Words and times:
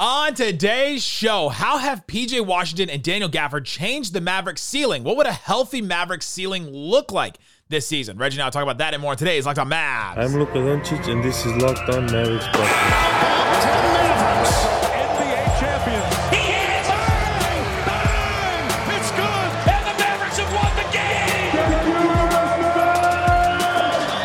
On 0.00 0.32
today's 0.32 1.02
show, 1.02 1.48
how 1.48 1.76
have 1.78 2.06
PJ 2.06 2.46
Washington 2.46 2.88
and 2.88 3.02
Daniel 3.02 3.28
Gafford 3.28 3.64
changed 3.64 4.12
the 4.12 4.20
Mavericks 4.20 4.62
ceiling? 4.62 5.02
What 5.02 5.16
would 5.16 5.26
a 5.26 5.32
healthy 5.32 5.82
Mavericks 5.82 6.24
ceiling 6.24 6.70
look 6.70 7.10
like 7.10 7.38
this 7.68 7.88
season? 7.88 8.16
Reggie 8.16 8.36
and 8.36 8.42
I 8.42 8.46
will 8.46 8.52
talk 8.52 8.62
about 8.62 8.78
that 8.78 8.94
and 8.94 9.02
more 9.02 9.16
today. 9.16 9.38
It's 9.38 9.46
Locked 9.48 9.58
On 9.58 9.68
Mavs. 9.68 10.18
I'm 10.18 10.34
Luka 10.34 10.52
Doncic, 10.52 11.08
and 11.08 11.24
this 11.24 11.44
is 11.44 11.52
Locked 11.56 11.90
On 11.90 12.06
Mavericks 12.12 12.44
podcast. 12.44 12.78
NBA 14.94 15.58
champions. 15.58 16.14
He 16.30 16.36
hit 16.46 16.70
it! 16.78 16.86
Bang! 16.86 17.82
Bang! 17.90 18.70
It's 19.00 19.10
good! 19.10 19.50
And 19.66 19.82
the 19.82 19.94
Mavericks 19.98 20.38
have 20.38 20.52
won 20.54 20.76
the 20.76 20.86
game! 20.94 21.58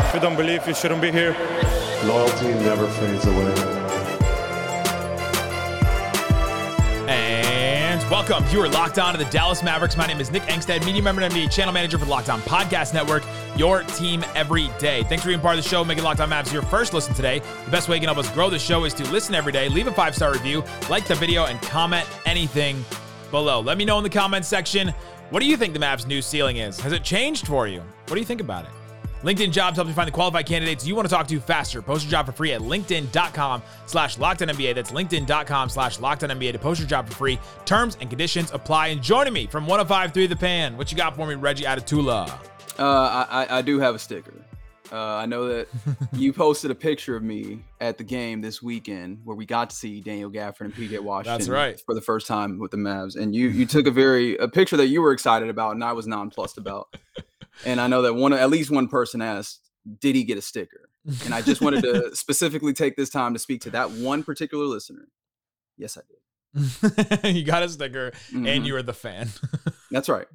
If 0.08 0.14
you 0.14 0.20
don't 0.20 0.38
believe, 0.38 0.68
you 0.68 0.76
shouldn't 0.76 1.02
be 1.02 1.12
here. 1.12 1.36
Loyalty 2.04 2.54
never 2.64 2.88
fades 2.90 3.26
away. 3.26 3.83
Welcome. 8.14 8.46
You 8.52 8.62
are 8.62 8.70
locked 8.70 9.00
on 9.00 9.18
to 9.18 9.18
the 9.18 9.28
Dallas 9.32 9.64
Mavericks. 9.64 9.98
My 9.98 10.06
name 10.06 10.20
is 10.22 10.30
Nick 10.30 10.44
Angstadt, 10.44 10.86
media 10.86 11.02
member 11.02 11.24
and 11.24 11.52
channel 11.52 11.74
manager 11.74 11.98
for 11.98 12.06
the 12.06 12.12
Locked 12.12 12.30
On 12.30 12.40
Podcast 12.42 12.94
Network, 12.94 13.24
your 13.58 13.82
team 13.82 14.24
every 14.36 14.70
day. 14.78 15.02
Thanks 15.06 15.24
for 15.24 15.30
being 15.30 15.40
part 15.40 15.58
of 15.58 15.64
the 15.64 15.68
show, 15.68 15.84
making 15.84 16.04
Locked 16.04 16.20
On 16.20 16.30
Mavs 16.30 16.54
your 16.54 16.62
first 16.62 16.94
listen 16.94 17.16
today. 17.16 17.42
The 17.66 17.72
best 17.72 17.90
way 17.90 17.96
you 17.96 18.02
can 18.02 18.14
help 18.14 18.20
us 18.20 18.30
grow 18.30 18.52
the 18.52 18.60
show 18.60 18.84
is 18.84 18.94
to 18.94 19.12
listen 19.12 19.34
every 19.34 19.52
day, 19.52 19.68
leave 19.68 19.88
a 19.88 19.92
five 19.92 20.14
star 20.14 20.32
review, 20.32 20.64
like 20.92 21.08
the 21.08 21.16
video, 21.16 21.46
and 21.46 21.60
comment 21.64 22.08
anything 22.28 22.86
below. 23.32 23.62
Let 23.62 23.80
me 23.80 23.84
know 23.84 23.98
in 23.98 24.04
the 24.04 24.12
comments 24.12 24.48
section 24.48 24.94
what 25.32 25.40
do 25.40 25.48
you 25.48 25.58
think 25.58 25.74
the 25.74 25.80
Mavs' 25.80 26.06
new 26.06 26.22
ceiling 26.22 26.58
is? 26.58 26.80
Has 26.82 26.94
it 26.94 27.04
changed 27.04 27.48
for 27.48 27.68
you? 27.68 27.80
What 27.80 28.14
do 28.14 28.20
you 28.20 28.28
think 28.28 28.42
about 28.42 28.66
it? 28.66 28.72
LinkedIn 29.24 29.52
Jobs 29.52 29.78
helps 29.78 29.88
you 29.88 29.96
find 29.96 30.08
the 30.08 30.12
qualified 30.12 30.46
candidates 30.46 30.86
you 30.86 30.96
want 30.96 31.08
to 31.08 31.14
talk 31.14 31.28
to 31.28 31.40
faster. 31.40 31.82
Post 31.82 32.06
your 32.06 32.12
job 32.12 32.26
for 32.26 32.34
free 32.34 32.54
at 32.54 32.62
linkedin.com 32.62 33.62
slash 33.86 34.18
NBA. 34.18 34.76
That's 34.76 34.92
linkedin.com 34.92 35.70
slash 35.70 35.98
NBA 36.00 36.52
to 36.52 36.60
post 36.60 36.80
your 36.80 36.90
job 36.90 37.08
for 37.08 37.16
free. 37.16 37.40
Terms 37.66 37.98
and 38.02 38.10
conditions 38.10 38.52
apply. 38.52 38.88
And 38.88 39.02
joining 39.02 39.34
me 39.34 39.48
from 39.48 39.66
105.3 39.66 40.30
The 40.30 40.36
Fan, 40.36 40.78
what 40.78 40.92
you 40.92 40.98
got 40.98 41.16
for 41.16 41.26
me, 41.26 41.36
Reggie 41.36 41.64
Adetula? 41.64 42.30
Uh, 42.78 43.26
I, 43.30 43.60
I 43.60 43.62
do 43.62 43.80
have 43.80 43.96
a 43.96 44.00
sticker. 44.00 44.34
Uh, 44.92 45.16
I 45.16 45.26
know 45.26 45.48
that 45.48 45.68
you 46.14 46.34
posted 46.34 46.70
a 46.70 46.76
picture 46.76 47.16
of 47.16 47.24
me 47.24 47.64
at 47.82 47.98
the 47.98 48.04
game 48.04 48.42
this 48.42 48.62
weekend 48.62 49.22
where 49.24 49.36
we 49.36 49.46
got 49.46 49.72
to 49.72 49.76
see 49.76 50.02
Daniel 50.02 50.30
Gafford 50.30 50.62
and 50.62 50.76
PJ 50.76 51.00
Washington. 51.00 51.40
That's 51.40 51.50
right. 51.50 51.82
For 51.86 51.96
the 51.96 52.02
first 52.02 52.28
time 52.28 52.60
with 52.60 52.72
the 52.72 52.78
Mavs, 52.78 53.16
and 53.16 53.34
you 53.36 53.48
you 53.48 53.66
took 53.66 53.88
a 53.88 53.92
very 53.92 54.38
a 54.38 54.48
picture 54.48 54.78
that 54.78 54.88
you 54.88 55.02
were 55.02 55.12
excited 55.12 55.50
about, 55.50 55.74
and 55.74 55.84
I 55.84 55.94
was 55.94 56.06
nonplussed 56.06 56.60
about. 56.60 56.96
and 57.66 57.80
I 57.80 57.88
know 57.88 58.02
that 58.04 58.14
one 58.14 58.34
at 58.34 58.50
least 58.50 58.72
one 58.72 58.88
person 58.88 59.22
asked, 59.22 59.70
"Did 60.00 60.16
he 60.16 60.24
get 60.24 60.38
a 60.38 60.42
sticker?" 60.42 60.90
And 61.26 61.34
I 61.34 61.42
just 61.42 61.62
wanted 61.62 61.84
to 61.84 62.14
specifically 62.16 62.74
take 62.74 62.96
this 62.96 63.10
time 63.10 63.34
to 63.34 63.40
speak 63.40 63.62
to 63.62 63.70
that 63.72 63.92
one 63.92 64.24
particular 64.24 64.66
listener. 64.66 65.08
Yes, 65.78 65.98
I 65.98 66.02
did. 66.08 67.36
you 67.36 67.44
got 67.44 67.64
a 67.64 67.70
sticker, 67.70 68.12
mm-hmm. 68.12 68.46
and 68.46 68.66
you 68.66 68.74
were 68.74 68.84
the 68.84 68.94
fan. 68.94 69.30
That's 69.92 70.10
right. 70.10 70.28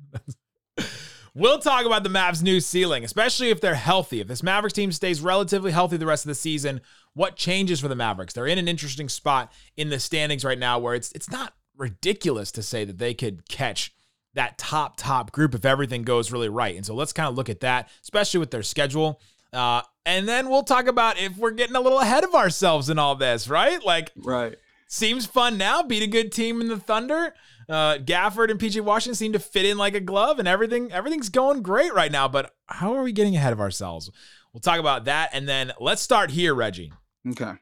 We'll 1.34 1.61
talk 1.61 1.86
about 1.86 2.02
the 2.02 2.08
Mavs' 2.08 2.42
new 2.42 2.58
ceiling, 2.58 3.05
especially 3.05 3.50
if 3.50 3.61
they're 3.61 3.77
healthy. 3.77 4.20
If 4.20 4.27
this 4.27 4.42
Mavericks 4.42 4.72
team 4.72 4.91
stays 4.91 5.20
relatively 5.20 5.70
healthy 5.70 5.96
the 5.96 6.06
rest 6.06 6.24
of 6.24 6.28
the 6.28 6.34
season, 6.34 6.80
what 7.14 7.36
changes 7.36 7.78
for 7.78 7.86
the 7.86 7.94
Mavericks? 7.94 8.34
They're 8.34 8.46
in 8.46 8.58
an 8.58 8.66
interesting 8.66 9.08
spot 9.08 9.52
in 9.77 9.89
the 9.89 10.00
standings 10.00 10.44
right 10.44 10.58
now 10.58 10.80
where 10.80 10.94
it's 10.94 11.12
it's 11.12 11.30
not 11.30 11.55
ridiculous 11.77 12.50
to 12.52 12.62
say 12.62 12.84
that 12.84 12.98
they 12.98 13.14
could 13.14 13.48
catch 13.48 13.94
that 14.39 14.56
top 14.56 14.97
top 14.97 15.33
group 15.33 15.55
if 15.55 15.64
everything 15.64 16.03
goes 16.03 16.31
really 16.31 16.48
right. 16.48 16.77
And 16.77 16.86
so 16.86 16.94
let's 16.94 17.12
kind 17.12 17.28
of 17.28 17.34
look 17.34 17.48
at 17.48 17.61
that, 17.61 17.89
especially 18.03 18.39
with 18.39 18.53
their 18.53 18.62
schedule. 18.62 19.20
Uh, 19.53 19.83
and 20.06 20.28
then 20.28 20.48
we'll 20.48 20.62
talk 20.62 20.86
about 20.86 21.19
if 21.19 21.36
we're 21.36 21.50
getting 21.50 21.75
a 21.75 21.80
little 21.80 21.98
ahead 21.98 22.22
of 22.22 22.34
ourselves 22.34 22.89
in 22.89 22.98
all 22.98 23.17
this, 23.17 23.48
right? 23.48 23.84
Like, 23.84 24.12
right. 24.17 24.56
Seems 24.86 25.27
fun 25.27 25.58
now. 25.58 25.83
Beat 25.83 26.03
a 26.03 26.06
good 26.06 26.33
team 26.33 26.61
in 26.61 26.69
the 26.69 26.78
Thunder. 26.78 27.34
Uh, 27.69 27.98
Gafford 27.98 28.50
and 28.50 28.58
PJ 28.58 28.80
Washington 28.80 29.17
seem 29.17 29.33
to 29.34 29.39
fit 29.39 29.67
in 29.67 29.77
like 29.77 29.95
a 29.95 30.00
glove, 30.00 30.39
and 30.39 30.48
everything 30.48 30.91
everything's 30.91 31.28
going 31.28 31.61
great 31.61 31.92
right 31.92 32.11
now. 32.11 32.27
But 32.27 32.55
how 32.67 32.95
are 32.95 33.02
we 33.02 33.12
getting 33.12 33.36
ahead 33.36 33.52
of 33.52 33.61
ourselves? 33.61 34.11
We'll 34.52 34.61
talk 34.61 34.79
about 34.79 35.05
that, 35.05 35.30
and 35.35 35.46
then 35.46 35.73
let's 35.79 36.01
start 36.01 36.30
here, 36.30 36.55
Reggie. 36.55 36.92
Okay. 37.29 37.52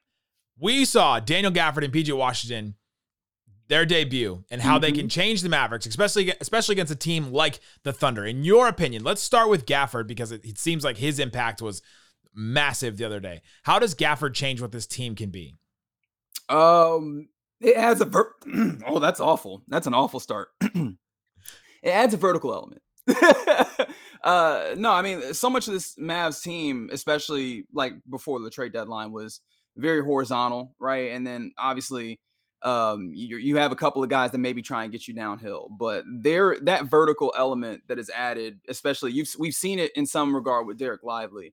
We 0.59 0.85
saw 0.85 1.19
Daniel 1.19 1.53
Gafford 1.53 1.85
and 1.85 1.93
PJ 1.93 2.17
Washington 2.17 2.77
their 3.69 3.85
debut 3.85 4.45
and 4.51 4.61
how 4.61 4.75
mm-hmm. 4.75 4.83
they 4.83 4.93
can 4.93 5.09
change 5.09 5.43
the 5.43 5.49
Mavericks, 5.49 5.87
especially 5.87 6.33
especially 6.41 6.75
against 6.75 6.93
a 6.93 6.97
team 6.97 7.33
like 7.33 7.61
the 7.83 7.93
Thunder. 7.93 8.25
In 8.25 8.45
your 8.45 8.69
opinion, 8.69 9.03
let's 9.03 9.23
start 9.23 9.49
with 9.49 9.67
Gafford 9.67 10.07
because 10.07 10.33
it, 10.33 10.45
it 10.45 10.59
seems 10.59 10.85
like 10.85 10.99
his 10.99 11.19
impact 11.19 11.61
was 11.61 11.83
massive 12.35 12.97
the 12.97 13.05
other 13.05 13.21
day. 13.21 13.43
How 13.65 13.79
does 13.79 13.95
Gafford 13.95 14.35
change 14.35 14.61
what 14.61 14.73
this 14.73 14.87
team 14.87 15.15
can 15.15 15.31
be? 15.31 15.55
Um, 16.49 17.29
it 17.61 17.77
adds 17.77 18.01
a 18.01 18.05
ver- 18.05 18.35
oh, 18.87 18.99
that's 18.99 19.21
awful. 19.21 19.63
That's 19.69 19.87
an 19.87 19.95
awful 19.95 20.21
start. 20.21 20.49
it 20.61 20.97
adds 21.85 22.15
a 22.15 22.19
vertical 22.19 22.53
element. 22.53 22.83
uh, 24.23 24.75
no, 24.77 24.93
I 24.93 25.03
mean, 25.03 25.35
so 25.35 25.49
much 25.49 25.69
of 25.69 25.75
this 25.75 25.97
Mavs 25.97 26.43
team, 26.43 26.89
especially 26.93 27.65
like 27.73 27.95
before 28.09 28.41
the 28.41 28.51
trade 28.51 28.73
deadline, 28.73 29.13
was 29.13 29.41
very 29.77 30.03
horizontal, 30.03 30.75
right? 30.79 31.13
And 31.13 31.27
then 31.27 31.53
obviously, 31.59 32.21
um, 32.63 33.11
you, 33.15 33.37
you 33.37 33.57
have 33.57 33.73
a 33.73 33.77
couple 33.77 34.03
of 34.03 34.09
guys 34.09 34.31
that 34.33 34.39
maybe 34.39 34.63
try 34.63 34.83
and 34.83 34.93
get 34.93 35.07
you 35.07 35.15
downhill, 35.15 35.69
but 35.79 36.05
there 36.07 36.59
that 36.63 36.87
vertical 36.87 37.33
element 37.37 37.83
that 37.89 37.99
is 37.99 38.11
added, 38.11 38.61
especially 38.69 39.13
you've 39.13 39.29
we've 39.39 39.55
seen 39.55 39.79
it 39.79 39.93
in 39.95 40.07
some 40.07 40.35
regard 40.35 40.67
with 40.67 40.79
Dereck 40.79 41.03
Lively 41.03 41.53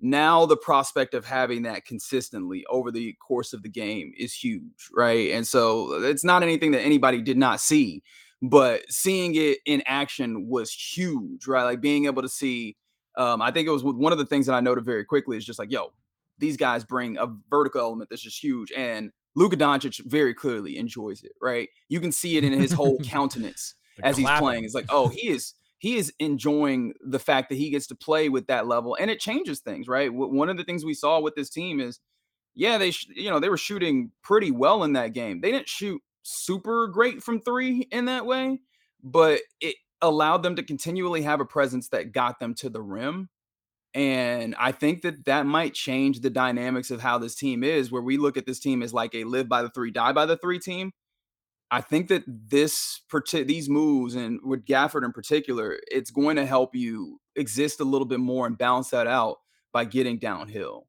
now 0.00 0.44
the 0.44 0.56
prospect 0.56 1.14
of 1.14 1.24
having 1.24 1.62
that 1.62 1.84
consistently 1.84 2.64
over 2.68 2.90
the 2.90 3.14
course 3.26 3.52
of 3.52 3.62
the 3.62 3.68
game 3.68 4.12
is 4.18 4.34
huge, 4.34 4.88
right? 4.92 5.30
And 5.30 5.46
so 5.46 5.92
it's 6.02 6.24
not 6.24 6.42
anything 6.42 6.72
that 6.72 6.82
anybody 6.82 7.22
did 7.22 7.38
not 7.38 7.60
see, 7.60 8.02
but 8.42 8.82
seeing 8.90 9.34
it 9.34 9.58
in 9.66 9.82
action 9.86 10.48
was 10.48 10.72
huge, 10.72 11.46
right? 11.46 11.64
Like 11.64 11.80
being 11.80 12.06
able 12.06 12.22
to 12.22 12.28
see, 12.28 12.76
um, 13.16 13.40
I 13.40 13.50
think 13.50 13.68
it 13.68 13.70
was 13.70 13.84
one 13.84 14.12
of 14.12 14.18
the 14.18 14.26
things 14.26 14.46
that 14.46 14.54
I 14.54 14.60
noted 14.60 14.84
very 14.84 15.04
quickly 15.04 15.36
is 15.36 15.44
just 15.44 15.58
like, 15.58 15.70
yo, 15.70 15.92
these 16.38 16.56
guys 16.56 16.84
bring 16.84 17.16
a 17.16 17.28
vertical 17.48 17.80
element 17.80 18.10
that's 18.10 18.22
just 18.22 18.42
huge. 18.42 18.72
And 18.76 19.12
Luka 19.34 19.56
Doncic 19.56 20.00
very 20.04 20.34
clearly 20.34 20.76
enjoys 20.76 21.22
it, 21.22 21.32
right? 21.40 21.68
You 21.88 22.00
can 22.00 22.12
see 22.12 22.36
it 22.36 22.44
in 22.44 22.52
his 22.52 22.72
whole 22.72 22.98
countenance 23.04 23.74
as 24.02 24.16
he's 24.16 24.28
playing. 24.38 24.64
It's 24.64 24.74
like, 24.74 24.86
oh, 24.88 25.08
he 25.08 25.28
is 25.28 25.54
he 25.84 25.96
is 25.96 26.14
enjoying 26.18 26.94
the 27.04 27.18
fact 27.18 27.50
that 27.50 27.56
he 27.56 27.68
gets 27.68 27.86
to 27.88 27.94
play 27.94 28.30
with 28.30 28.46
that 28.46 28.66
level 28.66 28.96
and 28.98 29.10
it 29.10 29.20
changes 29.20 29.60
things 29.60 29.86
right 29.86 30.14
one 30.14 30.48
of 30.48 30.56
the 30.56 30.64
things 30.64 30.82
we 30.82 30.94
saw 30.94 31.20
with 31.20 31.34
this 31.34 31.50
team 31.50 31.78
is 31.78 32.00
yeah 32.54 32.78
they 32.78 32.90
sh- 32.90 33.08
you 33.14 33.28
know 33.28 33.38
they 33.38 33.50
were 33.50 33.58
shooting 33.58 34.10
pretty 34.22 34.50
well 34.50 34.82
in 34.82 34.94
that 34.94 35.12
game 35.12 35.42
they 35.42 35.50
didn't 35.50 35.68
shoot 35.68 36.00
super 36.22 36.86
great 36.86 37.22
from 37.22 37.38
3 37.38 37.86
in 37.92 38.06
that 38.06 38.24
way 38.24 38.58
but 39.02 39.42
it 39.60 39.76
allowed 40.00 40.42
them 40.42 40.56
to 40.56 40.62
continually 40.62 41.20
have 41.20 41.40
a 41.40 41.44
presence 41.44 41.88
that 41.88 42.12
got 42.12 42.40
them 42.40 42.54
to 42.54 42.70
the 42.70 42.80
rim 42.80 43.28
and 43.94 44.56
I 44.58 44.72
think 44.72 45.02
that 45.02 45.24
that 45.26 45.46
might 45.46 45.72
change 45.72 46.20
the 46.20 46.30
dynamics 46.30 46.90
of 46.90 47.00
how 47.00 47.18
this 47.18 47.36
team 47.36 47.62
is, 47.62 47.92
where 47.92 48.02
we 48.02 48.16
look 48.16 48.36
at 48.36 48.44
this 48.44 48.58
team 48.58 48.82
as 48.82 48.92
like 48.92 49.14
a 49.14 49.22
live 49.22 49.48
by 49.48 49.62
the 49.62 49.70
three, 49.70 49.92
die 49.92 50.12
by 50.12 50.26
the 50.26 50.36
three 50.36 50.58
team. 50.58 50.90
I 51.70 51.80
think 51.80 52.08
that 52.08 52.24
this 52.26 53.00
these 53.32 53.68
moves 53.68 54.16
and 54.16 54.40
with 54.44 54.64
Gafford 54.64 55.04
in 55.04 55.12
particular, 55.12 55.78
it's 55.90 56.10
going 56.10 56.36
to 56.36 56.46
help 56.46 56.74
you 56.74 57.20
exist 57.36 57.80
a 57.80 57.84
little 57.84 58.06
bit 58.06 58.20
more 58.20 58.46
and 58.46 58.58
balance 58.58 58.90
that 58.90 59.06
out 59.06 59.38
by 59.72 59.84
getting 59.84 60.18
downhill. 60.18 60.86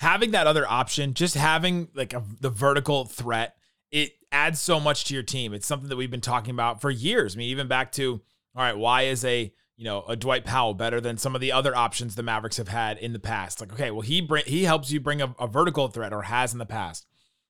Having 0.00 0.32
that 0.32 0.46
other 0.46 0.68
option, 0.68 1.14
just 1.14 1.34
having 1.34 1.88
like 1.94 2.12
a, 2.12 2.22
the 2.40 2.50
vertical 2.50 3.04
threat, 3.04 3.56
it 3.90 4.12
adds 4.32 4.60
so 4.60 4.80
much 4.80 5.04
to 5.04 5.14
your 5.14 5.22
team. 5.22 5.52
It's 5.52 5.66
something 5.66 5.88
that 5.88 5.96
we've 5.96 6.10
been 6.10 6.20
talking 6.20 6.50
about 6.50 6.80
for 6.80 6.90
years. 6.90 7.36
I 7.36 7.38
mean, 7.38 7.50
even 7.50 7.68
back 7.68 7.92
to 7.92 8.20
all 8.56 8.62
right, 8.62 8.76
why 8.76 9.02
is 9.02 9.24
a 9.24 9.52
you 9.76 9.84
know 9.84 10.04
a 10.08 10.16
Dwight 10.16 10.44
Powell 10.44 10.74
better 10.74 11.00
than 11.00 11.18
some 11.18 11.34
of 11.34 11.40
the 11.40 11.52
other 11.52 11.74
options 11.74 12.14
the 12.14 12.22
Mavericks 12.22 12.58
have 12.58 12.68
had 12.68 12.98
in 12.98 13.12
the 13.12 13.18
past? 13.18 13.60
Like, 13.60 13.72
okay, 13.72 13.90
well 13.90 14.02
he 14.02 14.20
bring 14.20 14.44
he 14.46 14.64
helps 14.64 14.90
you 14.90 15.00
bring 15.00 15.20
a, 15.22 15.34
a 15.38 15.46
vertical 15.46 15.88
threat 15.88 16.12
or 16.12 16.22
has 16.22 16.52
in 16.52 16.58
the 16.58 16.66
past. 16.66 17.06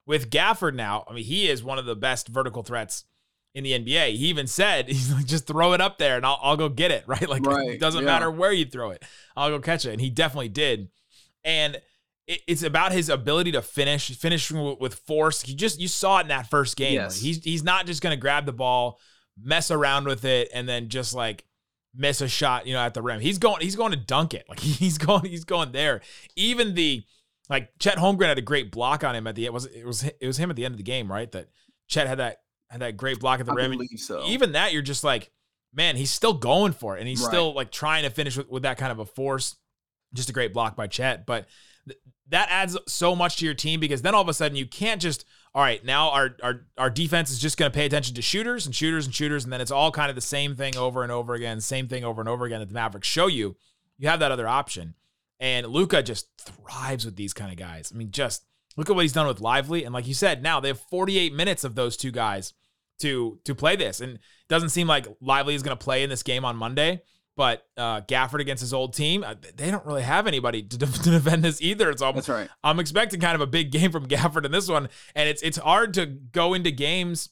With 0.06 0.30
Gafford 0.30 0.74
now, 0.74 1.04
I 1.08 1.14
mean, 1.14 1.24
he 1.24 1.48
is 1.48 1.64
one 1.64 1.78
of 1.78 1.86
the 1.86 1.96
best 1.96 2.28
vertical 2.28 2.62
threats 2.62 3.04
in 3.54 3.64
the 3.64 3.72
NBA. 3.72 4.16
He 4.16 4.26
even 4.26 4.46
said, 4.46 4.88
he's 4.88 5.12
like, 5.12 5.26
just 5.26 5.46
throw 5.46 5.72
it 5.72 5.80
up 5.80 5.98
there 5.98 6.16
and 6.16 6.26
I'll, 6.26 6.38
I'll 6.42 6.56
go 6.56 6.68
get 6.68 6.90
it, 6.90 7.04
right? 7.06 7.28
Like, 7.28 7.46
right. 7.46 7.70
it 7.70 7.80
doesn't 7.80 8.02
yeah. 8.02 8.06
matter 8.06 8.30
where 8.30 8.52
you 8.52 8.64
throw 8.64 8.90
it, 8.90 9.02
I'll 9.36 9.50
go 9.50 9.60
catch 9.60 9.84
it. 9.84 9.92
And 9.92 10.00
he 10.00 10.10
definitely 10.10 10.48
did. 10.48 10.88
And 11.44 11.76
it, 12.26 12.40
it's 12.46 12.62
about 12.62 12.92
his 12.92 13.08
ability 13.08 13.52
to 13.52 13.62
finish, 13.62 14.10
finishing 14.16 14.76
with 14.80 14.94
force. 14.94 15.42
He 15.42 15.54
just, 15.54 15.80
you 15.80 15.88
saw 15.88 16.18
it 16.18 16.22
in 16.22 16.28
that 16.28 16.50
first 16.50 16.76
game. 16.76 16.94
Yes. 16.94 17.20
He's, 17.20 17.42
he's 17.44 17.62
not 17.62 17.86
just 17.86 18.02
going 18.02 18.16
to 18.16 18.20
grab 18.20 18.46
the 18.46 18.52
ball, 18.52 18.98
mess 19.40 19.70
around 19.70 20.06
with 20.06 20.24
it, 20.24 20.50
and 20.52 20.68
then 20.68 20.88
just 20.88 21.14
like, 21.14 21.44
miss 21.94 22.20
a 22.20 22.28
shot, 22.28 22.66
you 22.66 22.74
know, 22.74 22.80
at 22.80 22.94
the 22.94 23.02
rim. 23.02 23.20
He's 23.20 23.38
going, 23.38 23.60
he's 23.60 23.76
going 23.76 23.92
to 23.92 23.96
dunk 23.96 24.34
it. 24.34 24.44
Like 24.48 24.60
he's 24.60 24.98
going, 24.98 25.24
he's 25.24 25.44
going 25.44 25.72
there. 25.72 26.00
Even 26.36 26.74
the 26.74 27.04
like 27.48 27.70
Chet 27.78 27.98
Holmgren 27.98 28.26
had 28.26 28.38
a 28.38 28.42
great 28.42 28.70
block 28.70 29.04
on 29.04 29.14
him 29.14 29.26
at 29.26 29.34
the 29.34 29.46
end. 29.46 29.54
Was 29.54 29.66
it 29.66 29.84
was 29.84 30.04
it 30.04 30.26
was 30.26 30.36
him 30.38 30.50
at 30.50 30.56
the 30.56 30.64
end 30.64 30.72
of 30.72 30.78
the 30.78 30.84
game, 30.84 31.10
right? 31.10 31.30
That 31.32 31.48
Chet 31.88 32.06
had 32.06 32.18
that 32.18 32.38
had 32.70 32.80
that 32.80 32.96
great 32.96 33.20
block 33.20 33.40
at 33.40 33.46
the 33.46 33.52
I 33.52 33.56
rim. 33.56 33.78
So. 33.96 34.24
Even 34.26 34.52
that, 34.52 34.72
you're 34.72 34.82
just 34.82 35.04
like, 35.04 35.30
man, 35.72 35.96
he's 35.96 36.10
still 36.10 36.34
going 36.34 36.72
for 36.72 36.96
it, 36.96 37.00
and 37.00 37.08
he's 37.08 37.20
right. 37.20 37.28
still 37.28 37.52
like 37.52 37.70
trying 37.70 38.04
to 38.04 38.10
finish 38.10 38.36
with, 38.36 38.48
with 38.48 38.62
that 38.62 38.78
kind 38.78 38.92
of 38.92 38.98
a 38.98 39.06
force. 39.06 39.56
Just 40.12 40.30
a 40.30 40.32
great 40.32 40.52
block 40.52 40.76
by 40.76 40.86
Chet, 40.86 41.26
but 41.26 41.46
th- 41.86 41.98
that 42.28 42.48
adds 42.50 42.78
so 42.86 43.16
much 43.16 43.36
to 43.38 43.44
your 43.44 43.54
team 43.54 43.80
because 43.80 44.02
then 44.02 44.14
all 44.14 44.22
of 44.22 44.28
a 44.28 44.34
sudden 44.34 44.56
you 44.56 44.66
can't 44.66 45.02
just 45.02 45.24
all 45.54 45.62
right, 45.62 45.84
now 45.84 46.10
our 46.10 46.36
our 46.42 46.66
our 46.76 46.90
defense 46.90 47.30
is 47.30 47.38
just 47.38 47.56
going 47.56 47.70
to 47.70 47.74
pay 47.74 47.86
attention 47.86 48.14
to 48.16 48.22
shooters 48.22 48.66
and 48.66 48.74
shooters 48.74 49.06
and 49.06 49.14
shooters, 49.14 49.44
and 49.44 49.52
then 49.52 49.60
it's 49.60 49.70
all 49.70 49.92
kind 49.92 50.10
of 50.10 50.16
the 50.16 50.20
same 50.20 50.56
thing 50.56 50.76
over 50.76 51.04
and 51.04 51.12
over 51.12 51.34
again, 51.34 51.60
same 51.60 51.86
thing 51.86 52.04
over 52.04 52.20
and 52.20 52.28
over 52.28 52.44
again 52.44 52.58
that 52.58 52.68
the 52.68 52.74
Mavericks 52.74 53.06
show 53.06 53.28
you. 53.28 53.56
You 53.96 54.08
have 54.08 54.18
that 54.18 54.32
other 54.32 54.48
option, 54.48 54.94
and 55.38 55.68
Luka 55.68 56.02
just 56.02 56.26
thrives 56.38 57.04
with 57.04 57.14
these 57.14 57.32
kind 57.32 57.52
of 57.52 57.56
guys. 57.56 57.92
I 57.94 57.96
mean, 57.96 58.10
just 58.10 58.44
look 58.76 58.90
at 58.90 58.96
what 58.96 59.02
he's 59.02 59.12
done 59.12 59.28
with 59.28 59.40
Lively, 59.40 59.84
and 59.84 59.94
like 59.94 60.08
you 60.08 60.14
said, 60.14 60.42
now 60.42 60.58
they 60.58 60.68
have 60.68 60.80
48 60.80 61.32
minutes 61.32 61.62
of 61.62 61.76
those 61.76 61.96
two 61.96 62.10
guys 62.10 62.52
to 62.98 63.38
to 63.44 63.54
play 63.54 63.76
this, 63.76 64.00
and 64.00 64.14
it 64.14 64.20
doesn't 64.48 64.70
seem 64.70 64.88
like 64.88 65.06
Lively 65.20 65.54
is 65.54 65.62
going 65.62 65.76
to 65.76 65.84
play 65.84 66.02
in 66.02 66.10
this 66.10 66.24
game 66.24 66.44
on 66.44 66.56
Monday. 66.56 67.02
But 67.36 67.66
uh, 67.76 68.02
Gafford 68.02 68.40
against 68.40 68.60
his 68.60 68.72
old 68.72 68.94
team, 68.94 69.24
uh, 69.24 69.34
they 69.56 69.70
don't 69.70 69.84
really 69.84 70.02
have 70.02 70.26
anybody 70.26 70.62
to, 70.62 70.78
de- 70.78 70.86
to 71.02 71.10
defend 71.10 71.42
this 71.42 71.60
either. 71.60 71.90
It's 71.90 72.00
all, 72.00 72.12
That's 72.12 72.28
right. 72.28 72.48
I'm 72.62 72.78
expecting 72.78 73.20
kind 73.20 73.34
of 73.34 73.40
a 73.40 73.46
big 73.46 73.72
game 73.72 73.90
from 73.90 74.06
Gafford 74.08 74.44
in 74.44 74.52
this 74.52 74.68
one, 74.68 74.88
and 75.14 75.28
it's 75.28 75.42
it's 75.42 75.58
hard 75.58 75.94
to 75.94 76.06
go 76.06 76.54
into 76.54 76.70
games 76.70 77.30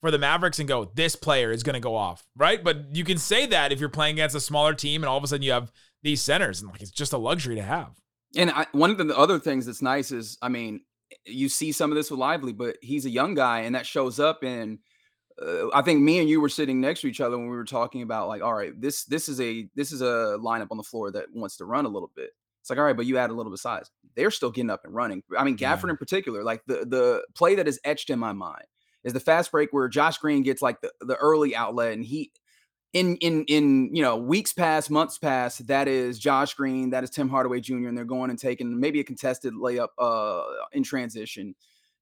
for 0.00 0.10
the 0.10 0.18
Mavericks 0.18 0.58
and 0.58 0.68
go, 0.68 0.90
this 0.94 1.16
player 1.16 1.50
is 1.50 1.62
going 1.62 1.74
to 1.74 1.80
go 1.80 1.96
off, 1.96 2.24
right? 2.36 2.62
But 2.62 2.94
you 2.94 3.04
can 3.04 3.18
say 3.18 3.46
that 3.46 3.72
if 3.72 3.80
you're 3.80 3.88
playing 3.88 4.14
against 4.14 4.36
a 4.36 4.40
smaller 4.40 4.74
team, 4.74 5.02
and 5.02 5.08
all 5.08 5.18
of 5.18 5.24
a 5.24 5.26
sudden 5.26 5.42
you 5.42 5.52
have 5.52 5.72
these 6.02 6.22
centers, 6.22 6.60
and 6.60 6.70
like 6.70 6.82
it's 6.82 6.90
just 6.90 7.12
a 7.12 7.18
luxury 7.18 7.56
to 7.56 7.62
have. 7.62 7.90
And 8.36 8.50
I, 8.50 8.66
one 8.72 8.90
of 8.90 8.98
the 8.98 9.16
other 9.16 9.38
things 9.38 9.66
that's 9.66 9.82
nice 9.82 10.12
is, 10.12 10.38
I 10.42 10.48
mean, 10.48 10.82
you 11.24 11.48
see 11.48 11.72
some 11.72 11.90
of 11.90 11.96
this 11.96 12.10
with 12.10 12.20
Lively, 12.20 12.52
but 12.52 12.76
he's 12.82 13.06
a 13.06 13.10
young 13.10 13.34
guy, 13.34 13.60
and 13.60 13.74
that 13.74 13.86
shows 13.86 14.20
up 14.20 14.44
in. 14.44 14.80
Uh, 15.40 15.68
I 15.72 15.82
think 15.82 16.00
me 16.00 16.18
and 16.18 16.28
you 16.28 16.40
were 16.40 16.48
sitting 16.48 16.80
next 16.80 17.00
to 17.02 17.06
each 17.06 17.20
other 17.20 17.36
when 17.38 17.48
we 17.48 17.56
were 17.56 17.64
talking 17.64 18.02
about 18.02 18.28
like, 18.28 18.42
all 18.42 18.54
right, 18.54 18.78
this 18.80 19.04
this 19.04 19.28
is 19.28 19.40
a 19.40 19.68
this 19.74 19.92
is 19.92 20.00
a 20.02 20.36
lineup 20.40 20.68
on 20.70 20.76
the 20.76 20.82
floor 20.82 21.10
that 21.12 21.26
wants 21.32 21.56
to 21.58 21.64
run 21.64 21.84
a 21.84 21.88
little 21.88 22.10
bit. 22.16 22.30
It's 22.60 22.70
like, 22.70 22.78
all 22.78 22.84
right, 22.84 22.96
but 22.96 23.06
you 23.06 23.18
add 23.18 23.30
a 23.30 23.32
little 23.34 23.50
bit 23.50 23.56
of 23.56 23.60
size. 23.60 23.90
They're 24.16 24.30
still 24.30 24.50
getting 24.50 24.70
up 24.70 24.84
and 24.84 24.94
running. 24.94 25.22
I 25.36 25.44
mean, 25.44 25.56
Gafford 25.56 25.84
Yeah. 25.84 25.90
in 25.90 25.96
particular, 25.96 26.42
like 26.42 26.62
the 26.66 26.84
the 26.86 27.22
play 27.34 27.54
that 27.54 27.68
is 27.68 27.80
etched 27.84 28.10
in 28.10 28.18
my 28.18 28.32
mind 28.32 28.64
is 29.04 29.12
the 29.12 29.20
fast 29.20 29.52
break 29.52 29.72
where 29.72 29.88
Josh 29.88 30.18
Green 30.18 30.42
gets 30.42 30.60
like 30.60 30.80
the, 30.80 30.92
the 31.00 31.16
early 31.16 31.54
outlet 31.54 31.92
and 31.92 32.04
he 32.04 32.32
in 32.92 33.16
in 33.16 33.44
in 33.44 33.94
you 33.94 34.02
know 34.02 34.16
weeks 34.16 34.52
past, 34.52 34.90
months 34.90 35.18
past, 35.18 35.66
that 35.68 35.86
is 35.88 36.18
Josh 36.18 36.54
Green, 36.54 36.90
that 36.90 37.04
is 37.04 37.10
Tim 37.10 37.28
Hardaway 37.28 37.60
Jr. 37.60 37.86
and 37.88 37.96
they're 37.96 38.04
going 38.04 38.30
and 38.30 38.38
taking 38.38 38.80
maybe 38.80 38.98
a 39.00 39.04
contested 39.04 39.54
layup 39.54 39.88
uh 39.98 40.42
in 40.72 40.82
transition. 40.82 41.54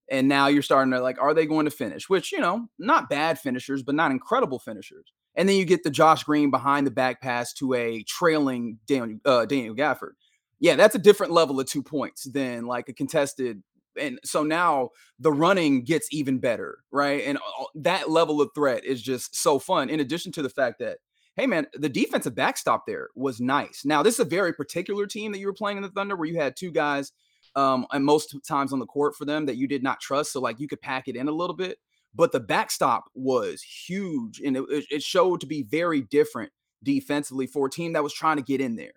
And 0.09 0.29
now 0.29 0.47
you're 0.47 0.63
starting 0.63 0.93
to 0.93 1.01
like, 1.01 1.21
are 1.21 1.35
they 1.35 1.47
going 1.47 1.65
to 1.65 1.71
finish? 1.71 2.09
Which, 2.09 2.33
you 2.33 2.41
know, 2.41 2.69
not 2.79 3.11
bad 3.11 3.39
finishers, 3.39 3.83
but 3.83 3.95
not 3.95 4.13
incredible 4.13 4.59
finishers. 4.59 5.13
And 5.35 5.49
then 5.49 5.57
you 5.57 5.65
get 5.65 5.83
the 5.83 5.91
Josh 5.91 6.25
Green 6.25 6.51
behind 6.51 6.87
the 6.87 6.93
back 6.93 7.21
pass 7.21 7.53
to 7.55 7.75
a 7.75 8.03
trailing 8.05 8.79
Daniel, 8.87 9.19
uh, 9.25 9.45
Daniel 9.47 9.75
Gafford. 9.75 10.13
Yeah, 10.61 10.77
that's 10.77 10.95
a 10.95 11.01
different 11.01 11.33
level 11.33 11.61
of 11.61 11.67
two 11.67 11.83
points 11.83 12.25
than 12.25 12.67
like 12.67 12.89
a 12.89 12.95
contested. 12.95 13.63
And 14.01 14.19
so 14.25 14.43
now 14.43 14.91
the 15.19 15.33
running 15.33 15.83
gets 15.85 16.09
even 16.13 16.39
better, 16.39 16.79
right? 16.91 17.25
And 17.27 17.39
that 17.75 18.11
level 18.11 18.41
of 18.41 18.51
threat 18.55 18.85
is 18.85 19.03
just 19.03 19.37
so 19.37 19.59
fun. 19.59 19.91
In 19.91 20.01
addition 20.01 20.33
to 20.33 20.43
the 20.43 20.49
fact 20.49 20.79
that, 20.79 20.99
hey 21.35 21.47
man, 21.47 21.67
the 21.75 21.89
defensive 21.89 22.35
backstop 22.35 22.85
there 22.87 23.09
was 23.15 23.41
nice. 23.41 23.83
Now 23.85 24.03
this 24.03 24.15
is 24.15 24.21
a 24.21 24.25
very 24.25 24.55
particular 24.55 25.07
team 25.07 25.33
that 25.33 25.39
you 25.39 25.47
were 25.47 25.53
playing 25.53 25.77
in 25.77 25.83
the 25.83 25.91
Thunder, 25.91 26.17
where 26.17 26.29
you 26.29 26.39
had 26.39 26.57
two 26.57 26.71
guys, 26.71 27.13
um, 27.57 27.87
and 27.91 28.05
most 28.05 28.37
times 28.47 28.73
on 28.73 28.79
the 28.79 28.87
court 28.87 29.17
for 29.17 29.25
them 29.25 29.47
that 29.47 29.57
you 29.57 29.67
did 29.67 29.83
not 29.83 29.99
trust. 30.01 30.33
So 30.33 30.41
like 30.41 30.61
you 30.61 30.69
could 30.69 30.81
pack 30.81 31.09
it 31.09 31.17
in 31.17 31.27
a 31.27 31.33
little 31.33 31.57
bit, 31.57 31.79
but 32.15 32.31
the 32.31 32.41
backstop 32.41 33.05
was 33.15 33.63
huge, 33.63 34.41
and 34.41 34.57
it, 34.57 34.65
it- 34.91 35.03
showed 35.03 35.41
to 35.41 35.47
be 35.47 35.63
very 35.65 36.03
different 36.03 36.53
defensively 36.85 37.47
for 37.47 37.67
a 37.67 37.71
team 37.71 37.95
that 37.95 38.03
was 38.03 38.13
trying 38.13 38.37
to 38.37 38.43
get 38.43 38.61
in 38.61 38.77
there. 38.77 38.93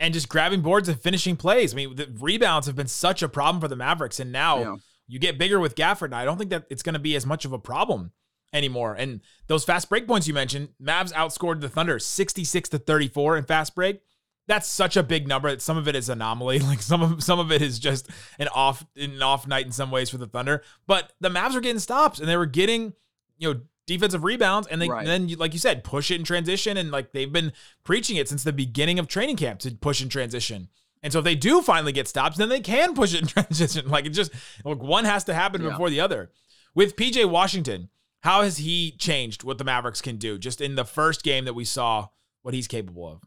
and 0.00 0.12
just 0.14 0.28
grabbing 0.28 0.60
boards 0.60 0.88
and 0.88 1.00
finishing 1.00 1.36
plays. 1.36 1.72
I 1.72 1.76
mean, 1.76 1.94
the 1.96 2.08
rebounds 2.18 2.66
have 2.66 2.74
been 2.76 2.88
such 2.88 3.22
a 3.22 3.28
problem 3.28 3.60
for 3.60 3.68
the 3.68 3.76
Mavericks, 3.76 4.18
and 4.18 4.32
now 4.32 4.58
Yeah. 4.58 4.74
you 5.06 5.18
get 5.20 5.38
bigger 5.38 5.60
with 5.60 5.74
Gafford. 5.76 6.06
And 6.06 6.14
I 6.16 6.24
don't 6.24 6.36
think 6.38 6.50
that 6.50 6.64
it's 6.68 6.82
going 6.82 6.94
to 6.94 6.98
be 6.98 7.14
as 7.14 7.24
much 7.24 7.44
of 7.44 7.52
a 7.52 7.58
problem 7.58 8.10
anymore. 8.52 8.94
And 8.94 9.20
those 9.46 9.64
fast 9.64 9.88
break 9.88 10.06
points 10.08 10.26
you 10.26 10.34
mentioned, 10.34 10.70
Mavs 10.82 11.12
outscored 11.12 11.60
the 11.60 11.68
Thunder 11.68 11.98
66 12.00 12.68
to 12.70 12.78
34 12.78 13.36
in 13.38 13.44
fast 13.44 13.74
break. 13.76 14.00
That's 14.46 14.68
such 14.68 14.96
a 14.96 15.02
big 15.02 15.26
number 15.26 15.50
that 15.50 15.62
some 15.62 15.78
of 15.78 15.88
it 15.88 15.96
is 15.96 16.08
anomaly. 16.08 16.58
Like 16.64 16.82
some 16.82 17.02
of 17.02 17.22
some 17.22 17.38
of 17.38 17.50
it 17.50 17.62
is 17.62 17.78
just 17.78 18.08
an 18.38 18.48
off 18.48 18.84
an 18.96 19.22
off 19.22 19.46
night 19.46 19.66
in 19.66 19.72
some 19.72 19.90
ways 19.90 20.10
for 20.10 20.18
the 20.18 20.26
Thunder. 20.26 20.62
But 20.86 21.12
the 21.20 21.30
Mavs 21.30 21.54
were 21.54 21.60
getting 21.60 21.78
stops 21.80 22.18
and 22.18 22.28
they 22.28 22.36
were 22.36 22.46
getting, 22.46 22.92
you 23.38 23.52
know, 23.54 23.60
defensive 23.86 24.24
rebounds 24.24 24.66
and 24.68 24.80
they 24.82 24.88
Right. 24.88 25.06
then 25.06 25.28
like 25.38 25.52
you 25.52 25.58
said, 25.58 25.84
push 25.84 26.10
it 26.10 26.16
in 26.16 26.24
transition 26.24 26.76
and 26.76 26.90
like 26.90 27.12
they've 27.12 27.32
been 27.32 27.52
preaching 27.84 28.16
it 28.16 28.28
since 28.28 28.42
the 28.42 28.52
beginning 28.52 28.98
of 28.98 29.08
training 29.08 29.36
camp 29.36 29.60
to 29.60 29.70
push 29.74 30.02
in 30.02 30.08
transition. 30.08 30.68
And 31.02 31.12
so 31.12 31.18
if 31.18 31.24
they 31.24 31.34
do 31.34 31.60
finally 31.60 31.92
get 31.92 32.08
stops, 32.08 32.38
then 32.38 32.48
they 32.48 32.60
can 32.60 32.94
push 32.94 33.14
it 33.14 33.20
in 33.22 33.26
transition. 33.28 33.88
Like 33.88 34.06
it 34.06 34.10
just 34.10 34.30
like 34.64 34.82
one 34.82 35.04
has 35.04 35.24
to 35.24 35.34
happen 35.34 35.62
Yeah. 35.62 35.70
before 35.70 35.90
the 35.90 36.00
other. 36.00 36.30
With 36.74 36.96
PJ 36.96 37.24
Washington, 37.28 37.88
how 38.22 38.42
has 38.42 38.56
he 38.58 38.92
changed 38.92 39.42
what 39.44 39.58
the 39.58 39.64
Mavericks 39.64 40.00
can 40.00 40.16
do 40.16 40.38
just 40.38 40.60
in 40.62 40.74
the 40.74 40.84
first 40.84 41.22
game 41.22 41.44
that 41.44 41.54
we 41.54 41.64
saw 41.64 42.08
what 42.42 42.54
he's 42.54 42.66
capable 42.68 43.06
of? 43.06 43.20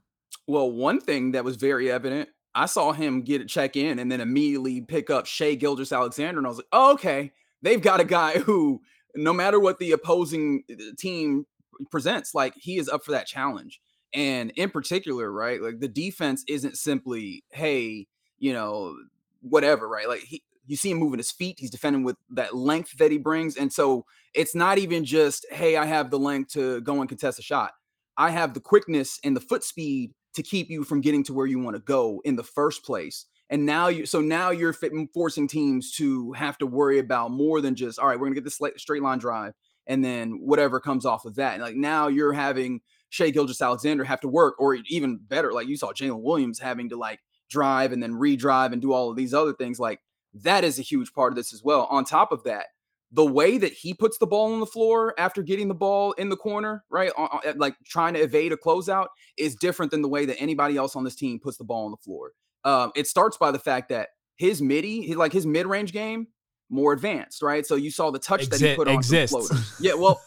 Well, 0.47 0.71
one 0.71 1.01
thing 1.01 1.33
that 1.33 1.43
was 1.43 1.57
very 1.57 1.91
evident, 1.91 2.29
I 2.55 2.65
saw 2.65 2.93
him 2.93 3.21
get 3.21 3.41
a 3.41 3.45
check 3.45 3.75
in 3.75 3.99
and 3.99 4.11
then 4.11 4.21
immediately 4.21 4.81
pick 4.81 5.09
up 5.09 5.25
Shai 5.25 5.55
Gilgeous-Alexander, 5.55 6.39
and 6.39 6.47
I 6.47 6.49
was 6.49 6.57
like, 6.57 6.67
oh, 6.71 6.93
okay, 6.93 7.33
they've 7.61 7.81
got 7.81 7.99
a 7.99 8.05
guy 8.05 8.39
who, 8.39 8.81
no 9.15 9.33
matter 9.33 9.59
what 9.59 9.77
the 9.77 9.91
opposing 9.91 10.63
uh, 10.71 10.75
team 10.97 11.45
presents, 11.91 12.33
like 12.33 12.53
he 12.55 12.77
is 12.77 12.89
up 12.89 13.03
for 13.03 13.11
that 13.11 13.27
challenge. 13.27 13.81
And 14.13 14.51
in 14.51 14.69
particular, 14.69 15.31
right, 15.31 15.61
like 15.61 15.79
the 15.79 15.87
defense 15.89 16.43
isn't 16.47 16.77
simply, 16.77 17.43
hey, 17.51 18.07
you 18.39 18.53
know, 18.53 18.95
whatever, 19.41 19.87
right? 19.87 20.07
Like 20.07 20.21
he, 20.21 20.43
you 20.65 20.77
see 20.77 20.91
him 20.91 20.97
moving 20.97 21.19
his 21.19 21.31
feet, 21.31 21.57
he's 21.59 21.69
defending 21.69 22.03
with 22.03 22.15
that 22.31 22.55
length 22.55 22.97
that 22.97 23.11
he 23.11 23.17
brings, 23.17 23.57
and 23.57 23.71
so 23.71 24.05
it's 24.33 24.55
not 24.55 24.77
even 24.77 25.03
just, 25.03 25.45
hey, 25.51 25.75
I 25.75 25.85
have 25.85 26.09
the 26.09 26.19
length 26.19 26.53
to 26.53 26.81
go 26.81 26.99
and 27.01 27.09
contest 27.09 27.37
a 27.37 27.41
shot. 27.41 27.73
I 28.17 28.31
have 28.31 28.53
the 28.53 28.59
quickness 28.61 29.19
and 29.23 29.35
the 29.35 29.41
foot 29.41 29.63
speed 29.63 30.13
to 30.37 30.43
keep 30.43 30.69
you 30.69 30.83
from 30.83 31.01
getting 31.01 31.23
to 31.25 31.33
where 31.33 31.45
you 31.45 31.59
want 31.59 31.75
to 31.75 31.81
go 31.81 32.21
in 32.23 32.37
the 32.37 32.43
first 32.43 32.85
place. 32.85 33.25
And 33.49 33.65
now 33.65 33.87
you, 33.89 34.05
so 34.05 34.21
now 34.21 34.51
you're 34.51 34.75
forcing 35.13 35.47
teams 35.47 35.91
to 35.93 36.31
have 36.33 36.57
to 36.57 36.65
worry 36.65 36.99
about 36.99 37.31
more 37.31 37.61
than 37.61 37.75
just, 37.75 37.99
all 37.99 38.07
right, 38.07 38.19
we're 38.19 38.27
gonna 38.27 38.35
get 38.35 38.43
this 38.43 38.59
straight 38.77 39.01
line 39.01 39.19
drive, 39.19 39.53
and 39.85 40.03
then 40.03 40.39
whatever 40.41 40.79
comes 40.79 41.05
off 41.05 41.25
of 41.25 41.35
that. 41.35 41.53
And 41.53 41.61
like 41.63 41.75
now 41.75 42.07
you're 42.07 42.33
having 42.33 42.81
Shai 43.09 43.29
Gilgeous-Alexander 43.29 44.03
have 44.03 44.19
to 44.21 44.27
work, 44.27 44.55
or 44.59 44.75
even 44.89 45.19
better, 45.21 45.53
like 45.53 45.67
you 45.67 45.77
saw 45.77 45.93
Jalen 45.93 46.23
Williams 46.23 46.59
having 46.59 46.89
to 46.89 46.97
like 46.97 47.19
drive 47.49 47.93
and 47.93 48.03
then 48.03 48.15
redrive 48.15 48.73
and 48.73 48.81
do 48.81 48.91
all 48.91 49.09
of 49.09 49.15
these 49.15 49.33
other 49.33 49.53
things. 49.53 49.79
Like 49.79 50.01
that 50.33 50.65
is 50.65 50.77
a 50.77 50.83
huge 50.83 51.13
part 51.13 51.31
of 51.31 51.37
this 51.37 51.53
as 51.53 51.63
well. 51.63 51.85
On 51.89 52.03
top 52.03 52.33
of 52.33 52.43
that, 52.43 52.65
the 53.11 53.25
way 53.25 53.57
that 53.57 53.71
he 53.71 53.93
puts 53.93 54.17
the 54.17 54.27
ball 54.27 54.53
on 54.53 54.59
the 54.59 54.65
floor 54.65 55.13
after 55.17 55.41
getting 55.41 55.67
the 55.67 55.73
ball 55.73 56.11
in 56.13 56.29
the 56.29 56.35
corner, 56.35 56.83
right, 56.89 57.11
like 57.55 57.75
trying 57.85 58.13
to 58.13 58.19
evade 58.19 58.51
a 58.51 58.57
closeout, 58.57 59.07
is 59.37 59.55
different 59.55 59.91
than 59.91 60.01
the 60.01 60.09
way 60.09 60.25
that 60.25 60.37
anybody 60.39 60.75
else 60.75 60.95
on 60.95 61.03
this 61.03 61.15
team 61.15 61.39
puts 61.39 61.57
the 61.57 61.63
ball 61.63 61.85
on 61.85 61.91
the 61.91 61.97
floor. 61.97 62.31
Um, 62.65 62.91
it 62.95 63.07
starts 63.07 63.37
by 63.37 63.51
the 63.51 63.59
fact 63.59 63.89
that 63.89 64.09
his 64.35 64.61
midi, 64.61 65.03
his, 65.03 65.15
like 65.15 65.31
his 65.31 65.45
mid-range 65.45 65.93
game, 65.93 66.27
more 66.69 66.91
advanced, 66.91 67.41
right? 67.41 67.65
So 67.65 67.75
you 67.75 67.91
saw 67.91 68.11
the 68.11 68.19
touch 68.19 68.49
that 68.49 68.59
he 68.59 68.75
put 68.75 68.87
on 68.87 68.95
exists. 68.95 69.31
floaters. 69.31 69.73
Yeah, 69.79 69.93
well, 69.93 70.21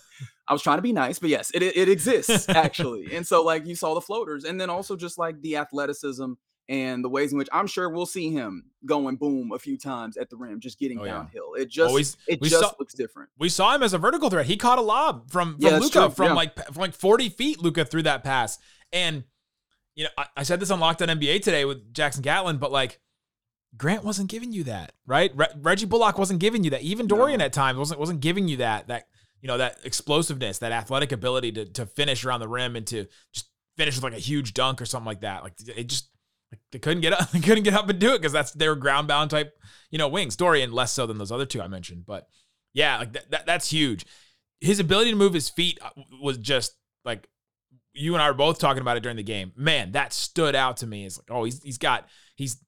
I 0.48 0.52
was 0.52 0.62
trying 0.62 0.78
to 0.78 0.82
be 0.82 0.92
nice, 0.92 1.18
but 1.18 1.28
yes, 1.28 1.50
it 1.54 1.62
it 1.62 1.88
exists 1.88 2.48
actually. 2.48 3.14
and 3.14 3.26
so 3.26 3.42
like 3.44 3.66
you 3.66 3.76
saw 3.76 3.94
the 3.94 4.00
floaters, 4.00 4.44
and 4.44 4.60
then 4.60 4.70
also 4.70 4.96
just 4.96 5.18
like 5.18 5.40
the 5.42 5.56
athleticism 5.56 6.32
and 6.70 7.04
the 7.04 7.08
ways 7.08 7.32
in 7.32 7.38
which 7.38 7.48
I'm 7.52 7.66
sure 7.66 7.90
we'll 7.90 8.06
see 8.06 8.30
him 8.30 8.70
going 8.86 9.16
boom 9.16 9.50
a 9.52 9.58
few 9.58 9.76
times 9.76 10.16
at 10.16 10.30
the 10.30 10.36
rim, 10.36 10.60
just 10.60 10.78
getting 10.78 11.00
Oh, 11.00 11.04
yeah. 11.04 11.12
downhill. 11.14 11.54
It 11.58 11.68
just 11.68 11.88
Always- 11.88 12.16
it 12.26 12.40
just 12.40 12.58
saw- 12.58 12.72
looks 12.78 12.94
different. 12.94 13.28
We 13.38 13.48
saw 13.50 13.74
him 13.74 13.82
as 13.82 13.92
a 13.92 13.98
vertical 13.98 14.30
threat. 14.30 14.46
He 14.46 14.56
caught 14.56 14.78
a 14.78 14.82
lob 14.82 15.30
from, 15.30 15.54
from 15.58 15.60
Yeah, 15.60 15.78
Luka 15.78 16.08
from 16.10 16.26
Yeah. 16.28 16.32
like 16.34 16.56
from 16.72 16.80
like 16.80 16.94
40 16.94 17.28
feet. 17.28 17.60
Luka 17.60 17.84
threw 17.84 18.02
that 18.04 18.24
pass. 18.24 18.58
And 18.92 19.24
you 19.96 20.04
know, 20.04 20.10
I, 20.16 20.26
I 20.38 20.42
said 20.44 20.60
this 20.60 20.70
on 20.70 20.80
Locked 20.80 21.02
On 21.02 21.08
NBA 21.08 21.42
today 21.42 21.64
with 21.66 21.92
Jackson 21.92 22.22
Gatlin, 22.22 22.56
but 22.58 22.70
like 22.72 23.00
Grant 23.76 24.04
wasn't 24.04 24.30
giving 24.30 24.52
you 24.52 24.64
that, 24.64 24.92
right? 25.06 25.30
Re- 25.34 25.46
Reggie 25.60 25.86
Bullock 25.86 26.18
wasn't 26.18 26.40
giving 26.40 26.64
you 26.64 26.70
that. 26.70 26.82
Even 26.82 27.06
Dorian 27.06 27.38
No. 27.40 27.44
at 27.46 27.52
times 27.52 27.78
wasn't 27.78 28.00
wasn't 28.00 28.20
giving 28.20 28.48
you 28.48 28.56
that 28.58 28.86
that 28.88 29.08
you 29.42 29.46
know 29.48 29.58
that 29.58 29.78
explosiveness, 29.84 30.58
that 30.58 30.70
athletic 30.72 31.10
ability 31.12 31.50
to 31.52 31.64
to 31.66 31.86
finish 31.86 32.24
around 32.24 32.40
the 32.40 32.48
rim 32.48 32.76
and 32.76 32.86
to 32.88 33.06
just 33.32 33.46
finish 33.76 33.94
with 33.96 34.04
like 34.04 34.12
a 34.12 34.18
huge 34.18 34.54
dunk 34.54 34.80
or 34.82 34.86
something 34.86 35.06
like 35.06 35.20
that. 35.22 35.42
Like 35.42 35.54
it 35.76 35.84
just 35.84 36.09
like 36.52 36.60
they 36.72 36.78
couldn't 36.78 37.00
get 37.00 37.12
up, 37.12 37.30
they 37.32 37.40
couldn't 37.40 37.64
get 37.64 37.74
up 37.74 37.88
and 37.88 37.98
do 37.98 38.14
it 38.14 38.18
because 38.18 38.32
that's 38.32 38.52
their 38.52 38.74
ground 38.74 39.08
bound 39.08 39.30
type, 39.30 39.56
you 39.90 39.98
know, 39.98 40.08
wings. 40.08 40.36
Dorian 40.36 40.72
less 40.72 40.92
so 40.92 41.06
than 41.06 41.18
those 41.18 41.32
other 41.32 41.46
two 41.46 41.62
I 41.62 41.68
mentioned, 41.68 42.04
but 42.06 42.28
yeah, 42.72 42.98
like 42.98 43.12
that, 43.12 43.30
that 43.30 43.46
that's 43.46 43.70
huge. 43.70 44.06
His 44.60 44.80
ability 44.80 45.10
to 45.10 45.16
move 45.16 45.32
his 45.32 45.48
feet 45.48 45.78
uh, 45.82 45.90
was 46.20 46.38
just 46.38 46.74
like 47.04 47.28
you 47.92 48.14
and 48.14 48.22
I 48.22 48.28
were 48.28 48.34
both 48.34 48.58
talking 48.58 48.80
about 48.80 48.96
it 48.96 49.02
during 49.02 49.16
the 49.16 49.22
game. 49.22 49.52
Man, 49.56 49.92
that 49.92 50.12
stood 50.12 50.54
out 50.54 50.78
to 50.78 50.86
me. 50.86 51.06
It's 51.06 51.18
like, 51.18 51.30
oh, 51.30 51.44
he's 51.44 51.62
he's 51.62 51.78
got 51.78 52.08
he's 52.36 52.62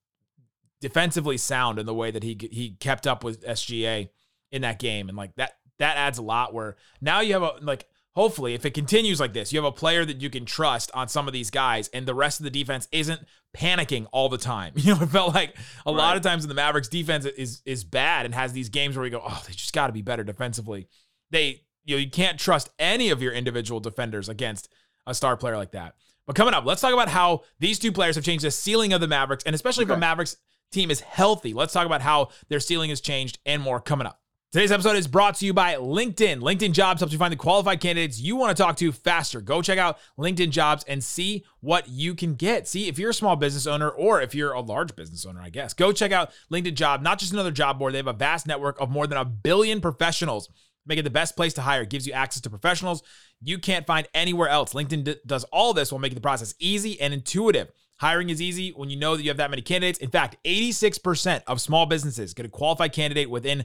defensively 0.81 1.37
sound 1.37 1.79
in 1.79 1.87
the 1.87 1.95
way 1.95 2.11
that 2.11 2.23
he 2.23 2.37
he 2.51 2.77
kept 2.81 3.07
up 3.07 3.23
with 3.25 3.47
SGA 3.47 4.09
in 4.51 4.63
that 4.63 4.79
game, 4.79 5.09
and 5.09 5.17
like 5.17 5.35
that 5.37 5.53
that 5.79 5.97
adds 5.97 6.19
a 6.19 6.23
lot. 6.23 6.53
Where 6.53 6.77
now 7.01 7.21
you 7.21 7.33
have 7.35 7.43
a 7.43 7.53
like 7.61 7.87
hopefully, 8.15 8.55
if 8.55 8.65
it 8.65 8.75
continues 8.75 9.21
like 9.21 9.33
this, 9.33 9.53
you 9.53 9.59
have 9.59 9.65
a 9.67 9.73
player 9.73 10.05
that 10.05 10.21
you 10.21 10.31
can 10.31 10.45
trust 10.45 10.91
on 10.95 11.09
some 11.09 11.27
of 11.27 11.33
these 11.33 11.51
guys, 11.51 11.89
and 11.89 12.07
the 12.07 12.15
rest 12.15 12.41
of 12.41 12.45
the 12.45 12.51
defense 12.51 12.89
isn't 12.93 13.23
panicking 13.57 14.07
all 14.13 14.29
the 14.29 14.39
time. 14.39 14.73
You 14.83 14.95
know, 14.95 15.03
it 15.03 15.11
felt 15.11 15.35
like 15.35 15.57
a 15.87 15.93
lot 15.93 16.17
of 16.17 16.23
times 16.23 16.45
in 16.45 16.49
the 16.49 16.55
Mavericks 16.55 16.89
defense 16.89 17.25
is 17.25 17.63
is 17.65 17.85
bad 17.85 18.27
and 18.27 18.35
has 18.35 18.53
these 18.53 18.69
games 18.69 18.97
where 18.97 19.03
we 19.03 19.11
go, 19.11 19.23
oh, 19.25 19.43
they 19.47 19.53
just 19.53 19.73
got 19.73 19.87
to 19.87 19.93
be 19.93 20.03
better 20.03 20.25
defensively. 20.25 20.89
They, 21.31 21.63
you 21.85 21.97
know, 21.97 22.01
you 22.01 22.11
can't 22.11 22.39
trust 22.39 22.71
any 22.79 23.11
of 23.11 23.23
your 23.23 23.33
individual 23.33 23.81
defenders 23.81 24.29
against 24.29 24.69
a 25.07 25.15
star 25.15 25.37
player 25.37 25.57
like 25.57 25.73
that. 25.73 25.95
But 26.27 26.37
coming 26.37 26.55
up, 26.55 26.65
let's 26.65 26.81
talk 26.81 26.93
about 26.93 27.09
how 27.09 27.43
these 27.59 27.79
two 27.79 27.93
players 27.93 28.15
have 28.17 28.25
changed 28.25 28.45
the 28.45 28.51
ceiling 28.51 28.93
of 28.93 29.01
the 29.01 29.09
Mavericks, 29.09 29.45
and 29.45 29.55
especially 29.55 29.85
if 29.85 29.91
a 29.91 29.97
Mavericks 29.97 30.37
team 30.71 30.91
is 30.91 31.01
healthy. 31.01 31.53
Let's 31.53 31.73
talk 31.73 31.87
about 31.87 32.01
how 32.01 32.29
their 32.49 32.61
ceiling 32.61 32.91
has 32.91 33.01
changed 33.01 33.39
and 33.45 33.63
more 33.63 33.81
coming 33.81 34.07
up. 34.07 34.22
Today's 34.53 34.71
episode 34.71 34.97
is 34.97 35.07
brought 35.07 35.37
to 35.37 35.47
you 35.47 35.55
by 35.55 35.77
LinkedIn. 35.77 36.41
LinkedIn 36.41 36.73
Jobs 36.73 37.01
helps 37.01 37.11
you 37.11 37.19
find 37.19 37.33
the 37.33 37.39
qualified 37.39 37.81
candidates 37.81 38.21
you 38.21 38.37
want 38.37 38.55
to 38.55 38.63
talk 38.63 38.77
to 38.77 38.93
faster. 38.93 39.41
Go 39.41 39.63
check 39.63 39.79
out 39.79 39.97
LinkedIn 40.19 40.51
Jobs 40.51 40.85
and 40.87 41.03
see 41.03 41.47
what 41.61 41.89
you 41.89 42.15
can 42.15 42.35
get. 42.35 42.69
See 42.69 42.87
if 42.87 42.99
you're 42.99 43.09
a 43.09 43.15
small 43.15 43.35
business 43.35 43.67
owner 43.67 43.89
or 43.89 44.21
if 44.21 44.35
you're 44.35 44.53
a 44.53 44.61
large 44.61 44.95
business 44.95 45.25
owner, 45.25 45.41
I 45.41 45.49
guess. 45.49 45.73
Go 45.73 45.91
check 45.91 46.13
out 46.13 46.33
LinkedIn 46.53 46.75
Job, 46.75 47.01
not 47.01 47.19
just 47.19 47.33
another 47.33 47.51
job 47.51 47.79
board. 47.79 47.95
They 47.95 47.97
have 47.97 48.07
a 48.09 48.13
vast 48.13 48.47
network 48.47 48.79
of 48.79 48.91
more 48.91 49.07
than 49.07 49.17
a 49.17 49.25
billion 49.25 49.81
professionals. 49.81 50.51
Make 50.85 50.99
it 50.99 51.05
the 51.05 51.09
best 51.09 51.35
place 51.35 51.55
to 51.55 51.63
hire. 51.63 51.81
It 51.81 51.89
gives 51.89 52.07
you 52.07 52.13
access 52.13 52.43
to 52.43 52.51
professionals 52.51 53.03
you 53.41 53.59
can't 53.59 53.87
find 53.87 54.07
anywhere 54.13 54.51
else. 54.51 54.75
LinkedIn 54.75 55.05
d- 55.05 55.17
does 55.25 55.45
all 55.45 55.73
this 55.73 55.91
while 55.91 55.99
making 55.99 56.17
the 56.17 56.21
process 56.21 56.55
easy 56.59 57.01
and 57.01 57.15
intuitive. 57.15 57.73
Hiring 57.97 58.29
is 58.29 58.43
easy 58.43 58.71
when 58.71 58.91
you 58.91 58.97
know 58.97 59.17
that 59.17 59.23
you 59.23 59.31
have 59.31 59.37
that 59.39 59.51
many 59.51 59.63
candidates. 59.63 59.99
In 59.99 60.11
fact, 60.11 60.37
86% 60.45 61.43
of 61.47 61.61
small 61.61 61.87
businesses 61.87 62.35
get 62.35 62.45
a 62.45 62.51
qualified 62.51 62.93
candidate 62.93 63.31
within 63.31 63.65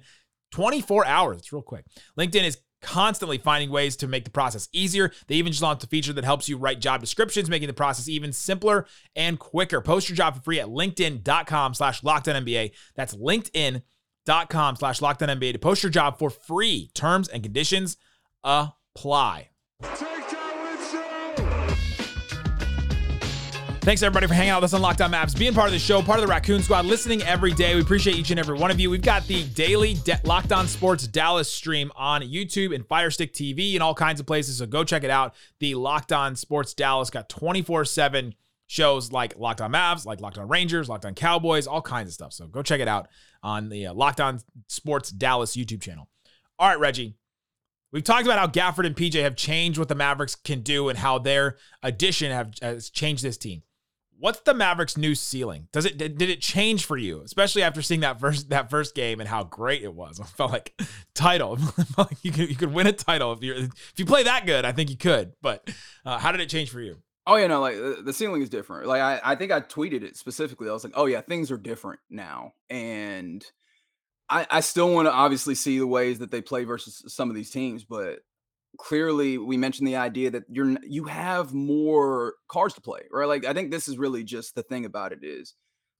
24 0.51 1.05
hours. 1.05 1.37
It's 1.37 1.53
real 1.53 1.61
quick. 1.61 1.85
LinkedIn 2.17 2.43
is 2.43 2.57
constantly 2.81 3.37
finding 3.37 3.69
ways 3.69 3.95
to 3.97 4.07
make 4.07 4.23
the 4.23 4.31
process 4.31 4.69
easier. 4.71 5.11
They 5.27 5.35
even 5.35 5.51
just 5.51 5.63
launched 5.63 5.83
a 5.83 5.87
feature 5.87 6.13
that 6.13 6.23
helps 6.23 6.47
you 6.47 6.57
write 6.57 6.79
job 6.79 7.01
descriptions, 7.01 7.49
making 7.49 7.67
the 7.67 7.73
process 7.73 8.07
even 8.07 8.31
simpler 8.33 8.85
and 9.15 9.39
quicker. 9.39 9.81
Post 9.81 10.09
your 10.09 10.15
job 10.15 10.35
for 10.35 10.41
free 10.41 10.59
at 10.59 10.67
linkedin.com 10.67 11.73
slash 11.73 12.01
lockedonnba. 12.01 12.71
That's 12.95 13.15
linkedin.com 13.15 14.75
slash 14.75 14.99
lockedonnba 14.99 15.53
to 15.53 15.59
post 15.59 15.83
your 15.83 15.91
job 15.91 16.19
for 16.19 16.29
free. 16.29 16.91
Terms 16.93 17.27
and 17.27 17.43
conditions 17.43 17.97
apply. 18.43 19.49
Thanks 23.88 24.03
everybody 24.03 24.27
for 24.27 24.34
hanging 24.34 24.50
out 24.50 24.62
with 24.62 24.74
us 24.74 24.74
on 24.74 24.82
Locked 24.82 25.00
On 25.00 25.10
Mavs, 25.10 25.39
being 25.39 25.53
part 25.53 25.67
of 25.67 25.72
the 25.72 25.79
show, 25.79 26.01
part 26.01 26.20
of 26.20 26.25
the 26.25 26.29
Raccoon 26.29 26.62
Squad, 26.62 26.84
listening 26.84 27.24
every 27.24 27.53
day. 27.53 27.74
We 27.74 27.79
appreciate 27.79 28.17
each 28.17 28.32
and 28.32 28.38
every 28.38 28.58
one 28.58 28.70
of 28.70 28.82
you. 28.82 28.89
We've 28.89 29.01
got 29.01 29.25
the 29.27 29.46
daily 29.46 29.94
De- 29.94 30.20
Locked 30.25 30.51
On 30.51 30.67
Sports 30.67 31.08
Dallas 31.08 31.50
stream 31.50 31.89
on 31.96 32.22
YouTube 32.22 32.75
and 32.75 32.86
Firestick 32.86 33.32
TV 33.34 33.75
and 33.75 33.82
all 33.82 33.94
kinds 33.94 34.20
of 34.20 34.25
places. 34.25 34.58
So 34.58 34.65
go 34.65 34.84
check 34.84 35.06
it 35.06 35.10
out. 35.10 35.36
The 35.62 35.75
Locked 35.75 36.12
On 36.12 36.36
Sports 36.36 36.74
Dallas 36.74 37.10
got 37.10 37.29
24 37.29 37.86
7 37.86 38.36
shows 38.65 39.13
like 39.13 39.38
Locked 39.38 39.62
On 39.62 39.72
Mavs, 39.72 40.06
like 40.06 40.20
Locked 40.20 40.38
On 40.38 40.50
Rangers, 40.50 40.89
Locked 40.89 41.06
On 41.06 41.13
Cowboys, 41.13 41.65
all 41.65 41.82
kinds 41.82 42.10
of 42.10 42.13
stuff. 42.13 42.34
So 42.34 42.46
go 42.46 42.62
check 42.62 42.82
it 42.82 42.89
out 42.89 43.08
on 43.41 43.70
the 43.70 43.88
uh, 43.88 43.94
Locked 43.94 44.20
On 44.20 44.41
Sports 44.67 45.12
Dallas 45.12 45.56
YouTube 45.56 45.82
channel. 45.82 46.10
All 46.60 46.67
right, 46.67 46.77
Reggie. 46.77 47.15
We've 47.94 48.03
talked 48.03 48.25
about 48.25 48.38
how 48.38 48.48
Gafford 48.48 48.86
and 48.86 48.98
PJ 48.98 49.22
have 49.22 49.38
changed 49.38 49.79
what 49.79 49.88
the 49.88 49.96
Mavericks 49.96 50.36
can 50.36 50.60
do 50.60 50.89
and 50.89 50.98
how 50.98 51.20
their 51.20 51.56
addition 51.82 52.34
have 52.34 52.51
has 52.62 52.89
changed 52.89 53.24
this 53.24 53.38
team. 53.38 53.63
What's 54.19 54.39
the 54.41 54.53
Mavericks' 54.53 54.97
new 54.97 55.13
ceiling? 55.13 55.67
Does 55.71 55.86
it 55.86 55.97
did 55.97 56.17
did 56.17 56.29
it 56.29 56.41
change 56.41 56.86
for 56.86 56.97
you, 56.97 57.21
especially 57.21 57.62
after 57.62 57.81
seeing 57.81 58.01
that 58.01 58.19
first 58.19 58.50
that 58.50 58.69
first 58.69 58.95
game 58.95 59.19
and 59.19 59.29
how 59.29 59.43
great 59.43 59.83
it 59.83 59.93
was? 59.93 60.19
I 60.24 60.25
felt 60.25 60.51
like 60.51 60.79
title. 61.13 61.57
Felt 61.95 62.12
like 62.12 62.24
you 62.24 62.31
could 62.31 62.50
you 62.50 62.55
could 62.55 62.74
win 62.74 62.88
a 62.88 62.93
title 62.93 63.31
if 63.33 63.43
you 63.43 63.53
if 63.53 63.93
you 63.97 64.05
play 64.05 64.24
that 64.24 64.45
good. 64.45 64.65
I 64.65 64.71
think 64.71 64.89
you 64.89 64.97
could. 64.97 65.33
But 65.41 65.69
uh, 66.05 66.17
how 66.17 66.31
did 66.31 66.41
it 66.41 66.50
change 66.50 66.69
for 66.69 66.81
you? 66.81 66.97
Oh 67.27 67.36
yeah, 67.36 67.47
no, 67.47 67.59
like 67.59 67.75
the 68.03 68.13
ceiling 68.13 68.41
is 68.41 68.50
different. 68.50 68.88
Like 68.88 69.01
I, 69.01 69.19
I 69.24 69.36
think 69.36 69.51
I 69.51 69.59
tweeted 69.59 70.01
it 70.01 70.15
specifically. 70.17 70.69
I 70.69 70.74
was 70.74 70.83
like, 70.83 70.93
oh 70.95 71.05
yeah, 71.05 71.21
things 71.21 71.51
are 71.51 71.57
different 71.57 72.00
now, 72.09 72.53
and 72.69 73.45
I, 74.29 74.47
I 74.50 74.59
still 74.62 74.93
want 74.93 75.07
to 75.07 75.12
obviously 75.12 75.55
see 75.55 75.77
the 75.77 75.88
ways 75.88 76.19
that 76.19 76.31
they 76.31 76.41
play 76.41 76.63
versus 76.63 77.03
some 77.07 77.29
of 77.29 77.36
these 77.36 77.51
teams, 77.51 77.83
but 77.83 78.19
clearly 78.77 79.38
we 79.38 79.57
mentioned 79.57 79.88
the 79.88 79.96
idea 79.96 80.31
that 80.31 80.43
you're 80.50 80.77
you 80.84 81.05
have 81.05 81.53
more 81.53 82.36
cards 82.50 82.74
to 82.75 82.81
play, 82.81 83.01
right? 83.12 83.25
Like 83.27 83.46
I 83.46 83.53
think 83.53 83.72
this 83.72 83.88
is 83.88 83.98
really 83.98 84.24
just 84.24 84.55
the 84.55 84.63
thing 84.63 84.86
about 84.86 85.12
it 85.13 85.19
is 85.24 85.55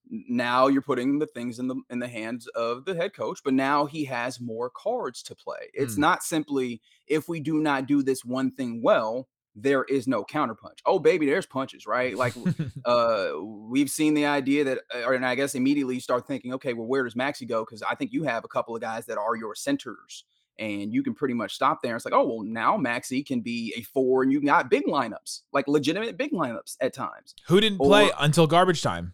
now 0.10 0.68
you're 0.68 0.82
putting 0.82 1.20
the 1.20 1.28
things 1.28 1.60
in 1.60 1.68
the 1.68 1.76
in 1.90 2.00
the 2.00 2.08
hands 2.08 2.48
of 2.48 2.86
the 2.86 2.96
head 2.96 3.14
coach, 3.14 3.40
but 3.44 3.54
now 3.54 3.86
he 3.86 4.06
has 4.06 4.40
more 4.40 4.70
cards 4.70 5.22
to 5.24 5.36
play. 5.36 5.70
It's 5.74 5.98
Hmm. 5.98 6.02
not 6.02 6.24
simply 6.24 6.82
if 7.08 7.28
we 7.28 7.40
do 7.40 7.60
not 7.60 7.88
do 7.88 8.04
this 8.04 8.24
one 8.24 8.52
thing 8.52 8.82
well, 8.82 9.28
there 9.56 9.84
is 9.86 10.08
no 10.08 10.24
counterpunch. 10.24 10.80
Oh 10.86 11.00
baby, 11.00 11.26
there's 11.26 11.46
punches, 11.46 11.86
right? 11.86 12.16
Like 12.18 12.36
uh 12.86 13.32
we've 13.44 13.90
seen 13.90 14.14
the 14.14 14.26
idea 14.26 14.64
that 14.64 14.80
uh, 14.96 15.04
or 15.06 15.14
and 15.14 15.26
I 15.26 15.36
guess 15.36 15.56
immediately 15.56 15.96
you 15.96 16.02
start 16.02 16.28
thinking, 16.28 16.54
okay, 16.54 16.74
well, 16.74 16.88
where 16.88 17.04
does 17.04 17.16
Maxi 17.16 17.48
go? 17.48 17.66
Because 17.66 17.82
I 17.82 17.96
think 17.96 18.14
you 18.14 18.24
have 18.24 18.46
a 18.46 18.50
couple 18.50 18.76
of 18.76 18.82
guys 18.82 19.06
that 19.08 19.18
are 19.18 19.36
your 19.36 19.56
centers 19.56 20.24
and 20.60 20.94
you 20.94 21.04
can 21.04 21.14
pretty 21.14 21.34
much 21.34 21.54
stop 21.54 21.82
there. 21.82 21.96
It's 21.96 22.06
like, 22.06 22.14
oh 22.14 22.26
well, 22.26 22.44
now 22.44 22.78
Maxi 22.78 23.26
can 23.26 23.42
be 23.42 23.74
a 23.78 23.82
four 23.82 24.24
and 24.24 24.32
you 24.32 24.42
got 24.42 24.70
big 24.70 24.86
lineups, 24.86 25.42
like 25.54 25.68
legitimate 25.68 26.18
big 26.18 26.32
lineups 26.32 26.78
at 26.82 26.94
times. 26.94 27.36
Who 27.48 27.60
didn't 27.62 27.80
play 27.80 28.12
until 28.20 28.48
garbage 28.48 28.82
time? 28.82 29.14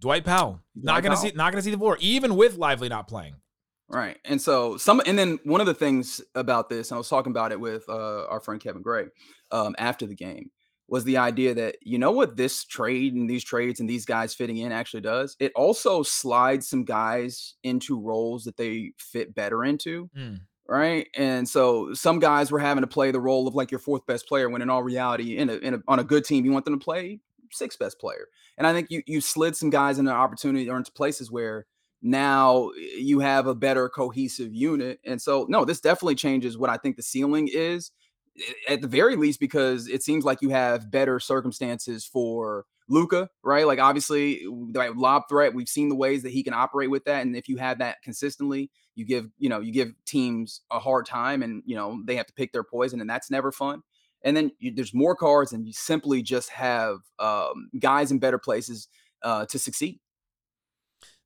Dwight 0.00 0.24
Powell. 0.24 0.60
not 0.74 0.92
Dwight 0.92 1.02
gonna 1.04 1.14
Powell. 1.16 1.28
see 1.28 1.32
not 1.34 1.52
gonna 1.52 1.62
see 1.62 1.70
the 1.70 1.78
floor, 1.78 1.96
even 2.00 2.36
with 2.36 2.56
Lively 2.56 2.88
not 2.88 3.08
playing. 3.08 3.36
Right. 3.88 4.18
And 4.24 4.40
so 4.40 4.76
some 4.76 5.02
and 5.06 5.18
then 5.18 5.38
one 5.44 5.60
of 5.60 5.66
the 5.66 5.74
things 5.74 6.20
about 6.34 6.68
this, 6.68 6.90
and 6.90 6.96
I 6.96 6.98
was 6.98 7.08
talking 7.08 7.30
about 7.30 7.52
it 7.52 7.60
with 7.60 7.84
uh, 7.88 8.26
our 8.26 8.40
friend 8.40 8.60
Kevin 8.60 8.82
Gray 8.82 9.06
um, 9.50 9.74
after 9.78 10.06
the 10.06 10.14
game, 10.14 10.50
was 10.88 11.04
the 11.04 11.18
idea 11.18 11.54
that 11.54 11.76
you 11.82 11.98
know 11.98 12.10
what 12.10 12.36
this 12.36 12.64
trade 12.64 13.14
and 13.14 13.28
these 13.28 13.44
trades 13.44 13.80
and 13.80 13.88
these 13.88 14.04
guys 14.04 14.34
fitting 14.34 14.58
in 14.58 14.72
actually 14.72 15.02
does? 15.02 15.36
It 15.38 15.52
also 15.54 16.02
slides 16.02 16.68
some 16.68 16.84
guys 16.84 17.54
into 17.62 18.00
roles 18.00 18.44
that 18.44 18.56
they 18.56 18.92
fit 18.98 19.34
better 19.34 19.64
into. 19.64 20.10
Mm. 20.16 20.40
Right. 20.66 21.08
And 21.14 21.46
so 21.46 21.92
some 21.92 22.18
guys 22.18 22.50
were 22.50 22.58
having 22.58 22.80
to 22.80 22.86
play 22.88 23.10
the 23.10 23.20
role 23.20 23.46
of 23.46 23.54
like 23.54 23.70
your 23.70 23.80
fourth 23.80 24.06
best 24.06 24.26
player 24.26 24.48
when 24.48 24.62
in 24.62 24.70
all 24.70 24.82
reality, 24.82 25.36
in 25.36 25.50
a, 25.50 25.56
in 25.56 25.74
a 25.74 25.78
on 25.86 25.98
a 25.98 26.04
good 26.04 26.24
team, 26.24 26.44
you 26.44 26.52
want 26.52 26.64
them 26.64 26.78
to 26.78 26.82
play 26.82 27.20
sixth 27.50 27.78
best 27.78 27.98
player. 28.00 28.28
And 28.56 28.66
I 28.66 28.72
think 28.72 28.90
you 28.90 29.02
you 29.06 29.20
slid 29.20 29.56
some 29.56 29.68
guys 29.68 29.98
into 29.98 30.10
opportunity 30.10 30.68
or 30.70 30.78
into 30.78 30.90
places 30.92 31.30
where 31.30 31.66
now 32.04 32.68
eh, 32.78 32.98
you 32.98 33.20
have 33.20 33.46
a 33.46 33.54
better 33.54 33.88
cohesive 33.88 34.54
unit. 34.54 35.00
And 35.04 35.20
so, 35.20 35.46
no, 35.48 35.64
this 35.64 35.80
definitely 35.80 36.14
changes 36.14 36.56
what 36.56 36.70
I 36.70 36.76
think 36.76 36.96
the 36.96 37.02
ceiling 37.02 37.48
is, 37.52 37.90
eh, 38.38 38.74
at 38.74 38.80
the 38.82 38.88
very 38.88 39.16
least, 39.16 39.40
because 39.40 39.88
it 39.88 40.02
seems 40.02 40.24
like 40.24 40.42
you 40.42 40.50
have 40.50 40.90
better 40.90 41.18
circumstances 41.18 42.04
for 42.04 42.66
Luka, 42.88 43.28
right? 43.42 43.66
Like, 43.66 43.80
obviously, 43.80 44.42
eh, 44.42 44.48
the 44.70 44.78
right 44.78 44.96
lob 44.96 45.24
threat, 45.28 45.54
we've 45.54 45.68
seen 45.68 45.88
the 45.88 45.96
ways 45.96 46.22
that 46.22 46.32
he 46.32 46.42
can 46.44 46.54
operate 46.54 46.90
with 46.90 47.04
that. 47.06 47.22
And 47.22 47.34
if 47.34 47.48
you 47.48 47.56
have 47.56 47.78
that 47.78 48.02
consistently, 48.02 48.70
you 48.94 49.04
give, 49.04 49.26
you 49.38 49.48
know, 49.48 49.60
you 49.60 49.72
give 49.72 49.92
teams 50.06 50.60
a 50.70 50.78
hard 50.78 51.06
time 51.06 51.42
and, 51.42 51.62
you 51.66 51.76
know, 51.76 52.00
they 52.06 52.16
have 52.16 52.26
to 52.26 52.32
pick 52.34 52.52
their 52.52 52.64
poison, 52.64 53.00
and 53.00 53.08
that's 53.08 53.30
never 53.30 53.52
fun. 53.52 53.82
And 54.22 54.36
then 54.36 54.52
you, 54.58 54.72
there's 54.74 54.94
more 54.94 55.14
cards, 55.14 55.52
and 55.52 55.66
you 55.66 55.72
simply 55.72 56.22
just 56.22 56.48
have 56.50 56.96
um, 57.18 57.68
guys 57.78 58.10
in 58.10 58.18
better 58.18 58.38
places 58.38 58.88
uh, 59.22 59.44
to 59.46 59.58
succeed. 59.58 60.00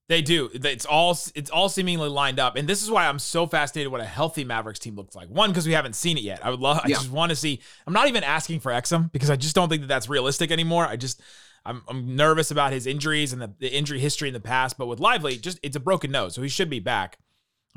They 0.08 0.22
do. 0.22 0.48
It's 0.54 0.86
all 0.86 1.18
it's 1.34 1.50
all 1.50 1.68
seemingly 1.68 2.08
lined 2.08 2.40
up, 2.40 2.56
and 2.56 2.66
this 2.66 2.82
is 2.82 2.90
why 2.90 3.06
I'm 3.06 3.18
so 3.18 3.46
fascinated 3.46 3.92
what 3.92 4.00
a 4.00 4.06
healthy 4.06 4.42
Mavericks 4.42 4.78
team 4.78 4.96
looks 4.96 5.14
like. 5.14 5.28
One, 5.28 5.50
because 5.50 5.66
we 5.66 5.74
haven't 5.74 5.96
seen 5.96 6.16
it 6.16 6.22
yet. 6.22 6.44
I 6.44 6.48
would 6.48 6.60
love. 6.60 6.78
I 6.82 6.88
Yeah. 6.88 6.96
just 6.96 7.10
want 7.10 7.28
to 7.28 7.36
see. 7.36 7.60
I'm 7.86 7.92
not 7.92 8.08
even 8.08 8.24
asking 8.24 8.60
for 8.60 8.72
Exum 8.72 9.12
because 9.12 9.28
I 9.28 9.36
just 9.36 9.54
don't 9.54 9.68
think 9.68 9.82
that 9.82 9.88
that's 9.88 10.08
realistic 10.08 10.50
anymore. 10.50 10.86
I 10.86 10.96
just 10.96 11.20
I'm, 11.66 11.82
I'm 11.88 12.16
nervous 12.16 12.50
about 12.50 12.72
his 12.72 12.86
injuries 12.86 13.34
and 13.34 13.42
the, 13.42 13.52
the 13.58 13.68
injury 13.68 14.00
history 14.00 14.28
in 14.28 14.34
the 14.34 14.40
past. 14.40 14.78
But 14.78 14.86
with 14.86 14.98
Lively, 14.98 15.36
just 15.36 15.60
it's 15.62 15.76
a 15.76 15.80
broken 15.80 16.10
nose, 16.10 16.34
so 16.34 16.40
he 16.40 16.48
should 16.48 16.70
be 16.70 16.80
back 16.80 17.18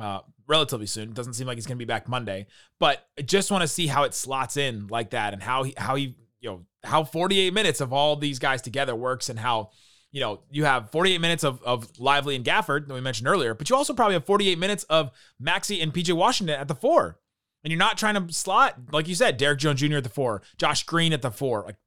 uh, 0.01 0.19
relatively 0.47 0.87
soon. 0.87 1.09
It 1.09 1.13
doesn't 1.13 1.33
seem 1.33 1.47
like 1.47 1.57
he's 1.57 1.67
going 1.67 1.77
to 1.77 1.85
be 1.85 1.85
back 1.85 2.09
Monday, 2.09 2.47
but 2.79 3.05
I 3.17 3.21
just 3.21 3.51
want 3.51 3.61
to 3.61 3.67
see 3.67 3.87
how 3.87 4.03
it 4.03 4.13
slots 4.13 4.57
in 4.57 4.87
like 4.87 5.11
that 5.11 5.33
and 5.33 5.41
how 5.41 5.63
he 5.63 5.73
how 5.77 5.95
he 5.95 6.15
you 6.39 6.49
know 6.49 6.65
how 6.83 7.03
48 7.03 7.53
minutes 7.53 7.79
of 7.79 7.93
all 7.93 8.15
these 8.15 8.39
guys 8.39 8.61
together 8.61 8.95
works 8.95 9.29
and 9.29 9.37
how 9.39 9.69
you 10.11 10.19
know, 10.19 10.41
you 10.51 10.65
have 10.65 10.91
48 10.91 11.21
minutes 11.21 11.43
of, 11.43 11.63
of 11.63 11.99
Lively 11.99 12.35
and 12.35 12.43
Gafford 12.43 12.87
that 12.87 12.93
we 12.93 13.01
mentioned 13.01 13.27
earlier, 13.27 13.53
but 13.53 13.69
you 13.69 13.75
also 13.75 13.93
probably 13.93 14.13
have 14.13 14.25
48 14.25 14.59
minutes 14.59 14.83
of 14.85 15.11
Maxi 15.41 15.81
and 15.81 15.93
PJ 15.93 16.13
Washington 16.13 16.59
at 16.59 16.67
the 16.67 16.75
four. 16.75 17.17
And 17.63 17.71
you're 17.71 17.79
not 17.79 17.97
trying 17.97 18.15
to 18.15 18.33
slot, 18.33 18.75
like 18.91 19.07
you 19.07 19.15
said, 19.15 19.37
Derrick 19.37 19.59
Jones 19.59 19.79
Jr. 19.79 19.97
at 19.97 20.03
the 20.03 20.09
four, 20.09 20.41
Josh 20.57 20.83
Green 20.83 21.13
at 21.13 21.21
the 21.21 21.31
four, 21.31 21.63
like 21.63 21.77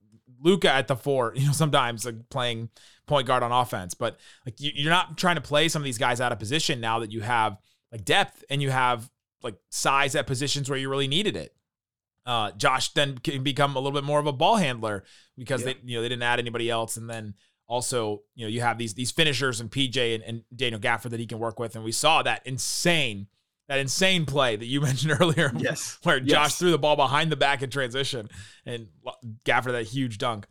Luka 0.40 0.70
at 0.70 0.88
the 0.88 0.96
four, 0.96 1.34
you 1.36 1.46
know, 1.46 1.52
sometimes 1.52 2.06
like 2.06 2.28
playing 2.30 2.70
point 3.06 3.26
guard 3.26 3.42
on 3.42 3.52
offense. 3.52 3.92
But 3.92 4.18
like 4.46 4.58
you, 4.58 4.70
you're 4.74 4.90
not 4.90 5.18
trying 5.18 5.34
to 5.34 5.42
play 5.42 5.68
some 5.68 5.82
of 5.82 5.84
these 5.84 5.98
guys 5.98 6.20
out 6.20 6.32
of 6.32 6.38
position 6.38 6.80
now 6.80 7.00
that 7.00 7.12
you 7.12 7.20
have 7.20 7.58
like 7.94 8.04
depth 8.04 8.44
and 8.50 8.60
you 8.60 8.70
have 8.70 9.10
like 9.42 9.54
size 9.70 10.14
at 10.16 10.26
positions 10.26 10.68
where 10.68 10.78
you 10.78 10.88
really 10.88 11.08
needed 11.08 11.36
it. 11.36 11.54
Uh, 12.26 12.50
Josh 12.52 12.88
then 12.94 13.18
can 13.18 13.42
become 13.42 13.76
a 13.76 13.78
little 13.78 13.92
bit 13.98 14.04
more 14.04 14.18
of 14.18 14.26
a 14.26 14.32
ball 14.32 14.56
handler 14.56 15.04
because 15.36 15.60
Yeah. 15.60 15.74
they, 15.74 15.78
you 15.84 15.96
know, 15.96 16.02
they 16.02 16.08
didn't 16.08 16.22
add 16.22 16.38
anybody 16.38 16.70
else. 16.70 16.96
And 16.96 17.08
then 17.08 17.34
also, 17.66 18.22
you 18.34 18.44
know, 18.46 18.48
you 18.50 18.60
have 18.62 18.78
these 18.78 18.94
these 18.94 19.10
finishers 19.10 19.60
and 19.60 19.70
PJ 19.70 20.14
and, 20.14 20.24
and 20.24 20.42
Daniel 20.54 20.80
Gafford 20.80 21.10
that 21.10 21.20
he 21.20 21.26
can 21.26 21.38
work 21.38 21.58
with, 21.58 21.74
and 21.76 21.84
we 21.84 21.92
saw 21.92 22.22
that 22.22 22.42
insane 22.46 23.26
that 23.68 23.78
insane 23.78 24.26
play 24.26 24.56
that 24.56 24.66
you 24.66 24.80
mentioned 24.88 25.16
earlier. 25.20 25.52
Yes. 25.56 25.98
where 26.02 26.20
Josh 26.20 26.54
threw 26.56 26.70
the 26.70 26.78
ball 26.78 26.96
behind 26.96 27.30
the 27.30 27.36
back 27.36 27.62
in 27.62 27.70
transition 27.70 28.28
and 28.66 28.88
Gafford 29.44 29.72
that 29.72 29.86
huge 29.86 30.18
dunk. 30.18 30.46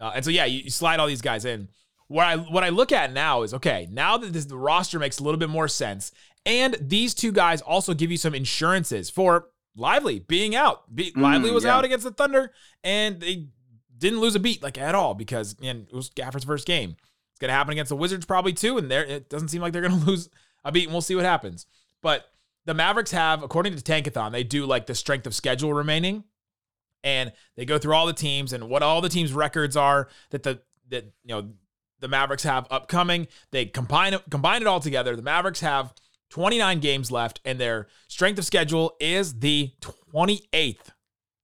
Uh, 0.00 0.12
and 0.14 0.24
so 0.24 0.30
yeah, 0.30 0.44
you, 0.46 0.60
you 0.64 0.70
slide 0.70 1.00
all 1.00 1.06
these 1.06 1.22
guys 1.22 1.44
in. 1.44 1.68
What 2.06 2.24
I 2.26 2.36
what 2.36 2.64
I 2.64 2.70
look 2.70 2.90
at 2.92 3.12
now 3.12 3.42
is 3.42 3.52
okay. 3.52 3.86
Now 3.90 4.16
that 4.16 4.32
this, 4.32 4.46
the 4.46 4.56
roster 4.56 4.98
makes 4.98 5.18
a 5.18 5.22
little 5.24 5.38
bit 5.38 5.50
more 5.50 5.68
sense, 5.68 6.12
and 6.48 6.76
these 6.80 7.14
two 7.14 7.30
guys 7.30 7.60
also 7.60 7.94
give 7.94 8.10
you 8.10 8.16
some 8.16 8.34
insurances 8.34 9.10
for 9.10 9.48
Lively 9.76 10.18
being 10.18 10.56
out. 10.56 10.92
Be, 10.92 11.12
Mm, 11.12 11.20
Lively 11.22 11.50
was 11.52 11.62
yeah. 11.62 11.76
out 11.76 11.84
against 11.84 12.02
the 12.04 12.10
Thunder, 12.10 12.52
and 12.82 13.20
they 13.20 13.46
didn't 13.96 14.18
lose 14.18 14.34
a 14.34 14.40
beat 14.40 14.60
like 14.62 14.76
at 14.78 14.94
all 14.96 15.14
because 15.14 15.60
man, 15.60 15.86
it 15.88 15.94
was 15.94 16.10
Gafford's 16.10 16.44
first 16.44 16.66
game. 16.66 16.96
It's 17.30 17.38
gonna 17.38 17.52
happen 17.52 17.72
against 17.72 17.90
the 17.90 17.96
Wizards 17.96 18.26
probably 18.26 18.52
too, 18.52 18.76
and 18.78 18.90
there 18.90 19.04
it 19.04 19.28
doesn't 19.30 19.48
seem 19.48 19.62
like 19.62 19.72
they're 19.72 19.82
gonna 19.82 19.94
lose 20.06 20.28
a 20.64 20.72
beat. 20.72 20.84
And 20.84 20.92
we'll 20.92 21.00
see 21.02 21.14
what 21.14 21.24
happens. 21.24 21.66
But 22.02 22.24
the 22.64 22.74
Mavericks 22.74 23.12
have, 23.12 23.42
according 23.42 23.76
to 23.76 23.82
Tankathon, 23.82 24.32
they 24.32 24.42
do 24.42 24.66
like 24.66 24.86
the 24.86 24.94
strength 24.94 25.26
of 25.26 25.34
schedule 25.34 25.72
remaining, 25.72 26.24
and 27.04 27.30
they 27.56 27.64
go 27.64 27.78
through 27.78 27.94
all 27.94 28.06
the 28.06 28.12
teams 28.12 28.52
and 28.52 28.68
what 28.68 28.82
all 28.82 29.00
the 29.00 29.08
teams' 29.08 29.32
records 29.32 29.76
are 29.76 30.08
that 30.30 30.42
the 30.42 30.60
that 30.88 31.04
you 31.24 31.34
know 31.34 31.50
the 32.00 32.08
Mavericks 32.08 32.42
have 32.42 32.66
upcoming. 32.70 33.28
They 33.52 33.66
combine 33.66 34.16
combine 34.30 34.62
it 34.62 34.66
all 34.66 34.80
together. 34.80 35.14
The 35.14 35.22
Mavericks 35.22 35.60
have 35.60 35.94
29 36.30 36.80
games 36.80 37.10
left, 37.10 37.40
and 37.44 37.58
their 37.58 37.88
strength 38.08 38.38
of 38.38 38.44
schedule 38.44 38.94
is 39.00 39.38
the 39.40 39.72
28th 40.12 40.90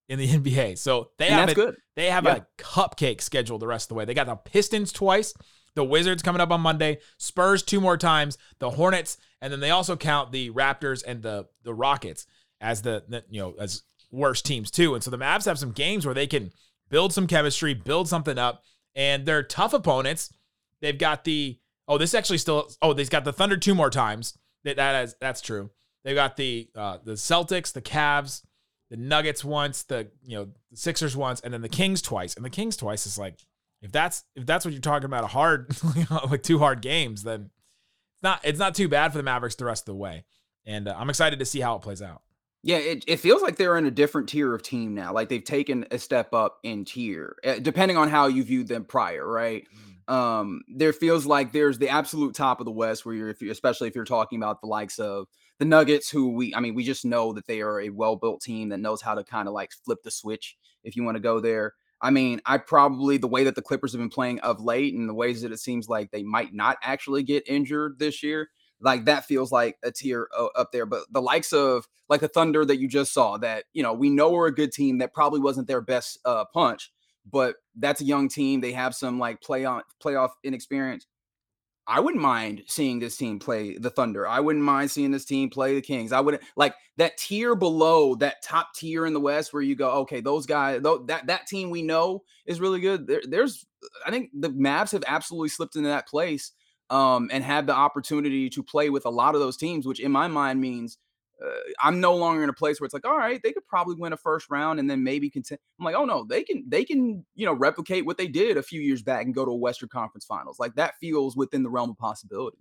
in 0.09 0.19
the 0.19 0.29
NBA. 0.39 0.79
So 0.79 1.11
they 1.19 1.27
And 1.29 1.35
have 1.41 1.49
it- 1.51 1.55
good. 1.55 1.77
They 1.97 2.11
have 2.11 2.25
Yeah. 2.25 2.37
a 2.37 2.63
cupcake 2.63 3.21
schedule 3.21 3.59
the 3.59 3.67
rest 3.69 3.85
of 3.85 3.89
the 3.91 3.95
way. 3.95 4.05
They 4.05 4.15
got 4.15 4.27
the 4.27 4.35
Pistons 4.37 4.93
twice, 4.93 5.33
the 5.75 5.85
Wizards 5.85 6.23
coming 6.23 6.41
up 6.41 6.51
on 6.51 6.61
Monday, 6.61 6.99
Spurs 7.19 7.63
two 7.63 7.81
more 7.81 7.97
times, 7.97 8.37
the 8.59 8.71
Hornets, 8.71 9.17
and 9.41 9.53
then 9.53 9.61
they 9.61 9.71
also 9.71 9.97
count 9.97 10.33
the 10.33 10.51
Raptors 10.51 11.03
and 11.07 11.23
the 11.23 11.47
the 11.63 11.73
Rockets 11.75 12.27
as 12.61 12.83
the, 12.83 13.05
the 13.09 13.25
you 13.29 13.41
know 13.41 13.55
as 13.61 13.83
worst 14.11 14.45
teams 14.45 14.71
too. 14.71 14.95
And 14.95 15.03
so 15.05 15.11
the 15.11 15.19
Mavs 15.19 15.45
have 15.47 15.59
some 15.59 15.71
games 15.73 16.05
where 16.05 16.15
they 16.15 16.27
can 16.27 16.51
build 16.91 17.13
some 17.13 17.27
chemistry, 17.27 17.75
build 17.75 18.09
something 18.09 18.39
up, 18.39 18.63
and 18.97 19.25
they're 19.27 19.43
tough 19.43 19.73
opponents. 19.73 20.33
They've 20.81 20.99
got 20.99 21.23
the 21.25 21.59
oh 21.87 21.97
this 21.99 22.13
actually 22.15 22.39
still 22.39 22.69
oh 22.83 22.93
they've 22.93 23.09
got 23.11 23.25
the 23.25 23.33
Thunder 23.33 23.57
two 23.57 23.75
more 23.75 23.91
times. 23.91 24.37
That 24.65 24.77
that 24.77 25.05
is 25.05 25.15
that's 25.21 25.41
true. 25.41 25.71
They've 26.05 26.15
got 26.15 26.37
the 26.37 26.69
uh, 26.75 26.99
the 27.03 27.13
Celtics, 27.13 27.73
the 27.73 27.83
Cavs, 27.83 28.43
the 28.91 28.97
Nuggets 28.97 29.45
once, 29.45 29.83
the 29.85 30.09
you 30.23 30.37
know 30.37 30.49
the 30.71 30.77
Sixers 30.77 31.17
once, 31.17 31.41
and 31.41 31.53
then 31.53 31.63
the 31.63 31.69
Kings 31.69 32.03
twice. 32.03 32.35
And 32.35 32.45
the 32.45 32.51
Kings 32.51 32.77
twice 32.77 33.07
is 33.07 33.19
like 33.19 33.39
if 33.83 33.93
that's 33.93 34.25
if 34.35 34.47
that's 34.47 34.65
what 34.65 34.73
you're 34.73 34.81
talking 34.81 35.07
about 35.07 35.25
a 35.25 35.29
hard 35.29 35.75
like 36.31 36.43
two 36.43 36.59
hard 36.59 36.81
games, 36.81 37.23
then 37.23 37.51
it's 38.15 38.23
not 38.23 38.41
it's 38.43 38.59
not 38.59 38.75
too 38.75 38.89
bad 38.89 39.13
for 39.13 39.19
the 39.19 39.25
Mavericks 39.25 39.55
the 39.57 39.65
rest 39.65 39.83
of 39.83 39.95
the 39.95 39.99
way. 39.99 40.25
And 40.67 40.89
uh, 40.89 40.95
I'm 40.97 41.11
excited 41.11 41.39
to 41.39 41.45
see 41.45 41.61
how 41.61 41.77
it 41.77 41.83
plays 41.83 42.01
out. 42.01 42.23
Yeah, 42.63 42.79
it, 42.79 43.05
it 43.07 43.21
feels 43.21 43.43
like 43.43 43.57
they're 43.57 43.77
in 43.77 43.85
a 43.85 43.91
different 43.91 44.31
tier 44.31 44.55
of 44.55 44.63
team 44.63 44.95
now. 44.95 45.13
Like 45.13 45.29
they've 45.29 45.45
taken 45.45 45.85
a 45.91 45.99
step 45.99 46.33
up 46.33 46.61
in 46.63 46.87
tier, 46.87 47.37
eh, 47.45 47.59
depending 47.61 47.99
on 47.99 48.09
how 48.09 48.27
you 48.27 48.43
viewed 48.43 48.69
them 48.69 48.87
prior, 48.87 49.27
right? 49.27 49.67
Um, 50.09 50.63
there 50.69 50.93
feels 50.93 51.27
like 51.27 51.53
there's 51.53 51.79
the 51.79 51.89
absolute 51.89 52.35
top 52.35 52.61
of 52.61 52.67
the 52.67 52.73
West, 52.73 53.05
where 53.05 53.15
you're, 53.15 53.29
if 53.31 53.41
you 53.41 53.51
especially 53.51 53.89
if 53.89 53.95
you're 53.95 54.05
talking 54.05 54.39
about 54.39 54.61
the 54.61 54.67
likes 54.67 54.99
of 54.99 55.27
the 55.59 55.65
Nuggets, 55.65 56.11
who 56.11 56.31
we, 56.35 56.55
I 56.55 56.61
mean, 56.61 56.75
we 56.75 56.85
just 56.85 57.05
know 57.05 57.33
that 57.33 57.47
they 57.47 57.61
are 57.61 57.81
a 57.81 57.91
well-built 57.91 58.43
team 58.43 58.69
that 58.71 58.81
knows 58.81 59.01
how 59.01 59.15
to 59.15 59.25
kind 59.25 59.49
of 59.49 59.55
like 59.55 59.73
flip 59.85 60.03
the 60.03 60.11
switch 60.11 60.57
if 60.83 60.97
you 60.97 61.05
want 61.05 61.17
to 61.17 61.21
go 61.21 61.41
there. 61.41 61.75
I 62.03 62.11
mean, 62.11 62.43
I 62.45 62.59
probably 62.59 63.17
the 63.17 63.29
way 63.29 63.45
that 63.45 63.55
the 63.55 63.63
Clippers 63.63 63.93
have 63.93 64.01
been 64.01 64.11
playing 64.11 64.41
of 64.41 64.61
late, 64.61 64.95
and 64.95 65.09
the 65.09 65.15
ways 65.15 65.43
that 65.43 65.53
it 65.53 65.61
seems 65.61 65.89
like 65.89 66.11
they 66.11 66.23
might 66.23 66.53
not 66.53 66.77
actually 66.83 67.23
get 67.23 67.49
injured 67.49 67.99
this 67.99 68.23
year, 68.23 68.51
like 68.81 69.07
that 69.07 69.25
feels 69.25 69.51
like 69.51 69.79
a 69.83 69.91
tier 69.91 70.29
up 70.55 70.71
there. 70.73 70.87
But 70.87 71.05
the 71.11 71.23
likes 71.23 71.53
of 71.53 71.89
like 72.11 72.21
the 72.21 72.29
Thunder 72.29 72.65
that 72.65 72.79
you 72.79 72.89
just 72.89 73.15
saw, 73.15 73.39
that 73.39 73.65
you 73.73 73.83
know 73.83 73.95
we 73.95 74.11
know 74.11 74.31
we're 74.31 74.49
a 74.49 74.55
good 74.55 74.73
team 74.73 74.99
that 74.99 75.15
probably 75.15 75.41
wasn't 75.41 75.67
their 75.67 75.81
best 75.81 76.19
uh, 76.27 76.45
punch, 76.53 76.93
but 77.31 77.57
that's 77.77 78.01
a 78.01 78.05
young 78.05 78.29
team. 78.29 78.61
They 78.61 78.73
have 78.73 78.95
some 78.95 79.19
like 79.19 79.41
play 79.41 79.65
on 79.65 79.83
playoff 80.03 80.31
inexperience. 80.43 81.07
I 81.87 82.01
wouldn't 82.01 82.23
mind 82.23 82.63
seeing 82.67 82.99
this 82.99 83.17
team 83.17 83.39
play 83.39 83.77
the 83.77 83.91
Thunder. 83.91 84.27
I 84.27 84.41
wouldn't 84.41 84.65
mind 84.65 84.91
seeing 84.91 85.11
this 85.11 85.27
team 85.27 85.51
play 85.51 85.75
the 85.75 85.83
Kings. 85.83 86.13
I 86.13 86.21
wouldn't 86.21 86.43
like 86.57 86.75
that 86.97 87.19
tier 87.19 87.55
below 87.55 88.15
that 88.17 88.43
top 88.43 88.69
tier 88.75 89.05
in 89.05 89.13
the 89.13 89.21
West 89.21 89.53
where 89.53 89.63
you 89.63 89.77
go, 89.77 89.91
okay, 89.91 90.21
those 90.21 90.47
guys, 90.47 90.81
though 90.83 90.99
that 91.09 91.27
that 91.27 91.47
team 91.47 91.69
we 91.71 91.83
know 91.83 92.23
is 92.47 92.61
really 92.61 92.81
good. 92.81 93.07
There, 93.07 93.21
there's, 93.29 93.67
I 94.07 94.11
think 94.11 94.31
the 94.33 94.49
Mavs 94.51 94.93
have 94.93 95.05
absolutely 95.07 95.51
slipped 95.51 95.77
into 95.77 95.89
that 95.91 96.09
place 96.09 96.53
um, 96.89 97.29
and 97.31 97.45
had 97.45 97.67
the 97.67 97.75
opportunity 97.75 98.49
to 98.49 98.63
play 98.63 98.89
with 98.89 99.05
a 99.05 99.11
lot 99.11 99.35
of 99.35 99.43
those 99.43 99.59
teams, 99.59 99.87
which 99.87 100.01
in 100.01 100.13
my 100.13 100.27
mind 100.27 100.61
means 100.61 100.97
uh, 101.43 101.51
I'm 101.83 102.01
no 102.01 102.15
longer 102.15 102.43
in 102.43 102.49
a 102.49 102.55
place 102.55 102.81
where 102.81 102.87
it's 102.87 102.95
like, 102.95 103.07
all 103.07 103.17
right, 103.17 103.41
they 103.43 103.53
could 103.53 103.67
probably 103.67 103.97
win 103.97 104.13
a 104.13 104.17
first 104.17 104.51
round 104.51 104.79
and 104.79 104.89
then 104.89 105.03
maybe 105.03 105.31
contend. 105.31 105.59
I'm 105.79 105.85
like, 105.85 105.95
oh 105.95 106.05
no, 106.05 106.25
they 106.25 106.43
can, 106.43 106.65
they 106.69 106.85
can, 106.85 107.25
you 107.35 107.47
know, 107.47 107.53
replicate 107.53 108.07
what 108.07 108.19
they 108.19 108.29
did 108.29 108.57
a 108.57 108.63
few 108.63 108.81
years 108.81 109.03
back 109.03 109.25
and 109.25 109.35
go 109.35 109.45
to 109.45 109.51
a 109.51 109.57
Western 109.57 109.89
Conference 109.89 110.25
Finals. 110.25 110.59
Like 110.59 110.75
that 110.77 110.95
feels 111.01 111.37
within 111.37 111.63
the 111.63 111.71
realm 111.71 111.91
of 111.91 111.99
possibility. 111.99 112.59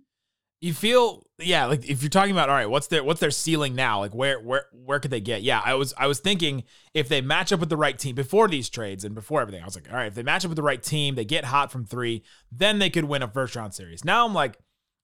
You 0.60 0.72
feel 0.72 1.26
yeah, 1.38 1.66
like 1.66 1.86
if 1.86 2.02
you're 2.02 2.08
talking 2.08 2.32
about 2.32 2.48
all 2.48 2.54
right, 2.54 2.70
what's 2.70 2.86
their 2.86 3.04
what's 3.04 3.20
their 3.20 3.30
ceiling 3.30 3.74
now? 3.74 3.98
Like 3.98 4.14
where 4.14 4.40
where 4.40 4.64
where 4.72 4.98
could 4.98 5.10
they 5.10 5.20
get? 5.20 5.42
Yeah, 5.42 5.60
I 5.62 5.74
was 5.74 5.92
I 5.98 6.06
was 6.06 6.20
thinking 6.20 6.64
if 6.94 7.06
they 7.08 7.20
match 7.20 7.52
up 7.52 7.60
with 7.60 7.68
the 7.68 7.76
right 7.76 7.98
team 7.98 8.14
before 8.14 8.48
these 8.48 8.70
trades 8.70 9.04
and 9.04 9.14
before 9.14 9.42
everything, 9.42 9.60
I 9.60 9.66
was 9.66 9.74
like, 9.74 9.90
all 9.90 9.96
right, 9.96 10.06
if 10.06 10.14
they 10.14 10.22
match 10.22 10.42
up 10.42 10.48
with 10.48 10.56
the 10.56 10.62
right 10.62 10.82
team, 10.82 11.16
they 11.16 11.24
get 11.26 11.44
hot 11.44 11.70
from 11.70 11.84
three, 11.84 12.22
then 12.50 12.78
they 12.78 12.88
could 12.88 13.04
win 13.04 13.22
a 13.22 13.28
first 13.28 13.54
round 13.56 13.74
series. 13.74 14.06
Now 14.06 14.24
I'm 14.24 14.32
like, 14.32 14.58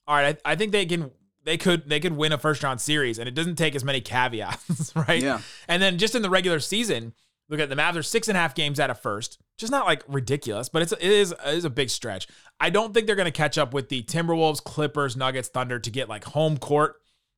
all 0.07 0.17
right, 0.17 0.41
I, 0.47 0.53
I 0.53 0.57
think 0.57 0.73
they 0.73 0.87
can 0.87 1.11
they 1.45 1.57
could 1.57 1.89
they 1.89 2.01
could 2.01 2.17
win 2.17 2.33
a 2.33 2.39
first 2.39 2.63
round 2.63 2.81
series 2.81 3.19
and 3.19 3.29
it 3.29 3.35
doesn't 3.35 3.57
take 3.57 3.75
as 3.75 3.85
many 3.85 4.01
caveats, 4.01 4.95
right? 5.09 5.23
Yeah. 5.23 5.41
And 5.69 5.83
then 5.83 5.99
just 5.99 6.15
in 6.15 6.23
the 6.23 6.31
regular 6.31 6.61
season, 6.61 7.15
look 7.49 7.61
at 7.61 7.69
the 7.69 7.77
Mavs 7.77 7.97
are 7.97 8.03
six 8.03 8.29
and 8.29 8.37
a 8.37 8.41
half 8.41 8.55
games 8.55 8.79
out 8.79 8.91
of 8.91 9.01
first. 9.01 9.39
Just 9.59 9.73
not 9.73 9.87
like 9.87 10.03
ridiculous, 10.09 10.69
but 10.69 10.83
it's 10.83 10.93
it 10.93 11.03
is 11.03 11.33
it 11.33 11.55
is 11.55 11.65
a 11.65 11.71
big 11.71 11.91
stretch. 11.91 12.29
I 12.59 12.71
don't 12.71 12.95
think 12.95 13.07
they're 13.07 13.17
going 13.17 13.27
to 13.27 13.33
catch 13.33 13.59
up 13.59 13.75
with 13.75 13.89
the 13.89 14.03
Timberwolves, 14.03 14.63
Clippers, 14.63 15.17
Nuggets, 15.17 15.49
Thunder 15.49 15.79
to 15.79 15.91
get 15.91 16.09
like 16.09 16.25
home 16.25 16.59
court 16.59 16.97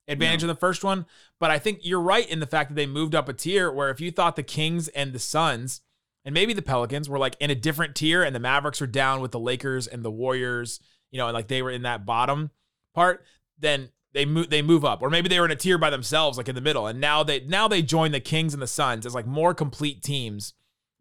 advantage 0.08 0.42
in 0.42 0.48
the 0.48 0.54
first 0.54 0.84
one. 0.84 1.06
But 1.38 1.50
I 1.50 1.58
think 1.58 1.80
you're 1.82 2.00
right 2.00 2.28
in 2.28 2.40
the 2.40 2.46
fact 2.46 2.70
that 2.70 2.74
they 2.74 2.86
moved 2.86 3.14
up 3.14 3.28
a 3.28 3.32
tier 3.32 3.70
where 3.70 3.90
if 3.90 4.00
you 4.00 4.10
thought 4.10 4.36
the 4.36 4.42
Kings 4.42 4.88
and 4.88 5.12
the 5.12 5.18
Suns 5.18 5.80
and 6.24 6.34
maybe 6.34 6.52
the 6.52 6.62
Pelicans 6.62 7.08
were 7.08 7.18
like 7.18 7.36
in 7.40 7.50
a 7.50 7.54
different 7.54 7.94
tier 7.94 8.22
and 8.22 8.34
the 8.34 8.40
Mavericks 8.40 8.80
were 8.80 8.86
down 8.86 9.20
with 9.20 9.32
the 9.32 9.40
Lakers 9.40 9.86
and 9.86 10.04
the 10.04 10.10
Warriors, 10.10 10.80
you 11.10 11.18
know, 11.18 11.26
and 11.26 11.34
like 11.34 11.48
they 11.48 11.62
were 11.62 11.70
in 11.70 11.82
that 11.82 12.06
bottom 12.06 12.50
part, 12.94 13.24
then 13.62 13.88
they 14.12 14.26
move 14.26 14.50
they 14.50 14.60
move 14.60 14.84
up. 14.84 15.00
Or 15.00 15.08
maybe 15.08 15.28
they 15.28 15.40
were 15.40 15.46
in 15.46 15.50
a 15.50 15.56
tier 15.56 15.78
by 15.78 15.88
themselves, 15.88 16.36
like 16.36 16.48
in 16.48 16.54
the 16.54 16.60
middle. 16.60 16.86
And 16.86 17.00
now 17.00 17.22
they 17.22 17.40
now 17.40 17.66
they 17.68 17.80
join 17.80 18.12
the 18.12 18.20
Kings 18.20 18.52
and 18.52 18.62
the 18.62 18.66
Suns 18.66 19.06
as 19.06 19.14
like 19.14 19.26
more 19.26 19.54
complete 19.54 20.02
teams 20.02 20.52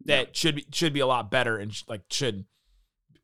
that 0.04 0.34
should 0.34 0.56
be 0.56 0.66
should 0.72 0.94
be 0.94 1.00
a 1.00 1.06
lot 1.06 1.30
better 1.30 1.58
and 1.58 1.74
sh- 1.74 1.84
like 1.88 2.02
should 2.10 2.46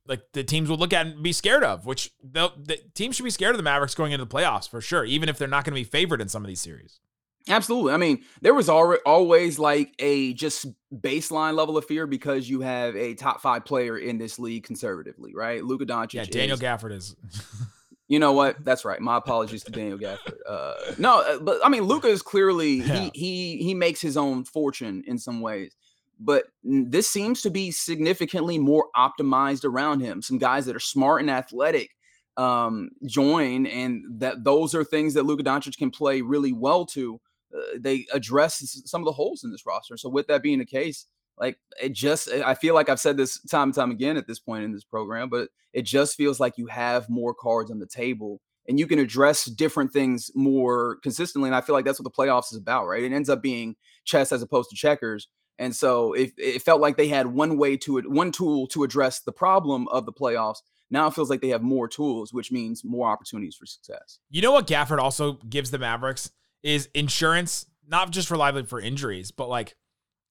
like 0.06 0.20
the 0.32 0.42
teams 0.44 0.68
will 0.68 0.78
look 0.78 0.92
at 0.92 1.06
and 1.06 1.22
be 1.22 1.32
scared 1.32 1.62
of, 1.62 1.86
which 1.86 2.10
the, 2.22 2.50
the 2.56 2.78
teams 2.94 3.16
should 3.16 3.24
be 3.24 3.30
scared 3.30 3.50
of 3.54 3.58
the 3.58 3.62
Mavericks 3.62 3.94
going 3.94 4.12
into 4.12 4.24
the 4.24 4.30
playoffs 4.34 4.68
for 4.68 4.80
sure, 4.80 5.04
even 5.04 5.28
if 5.28 5.36
they're 5.38 5.46
not 5.48 5.64
going 5.64 5.74
to 5.74 5.80
be 5.80 5.84
favored 5.84 6.20
in 6.20 6.28
some 6.28 6.42
of 6.42 6.48
these 6.48 6.60
series. 6.60 7.00
Absolutely. 7.46 7.92
I 7.92 7.98
mean, 7.98 8.24
there 8.40 8.54
was 8.54 8.68
already 8.68 9.02
always 9.04 9.58
like 9.58 9.94
a 9.98 10.34
just 10.34 10.66
baseline 10.94 11.54
level 11.54 11.76
of 11.76 11.84
fear 11.84 12.06
because 12.06 12.48
you 12.48 12.60
have 12.60 12.94
a 12.96 13.14
top 13.14 13.40
five 13.40 13.64
player 13.64 13.98
in 13.98 14.18
this 14.18 14.38
league 14.38 14.64
conservatively, 14.64 15.34
right? 15.34 15.62
Luka 15.64 15.86
Doncic. 15.86 16.14
Yeah, 16.14 16.24
Daniel 16.24 16.56
is- 16.56 16.62
Gafford 16.62 16.92
is. 16.92 17.14
You 18.08 18.18
know 18.18 18.32
what? 18.32 18.64
That's 18.64 18.84
right. 18.86 19.00
My 19.00 19.18
apologies 19.18 19.62
to 19.64 19.70
Daniel 19.70 19.98
Gafford. 19.98 20.38
Uh, 20.48 20.74
no, 20.96 21.20
uh, 21.20 21.38
but 21.40 21.60
I 21.64 21.68
mean, 21.68 21.82
Luka 21.82 22.08
is 22.08 22.22
clearly 22.22 22.76
Yeah. 22.80 23.00
he 23.00 23.10
he 23.14 23.56
he 23.62 23.74
makes 23.74 24.00
his 24.00 24.16
own 24.16 24.44
fortune 24.44 25.04
in 25.06 25.18
some 25.18 25.40
ways, 25.42 25.76
but 26.18 26.44
this 26.64 27.06
seems 27.08 27.42
to 27.42 27.50
be 27.50 27.70
significantly 27.70 28.58
more 28.58 28.86
optimized 28.96 29.64
around 29.66 30.00
him. 30.00 30.22
Some 30.22 30.38
guys 30.38 30.64
that 30.66 30.74
are 30.74 30.80
smart 30.80 31.20
and 31.20 31.30
athletic 31.30 31.90
um, 32.38 32.90
join, 33.04 33.66
and 33.66 34.02
that 34.20 34.42
those 34.42 34.74
are 34.74 34.84
things 34.84 35.12
that 35.14 35.24
Luka 35.26 35.42
Doncic 35.42 35.76
can 35.76 35.90
play 35.90 36.22
really 36.22 36.52
well 36.52 36.86
to. 36.86 37.20
Uh, 37.54 37.60
they 37.78 38.06
address 38.12 38.80
some 38.86 39.02
of 39.02 39.06
the 39.06 39.12
holes 39.12 39.44
in 39.44 39.50
this 39.50 39.66
roster. 39.66 39.96
So, 39.98 40.08
with 40.08 40.28
that 40.28 40.42
being 40.42 40.58
the 40.60 40.64
case, 40.64 41.06
like 41.40 41.58
it 41.82 41.92
just 41.92 42.28
eh, 42.30 42.42
I 42.44 42.54
feel 42.54 42.74
like 42.74 42.88
I've 42.88 43.00
said 43.00 43.16
this 43.16 43.40
time 43.42 43.68
and 43.68 43.74
time 43.74 43.90
again 43.90 44.16
at 44.16 44.26
this 44.26 44.38
point 44.38 44.64
in 44.64 44.72
this 44.72 44.84
program, 44.84 45.28
but 45.28 45.48
it 45.72 45.82
just 45.82 46.16
feels 46.16 46.40
like 46.40 46.58
you 46.58 46.66
have 46.66 47.08
more 47.08 47.34
cards 47.34 47.70
on 47.70 47.78
the 47.78 47.86
table 47.86 48.40
and 48.68 48.78
you 48.78 48.86
can 48.86 48.98
address 48.98 49.46
different 49.46 49.92
things 49.92 50.30
more 50.34 50.98
consistently. 51.02 51.48
And 51.48 51.56
I 51.56 51.60
feel 51.60 51.74
like 51.74 51.84
that's 51.84 51.98
what 51.98 52.04
the 52.04 52.22
playoffs 52.22 52.52
is 52.52 52.58
about, 52.58 52.86
right? 52.86 53.02
It 53.02 53.12
ends 53.12 53.28
up 53.30 53.42
being 53.42 53.76
chess 54.04 54.30
as 54.30 54.42
opposed 54.42 54.70
to 54.70 54.76
checkers. 54.76 55.28
And 55.58 55.74
so 55.74 56.12
if 56.12 56.32
it 56.38 56.62
felt 56.62 56.80
like 56.80 56.96
they 56.96 57.08
had 57.08 57.26
one 57.26 57.56
way 57.56 57.76
to 57.78 57.98
it, 57.98 58.08
one 58.08 58.30
tool 58.30 58.68
to 58.68 58.84
address 58.84 59.20
the 59.20 59.32
problem 59.32 59.88
of 59.88 60.06
the 60.06 60.12
playoffs, 60.12 60.58
now 60.90 61.06
it 61.08 61.14
feels 61.14 61.30
like 61.30 61.40
they 61.40 61.48
have 61.48 61.62
more 61.62 61.88
tools, 61.88 62.32
which 62.32 62.52
means 62.52 62.84
more 62.84 63.08
opportunities 63.08 63.56
for 63.56 63.66
success. 63.66 64.20
You 64.30 64.42
know 64.42 64.52
what 64.52 64.66
Gafford 64.66 64.98
also 64.98 65.34
gives 65.48 65.70
the 65.70 65.78
Mavericks 65.78 66.30
is 66.62 66.88
insurance, 66.94 67.66
not 67.86 68.10
just 68.10 68.30
lively 68.30 68.64
for 68.64 68.80
injuries, 68.80 69.30
but 69.30 69.48
like 69.48 69.76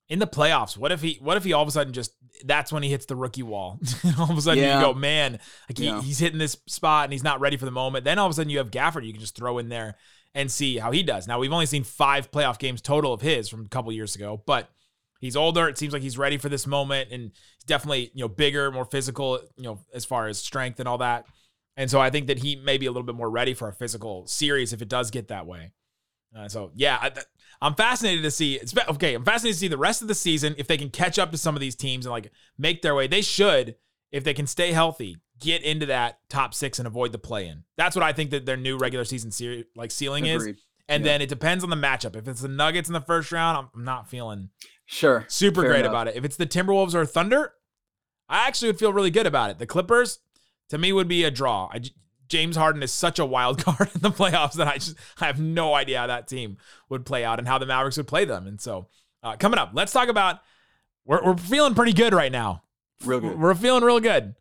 in 0.10 0.20
the 0.20 0.28
playoffs. 0.28 0.78
What 0.78 0.91
if 0.91 1.02
he 1.02 1.17
what 1.22 1.38
if 1.38 1.43
he 1.43 1.54
all 1.54 1.62
of 1.63 1.67
a 1.67 1.72
sudden 1.72 1.93
just 1.93 2.12
that's 2.46 2.72
when 2.72 2.84
he 2.84 2.89
hits 2.89 3.06
the 3.06 3.15
rookie 3.15 3.43
wall? 3.43 3.80
and 4.04 4.15
all 4.17 4.32
of 4.32 4.38
a 4.38 4.41
sudden 4.41 4.63
Yeah. 4.63 4.80
you 4.80 4.86
go, 4.86 4.93
man, 4.93 5.39
like 5.70 5.78
he, 5.78 5.86
Yeah. 5.86 6.02
he's 6.02 6.20
hitting 6.20 6.39
this 6.39 6.58
spot 6.67 7.06
and 7.06 7.13
he's 7.13 7.24
not 7.24 7.39
ready 7.39 7.58
for 7.58 7.65
the 7.65 7.72
moment. 7.72 8.06
Then 8.06 8.20
all 8.20 8.26
of 8.28 8.32
a 8.32 8.34
sudden 8.36 8.50
you 8.50 8.58
have 8.60 8.72
Gafford 8.72 9.06
you 9.06 9.12
can 9.13 9.22
just 9.22 9.36
throw 9.36 9.58
in 9.58 9.70
there 9.70 9.96
and 10.36 10.52
see 10.52 10.78
how 10.78 10.91
he 10.91 11.04
does. 11.04 11.28
Now 11.28 11.39
we've 11.39 11.52
only 11.54 11.65
seen 11.65 11.84
five 11.84 12.32
playoff 12.32 12.60
games 12.60 12.82
total 12.82 13.13
of 13.13 13.22
his 13.22 13.50
from 13.50 13.65
a 13.65 13.70
couple 13.70 13.91
years 13.91 14.15
ago, 14.15 14.41
but 14.46 14.70
he's 15.20 15.36
older. 15.36 15.67
It 15.67 15.78
seems 15.78 15.93
like 15.93 16.04
he's 16.04 16.17
ready 16.17 16.38
for 16.38 16.48
this 16.50 16.67
moment, 16.67 17.12
and 17.12 17.32
he's 17.56 17.63
definitely 17.65 18.12
you 18.13 18.22
know 18.24 18.28
bigger, 18.28 18.72
more 18.72 18.86
physical, 18.86 19.39
you 19.56 19.63
know, 19.63 19.80
as 19.93 20.06
far 20.06 20.28
as 20.28 20.38
strength 20.38 20.80
and 20.80 20.88
all 20.88 21.00
that. 21.00 21.26
And 21.76 21.89
so 21.89 22.00
I 22.00 22.10
think 22.12 22.28
that 22.28 22.39
he 22.39 22.56
may 22.56 22.78
be 22.78 22.86
a 22.86 22.91
little 22.91 23.06
bit 23.06 23.15
more 23.15 23.30
ready 23.30 23.54
for 23.54 23.67
a 23.67 23.74
physical 23.74 24.26
series 24.28 24.74
if 24.74 24.82
it 24.82 24.89
does 24.89 25.12
get 25.12 25.28
that 25.30 25.46
way. 25.48 25.72
Uh, 26.38 26.47
so 26.47 26.71
yeah, 26.76 26.97
I, 27.02 27.12
I'm 27.62 27.73
fascinated 27.76 28.23
to 28.23 28.32
see. 28.32 28.56
It's 28.56 28.73
okay. 28.89 29.13
I'm 29.15 29.26
fascinated 29.26 29.56
to 29.56 29.60
see 29.60 29.67
the 29.67 29.78
rest 29.78 30.02
of 30.02 30.08
the 30.08 30.15
season 30.15 30.54
if 30.58 30.67
they 30.67 30.78
can 30.78 30.89
catch 30.89 31.17
up 31.17 31.32
to 31.32 31.38
some 31.38 31.56
of 31.56 31.62
these 31.62 31.76
teams 31.76 32.06
and 32.06 32.12
like 32.12 32.32
make 32.58 32.82
their 32.82 32.93
way. 32.95 33.08
They 33.08 33.21
should 33.21 33.76
if 34.12 34.23
they 34.23 34.34
can 34.34 34.47
stay 34.47 34.71
healthy, 34.71 35.17
get 35.39 35.63
into 35.63 35.86
that 35.88 36.19
top 36.30 36.54
six 36.54 36.80
and 36.80 36.88
avoid 36.88 37.12
the 37.12 37.17
play 37.17 37.47
in. 37.47 37.63
That's 37.76 37.95
what 37.95 38.04
I 38.04 38.13
think 38.13 38.30
that 38.32 38.45
their 38.45 38.56
new 38.58 38.78
regular 38.78 39.04
season 39.06 39.32
series 39.32 39.65
like 39.76 39.91
ceiling 39.91 40.30
Agreed. 40.30 40.52
is. 40.56 40.62
And 40.89 41.04
Yeah. 41.04 41.12
then 41.13 41.21
it 41.21 41.28
depends 41.30 41.63
on 41.63 41.69
the 41.69 41.76
matchup. 41.76 42.15
If 42.15 42.28
it's 42.28 42.41
the 42.41 42.47
Nuggets 42.47 42.88
in 42.88 42.93
the 42.93 43.02
first 43.02 43.32
round, 43.34 43.69
I'm, 43.76 43.84
not 43.84 44.10
feeling 44.10 44.50
Sure. 44.86 45.26
super 45.28 45.62
Fair 45.62 45.71
great 45.71 45.80
enough. 45.82 45.89
about 45.91 46.08
it. 46.08 46.15
If 46.15 46.23
it's 46.23 46.38
the 46.38 46.45
Timberwolves 46.47 46.93
or 46.93 47.06
Thunder, 47.06 47.54
I 48.30 48.47
actually 48.47 48.69
would 48.69 48.80
feel 48.80 48.93
really 48.93 49.12
good 49.12 49.28
about 49.28 49.50
it. 49.50 49.58
The 49.58 49.65
Clippers, 49.65 50.19
to 50.69 50.78
me, 50.78 50.93
would 50.93 51.10
be 51.10 51.26
a 51.26 51.32
draw. 51.32 51.69
I 51.73 51.82
James 52.27 52.55
Harden 52.55 52.83
is 52.83 52.91
such 52.91 53.19
a 53.19 53.25
wild 53.25 53.63
card 53.63 53.89
in 53.95 54.01
the 54.01 54.11
playoffs 54.11 54.53
that 54.53 54.67
I 54.67 54.75
just 54.75 54.95
I 55.19 55.25
have 55.27 55.39
no 55.39 55.73
idea 55.73 55.99
how 55.99 56.07
that 56.07 56.27
team 56.27 56.57
would 56.89 57.05
play 57.05 57.23
out 57.23 57.39
and 57.39 57.47
how 57.47 57.57
the 57.57 57.65
Mavericks 57.65 57.97
would 57.97 58.07
play 58.07 58.25
them. 58.25 58.47
And 58.47 58.59
so, 58.59 58.87
uh, 59.23 59.35
coming 59.37 59.59
up, 59.59 59.71
let's 59.73 59.91
talk 59.93 60.09
about. 60.09 60.39
We're 61.05 61.23
we're 61.23 61.37
feeling 61.37 61.73
pretty 61.73 61.93
good 61.93 62.13
right 62.13 62.31
now. 62.31 62.63
Real 63.05 63.19
good. 63.21 63.39
We're 63.39 63.55
feeling 63.55 63.83
real 63.83 63.99
good. 63.99 64.35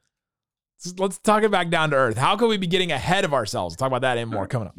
Let's- 0.84 0.98
Let's 0.98 1.18
talk 1.18 1.42
it 1.42 1.50
back 1.50 1.70
down 1.70 1.90
to 1.90 1.96
earth. 1.96 2.18
How 2.18 2.36
can 2.36 2.48
we 2.48 2.56
be 2.58 2.66
getting 2.66 2.92
ahead 2.92 3.24
of 3.24 3.32
ourselves? 3.32 3.72
We'll 3.72 3.78
talk 3.78 3.86
about 3.96 4.02
that 4.02 4.18
and 4.18 4.30
more 4.30 4.46
coming 4.46 4.68
up. 4.68 4.74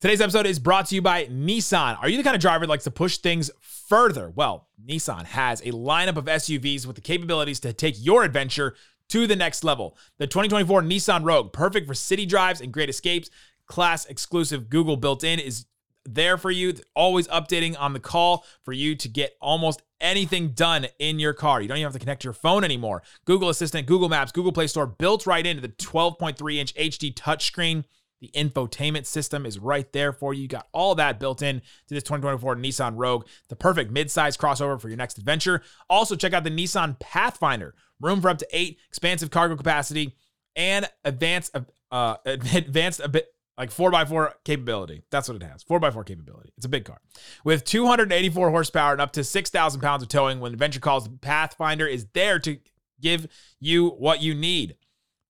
Today's 0.00 0.20
episode 0.20 0.44
is 0.44 0.58
brought 0.58 0.86
to 0.86 0.94
you 0.94 1.00
by 1.02 1.26
Nissan. 1.26 1.98
Are 2.02 2.08
you 2.08 2.16
the 2.16 2.22
kind 2.22 2.34
of 2.34 2.42
driver 2.42 2.66
that 2.66 2.70
likes 2.70 2.84
to 2.84 2.90
push 2.90 3.18
things 3.18 3.50
further? 3.60 4.30
Well, 4.34 4.68
Nissan 4.84 5.24
has 5.24 5.60
a 5.62 5.70
lineup 5.70 6.16
of 6.16 6.24
SUVs 6.26 6.84
with 6.84 6.96
the 6.96 7.02
capabilities 7.02 7.60
to 7.60 7.72
take 7.72 7.94
your 7.98 8.22
adventure 8.24 8.74
to 9.10 9.26
the 9.26 9.36
next 9.36 9.64
level. 9.64 9.96
The 10.18 10.26
2024 10.26 10.82
Nissan 10.82 11.24
Rogue, 11.24 11.52
perfect 11.52 11.86
for 11.86 11.94
city 11.94 12.26
drives 12.26 12.60
and 12.60 12.72
great 12.72 12.88
escapes. 12.88 13.30
Class 13.66 14.06
exclusive 14.06 14.68
Google 14.68 14.96
built 14.96 15.24
in 15.24 15.38
is 15.38 15.66
there 16.04 16.38
for 16.38 16.50
you, 16.50 16.74
always 16.94 17.26
updating 17.28 17.76
on 17.78 17.92
the 17.92 18.00
call 18.00 18.44
for 18.64 18.72
you 18.72 18.94
to 18.94 19.08
get 19.08 19.36
almost 19.40 19.82
anything 20.00 20.50
done 20.50 20.86
in 20.98 21.18
your 21.18 21.32
car. 21.32 21.60
You 21.60 21.68
don't 21.68 21.78
even 21.78 21.86
have 21.86 21.92
to 21.94 21.98
connect 21.98 22.24
your 22.24 22.32
phone 22.32 22.64
anymore. 22.64 23.02
Google 23.24 23.48
Assistant, 23.48 23.86
Google 23.86 24.08
Maps, 24.08 24.32
Google 24.32 24.52
Play 24.52 24.66
Store 24.66 24.86
built 24.86 25.26
right 25.26 25.44
into 25.44 25.62
the 25.62 25.68
12.3 25.68 26.56
inch 26.56 26.74
HD 26.74 27.12
touchscreen. 27.14 27.84
The 28.20 28.30
infotainment 28.34 29.04
system 29.04 29.44
is 29.44 29.58
right 29.58 29.92
there 29.92 30.12
for 30.12 30.32
you. 30.32 30.42
You 30.42 30.48
got 30.48 30.68
all 30.72 30.94
that 30.94 31.20
built 31.20 31.42
in 31.42 31.60
to 31.60 31.94
this 31.94 32.02
2024 32.04 32.56
Nissan 32.56 32.94
Rogue, 32.96 33.26
the 33.48 33.56
perfect 33.56 33.92
midsize 33.92 34.38
crossover 34.38 34.80
for 34.80 34.88
your 34.88 34.96
next 34.96 35.18
adventure. 35.18 35.62
Also, 35.90 36.16
check 36.16 36.32
out 36.32 36.44
the 36.44 36.50
Nissan 36.50 36.98
Pathfinder, 36.98 37.74
room 38.00 38.20
for 38.20 38.28
up 38.28 38.38
to 38.38 38.46
eight, 38.52 38.78
expansive 38.88 39.30
cargo 39.30 39.56
capacity, 39.56 40.16
and 40.54 40.88
advanced, 41.04 41.56
uh, 41.90 42.16
advanced 42.24 43.00
a 43.00 43.08
bit 43.08 43.28
like 43.56 43.70
4x4 43.70 44.32
capability. 44.44 45.02
That's 45.10 45.28
what 45.28 45.36
it 45.36 45.42
has 45.42 45.64
4x4 45.64 46.06
capability. 46.06 46.52
It's 46.56 46.66
a 46.66 46.68
big 46.68 46.84
car. 46.84 47.00
With 47.44 47.64
284 47.64 48.50
horsepower 48.50 48.92
and 48.92 49.00
up 49.00 49.12
to 49.12 49.24
6,000 49.24 49.80
pounds 49.80 50.02
of 50.02 50.08
towing, 50.08 50.40
when 50.40 50.52
adventure 50.52 50.80
calls, 50.80 51.08
Pathfinder 51.08 51.86
is 51.86 52.06
there 52.12 52.38
to 52.40 52.58
give 53.00 53.26
you 53.58 53.88
what 53.90 54.22
you 54.22 54.34
need. 54.34 54.76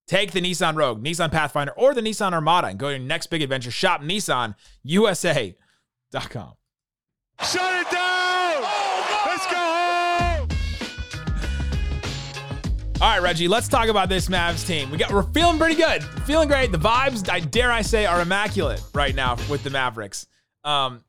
Take 0.07 0.33
the 0.33 0.41
Nissan 0.41 0.77
Rogue, 0.77 1.03
Nissan 1.03 1.33
Pathfinder, 1.33 1.73
or 1.73 1.95
the 1.95 2.01
Nissan 2.01 2.33
Armada 2.33 2.69
and 2.69 2.79
go 2.79 2.89
to 2.89 2.97
your 2.97 3.05
next 3.05 3.27
big 3.27 3.43
adventure. 3.43 3.73
Shop 3.73 4.03
NissanUSA.com. 4.03 6.53
Shut 7.43 7.87
it 7.87 7.91
down! 7.91 8.06
All 12.99 13.11
right, 13.11 13.21
Reggie, 13.21 13.47
let's 13.47 13.69
talk 13.69 13.89
about 13.89 14.09
this 14.09 14.29
Mavs 14.29 14.67
team. 14.67 14.91
We 14.91 14.97
got 14.97 15.13
we're 15.13 15.23
feeling 15.23 15.59
pretty 15.59 15.75
good. 15.75 16.03
Feeling 16.25 16.49
great. 16.49 16.73
The 16.73 16.79
vibes, 16.79 17.29
I 17.29 17.41
dare 17.41 17.71
I 17.71 17.83
say, 17.83 18.07
are 18.07 18.23
immaculate 18.23 18.83
right 18.95 19.15
now 19.15 19.37
with 19.51 19.63
the 19.63 19.71
Mavericks. 19.71 20.27
Um 20.65 21.05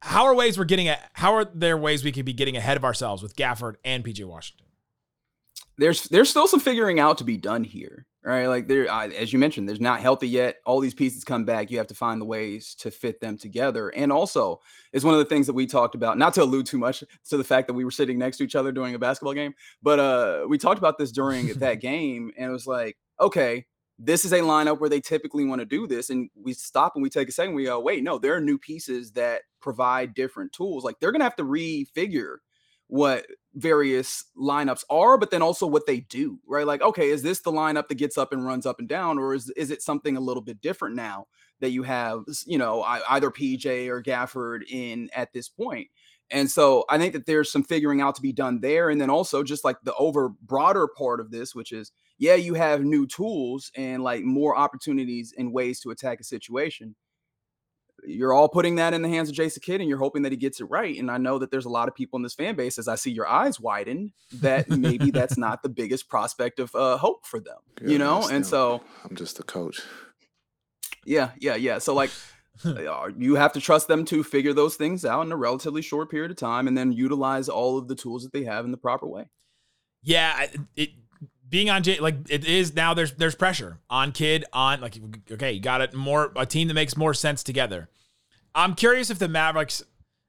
how 0.00 0.24
are 0.26 0.34
ways 0.34 0.56
we're 0.58 0.64
getting 0.64 0.88
a, 0.88 0.98
how 1.14 1.34
are 1.34 1.44
there 1.44 1.76
ways 1.76 2.04
we 2.04 2.12
could 2.12 2.24
be 2.24 2.32
getting 2.32 2.56
ahead 2.56 2.76
of 2.76 2.84
ourselves 2.84 3.22
with 3.22 3.34
Gafford 3.36 3.74
and 3.84 4.04
PJ 4.04 4.24
Washington? 4.24 4.66
there's 5.78 6.04
there's 6.04 6.28
still 6.28 6.46
some 6.46 6.60
figuring 6.60 7.00
out 7.00 7.18
to 7.18 7.24
be 7.24 7.36
done 7.36 7.64
here, 7.64 8.06
right? 8.28 8.46
Like 8.46 8.68
there, 8.68 8.90
uh, 8.90 9.08
as 9.08 9.32
you 9.32 9.38
mentioned, 9.38 9.68
there's 9.68 9.80
not 9.80 10.00
healthy 10.00 10.28
yet. 10.28 10.56
All 10.66 10.80
these 10.80 10.94
pieces 10.94 11.24
come 11.24 11.44
back. 11.44 11.70
You 11.70 11.78
have 11.78 11.86
to 11.86 11.94
find 11.94 12.20
the 12.20 12.26
ways 12.26 12.74
to 12.76 12.90
fit 12.90 13.20
them 13.20 13.38
together. 13.38 13.88
And 13.90 14.12
also, 14.12 14.60
is 14.92 15.04
one 15.04 15.14
of 15.14 15.18
the 15.18 15.24
things 15.24 15.46
that 15.46 15.54
we 15.54 15.66
talked 15.66 15.94
about. 15.94 16.18
Not 16.18 16.34
to 16.34 16.42
allude 16.42 16.66
too 16.66 16.78
much 16.78 17.02
to 17.30 17.36
the 17.36 17.44
fact 17.44 17.68
that 17.68 17.74
we 17.74 17.84
were 17.84 17.90
sitting 17.90 18.18
next 18.18 18.36
to 18.38 18.44
each 18.44 18.54
other 18.54 18.70
during 18.70 18.94
a 18.94 18.98
basketball 18.98 19.34
game, 19.34 19.54
but 19.82 19.98
uh, 19.98 20.46
we 20.48 20.58
talked 20.58 20.78
about 20.78 20.98
this 20.98 21.10
during 21.10 21.46
that 21.54 21.80
game, 21.80 22.30
and 22.36 22.50
it 22.50 22.52
was 22.52 22.66
like, 22.66 22.96
okay, 23.20 23.64
this 23.98 24.24
is 24.24 24.32
a 24.32 24.40
lineup 24.40 24.78
where 24.78 24.90
they 24.90 25.00
typically 25.00 25.44
want 25.44 25.60
to 25.60 25.66
do 25.66 25.86
this, 25.86 26.10
and 26.10 26.28
we 26.34 26.52
stop 26.52 26.92
and 26.94 27.02
we 27.02 27.10
take 27.10 27.28
a 27.28 27.32
second. 27.32 27.54
We 27.54 27.64
go, 27.64 27.80
wait, 27.80 28.04
no, 28.04 28.18
there 28.18 28.34
are 28.34 28.40
new 28.40 28.58
pieces 28.58 29.12
that 29.12 29.42
provide 29.60 30.14
different 30.14 30.52
tools. 30.52 30.84
Like 30.84 31.00
they're 31.00 31.12
gonna 31.12 31.24
have 31.24 31.36
to 31.36 31.44
refigure 31.44 32.36
what 32.88 33.26
various 33.54 34.24
lineups 34.36 34.84
are, 34.90 35.16
but 35.18 35.30
then 35.30 35.42
also 35.42 35.66
what 35.66 35.86
they 35.86 36.00
do, 36.00 36.38
right? 36.46 36.66
Like, 36.66 36.82
okay, 36.82 37.10
is 37.10 37.22
this 37.22 37.40
the 37.40 37.52
lineup 37.52 37.88
that 37.88 37.96
gets 37.96 38.18
up 38.18 38.32
and 38.32 38.44
runs 38.44 38.66
up 38.66 38.78
and 38.78 38.88
down, 38.88 39.18
or 39.18 39.34
is 39.34 39.50
is 39.50 39.70
it 39.70 39.82
something 39.82 40.16
a 40.16 40.20
little 40.20 40.42
bit 40.42 40.60
different 40.60 40.96
now 40.96 41.26
that 41.60 41.70
you 41.70 41.82
have, 41.82 42.24
you 42.46 42.58
know, 42.58 42.82
either 42.82 43.30
PJ 43.30 43.88
or 43.88 44.02
Gafford 44.02 44.60
in 44.68 45.08
at 45.14 45.32
this 45.32 45.48
point? 45.48 45.88
And 46.30 46.50
so 46.50 46.84
I 46.90 46.98
think 46.98 47.14
that 47.14 47.24
there's 47.24 47.50
some 47.50 47.64
figuring 47.64 48.00
out 48.00 48.14
to 48.16 48.22
be 48.22 48.32
done 48.32 48.60
there, 48.60 48.90
and 48.90 49.00
then 49.00 49.10
also 49.10 49.42
just 49.42 49.64
like 49.64 49.76
the 49.82 49.94
over 49.94 50.30
broader 50.42 50.88
part 50.88 51.20
of 51.20 51.30
this, 51.30 51.54
which 51.54 51.72
is 51.72 51.92
yeah, 52.18 52.34
you 52.34 52.54
have 52.54 52.82
new 52.82 53.06
tools 53.06 53.70
and 53.76 54.02
like 54.02 54.24
more 54.24 54.56
opportunities 54.56 55.32
and 55.38 55.52
ways 55.52 55.80
to 55.80 55.90
attack 55.90 56.20
a 56.20 56.24
situation 56.24 56.96
you're 58.04 58.32
all 58.32 58.48
putting 58.48 58.76
that 58.76 58.94
in 58.94 59.02
the 59.02 59.08
hands 59.08 59.28
of 59.28 59.34
Jason 59.34 59.60
Kidd 59.64 59.80
and 59.80 59.88
you're 59.88 59.98
hoping 59.98 60.22
that 60.22 60.32
he 60.32 60.38
gets 60.38 60.60
it 60.60 60.64
right. 60.64 60.98
And 60.98 61.10
I 61.10 61.18
know 61.18 61.38
that 61.38 61.50
there's 61.50 61.64
a 61.64 61.70
lot 61.70 61.88
of 61.88 61.94
people 61.94 62.16
in 62.16 62.22
this 62.22 62.34
fan 62.34 62.54
base, 62.54 62.78
as 62.78 62.88
I 62.88 62.94
see 62.94 63.10
your 63.10 63.26
eyes 63.26 63.60
widen, 63.60 64.12
that 64.34 64.68
maybe 64.68 65.10
that's 65.10 65.36
not 65.38 65.62
the 65.62 65.68
biggest 65.68 66.08
prospect 66.08 66.60
of 66.60 66.74
uh, 66.74 66.96
hope 66.96 67.26
for 67.26 67.40
them, 67.40 67.58
you 67.82 67.98
know? 67.98 68.22
And 68.28 68.44
no. 68.44 68.48
so, 68.48 68.82
I'm 69.04 69.16
just 69.16 69.36
the 69.36 69.42
coach. 69.42 69.82
yeah, 71.04 71.30
yeah, 71.38 71.56
yeah. 71.56 71.78
So, 71.78 71.94
like, 71.94 72.10
uh, 72.64 73.08
you 73.18 73.36
have 73.36 73.52
to 73.52 73.60
trust 73.60 73.88
them 73.88 74.04
to 74.06 74.22
figure 74.24 74.52
those 74.52 74.76
things 74.76 75.04
out 75.04 75.22
in 75.22 75.32
a 75.32 75.36
relatively 75.36 75.82
short 75.82 76.10
period 76.10 76.30
of 76.30 76.36
time 76.36 76.68
and 76.68 76.76
then 76.76 76.92
utilize 76.92 77.48
all 77.48 77.78
of 77.78 77.88
the 77.88 77.94
tools 77.94 78.22
that 78.22 78.32
they 78.32 78.44
have 78.44 78.64
in 78.64 78.70
the 78.70 78.78
proper 78.78 79.06
way. 79.06 79.28
Yeah, 80.02 80.46
it 80.76 80.90
being 81.48 81.70
on 81.70 81.82
J 81.82 81.98
like 81.98 82.16
it 82.30 82.44
is 82.44 82.74
now. 82.74 82.94
There's 82.94 83.12
there's 83.12 83.34
pressure 83.34 83.78
on 83.88 84.12
Kidd 84.12 84.44
on 84.52 84.80
like 84.80 84.98
okay, 85.30 85.52
you 85.52 85.60
got 85.60 85.80
it 85.80 85.94
more 85.94 86.32
a 86.36 86.44
team 86.46 86.68
that 86.68 86.74
makes 86.74 86.96
more 86.96 87.14
sense 87.14 87.42
together. 87.42 87.88
I'm 88.54 88.74
curious 88.74 89.10
if 89.10 89.18
the 89.18 89.28
Mavericks 89.28 89.82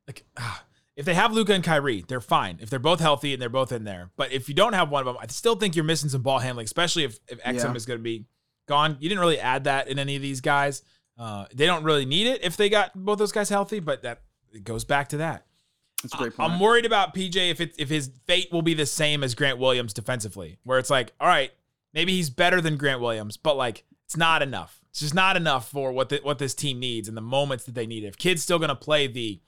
like 0.08 0.24
ah, 0.38 0.64
if 0.96 1.06
they 1.06 1.14
have 1.14 1.32
Luka 1.34 1.54
and 1.54 1.64
Kyrie, 1.64 2.04
they're 2.08 2.22
fine. 2.22 2.60
If 2.62 2.70
they're 2.70 2.80
both 2.80 3.00
healthy 3.00 3.34
and 3.34 3.42
they're 3.42 3.50
both 3.50 3.72
in 3.72 3.84
there, 3.84 4.12
but 4.18 4.32
if 4.32 4.50
you 4.50 4.56
don't 4.56 4.74
have 4.74 4.90
one 4.90 5.02
of 5.02 5.06
them, 5.06 5.18
I 5.20 5.28
still 5.28 5.56
think 5.56 5.76
you're 5.76 5.86
missing 5.86 6.10
some 6.10 6.22
ball 6.22 6.40
handling, 6.40 6.66
especially 6.66 7.04
if 7.06 7.20
if 7.28 7.42
Exum 7.44 7.64
Yeah. 7.64 7.74
is 7.76 7.86
going 7.86 8.00
to 8.00 8.04
be 8.04 8.26
gone. 8.68 8.98
You 9.00 9.10
didn't 9.10 9.22
really 9.22 9.40
add 9.40 9.64
that 9.66 9.88
in 9.88 10.00
any 10.00 10.16
of 10.16 10.22
these 10.22 10.42
guys. 10.42 10.84
Uh, 11.18 11.46
they 11.54 11.66
don't 11.66 11.84
really 11.84 12.06
need 12.06 12.28
it 12.28 12.44
if 12.44 12.56
they 12.56 12.70
got 12.70 12.92
both 12.96 13.18
those 13.20 13.32
guys 13.34 13.50
healthy, 13.50 13.80
but 13.80 14.04
that 14.04 14.22
it 14.54 14.64
goes 14.64 14.86
back 14.86 15.10
to 15.10 15.18
that. 15.18 15.46
That's 16.02 16.14
a 16.14 16.18
great 16.18 16.36
point. 16.36 16.52
I'm 16.52 16.60
worried 16.60 16.86
about 16.86 17.14
PJ 17.14 17.52
if 17.52 17.60
it 17.60 17.74
if 17.78 17.90
his 17.90 18.10
fate 18.26 18.52
will 18.52 18.62
be 18.62 18.74
the 18.74 18.86
same 18.86 19.24
as 19.24 19.36
Grant 19.36 19.58
Williams 19.60 19.94
defensively, 19.94 20.58
where 20.64 20.80
it's 20.80 20.90
like, 20.90 21.14
all 21.20 21.28
right, 21.28 21.52
maybe 21.94 22.14
he's 22.14 22.30
better 22.30 22.62
than 22.62 22.78
Grant 22.78 23.02
Williams, 23.02 23.38
but 23.38 23.58
like 23.58 23.84
it's 24.06 24.18
not 24.18 24.42
enough. 24.42 24.80
It's 24.90 25.02
just 25.02 25.14
not 25.14 25.38
enough 25.38 25.70
for 25.70 25.92
what 25.92 26.10
the, 26.10 26.20
what 26.24 26.40
this 26.40 26.54
team 26.56 26.80
needs 26.80 27.08
and 27.08 27.16
the 27.16 27.22
moments 27.22 27.66
that 27.66 27.76
they 27.76 27.86
need. 27.86 28.04
If 28.04 28.18
Kidd's 28.18 28.42
still 28.42 28.60
gonna 28.60 28.76
play 28.76 29.08
the 29.08 29.42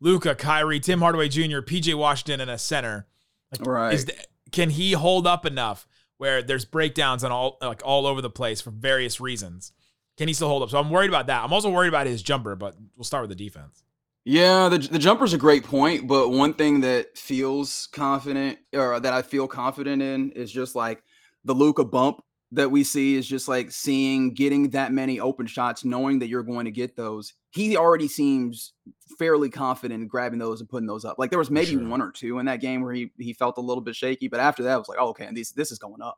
Luka, 0.00 0.34
Kyrie, 0.34 0.80
Tim 0.80 1.00
Hardaway 1.00 1.28
Jr., 1.28 1.60
PJ 1.60 1.94
Washington 1.94 2.40
in 2.40 2.48
a 2.48 2.58
center, 2.58 3.06
like, 3.52 3.66
Right. 3.66 3.94
is 3.94 4.06
the, 4.06 4.14
can 4.50 4.70
he 4.70 4.92
hold 4.92 5.26
up 5.26 5.46
enough 5.46 5.86
where 6.18 6.42
there's 6.42 6.64
breakdowns 6.64 7.22
on 7.24 7.30
all 7.30 7.56
like 7.62 7.82
all 7.84 8.06
over 8.06 8.20
the 8.20 8.30
place 8.30 8.60
for 8.60 8.70
various 8.70 9.20
reasons? 9.20 9.72
Can 10.16 10.26
he 10.28 10.34
still 10.34 10.48
hold 10.48 10.62
up? 10.64 10.70
So 10.70 10.78
I'm 10.78 10.90
worried 10.90 11.08
about 11.10 11.28
that. 11.28 11.42
I'm 11.44 11.52
also 11.52 11.70
worried 11.70 11.88
about 11.88 12.06
his 12.06 12.20
jumper, 12.22 12.56
but 12.56 12.74
we'll 12.96 13.04
start 13.04 13.22
with 13.22 13.36
the 13.36 13.44
defense. 13.44 13.83
Yeah, 14.24 14.70
the 14.70 14.78
the 14.78 14.98
jumper's 14.98 15.34
a 15.34 15.38
great 15.38 15.64
point, 15.64 16.08
but 16.08 16.30
one 16.30 16.54
thing 16.54 16.80
that 16.80 17.16
feels 17.18 17.88
confident 17.92 18.58
or 18.72 18.98
that 18.98 19.12
I 19.12 19.20
feel 19.20 19.46
confident 19.46 20.00
in 20.00 20.30
is 20.32 20.50
just 20.50 20.74
like 20.74 21.02
the 21.44 21.54
Luka 21.54 21.84
bump 21.84 22.22
that 22.52 22.70
we 22.70 22.84
see 22.84 23.16
is 23.16 23.26
just 23.26 23.48
like 23.48 23.70
seeing 23.70 24.32
getting 24.32 24.70
that 24.70 24.92
many 24.92 25.20
open 25.20 25.46
shots, 25.46 25.84
knowing 25.84 26.20
that 26.20 26.28
you're 26.28 26.42
going 26.42 26.64
to 26.64 26.70
get 26.70 26.96
those. 26.96 27.34
He 27.50 27.76
already 27.76 28.08
seems 28.08 28.72
fairly 29.18 29.50
confident 29.50 30.02
in 30.02 30.08
grabbing 30.08 30.38
those 30.38 30.60
and 30.60 30.68
putting 30.68 30.86
those 30.86 31.04
up. 31.04 31.18
Like 31.18 31.30
there 31.30 31.38
was 31.38 31.50
maybe 31.50 31.72
sure. 31.72 31.86
one 31.86 32.00
or 32.00 32.10
two 32.10 32.38
in 32.38 32.46
that 32.46 32.60
game 32.62 32.80
where 32.80 32.94
he 32.94 33.10
he 33.18 33.34
felt 33.34 33.58
a 33.58 33.60
little 33.60 33.82
bit 33.82 33.94
shaky, 33.94 34.28
but 34.28 34.40
after 34.40 34.62
that, 34.62 34.72
I 34.72 34.78
was 34.78 34.88
like, 34.88 34.98
oh, 34.98 35.08
okay, 35.08 35.26
and 35.26 35.36
this 35.36 35.52
this 35.52 35.70
is 35.70 35.78
going 35.78 36.00
up. 36.00 36.16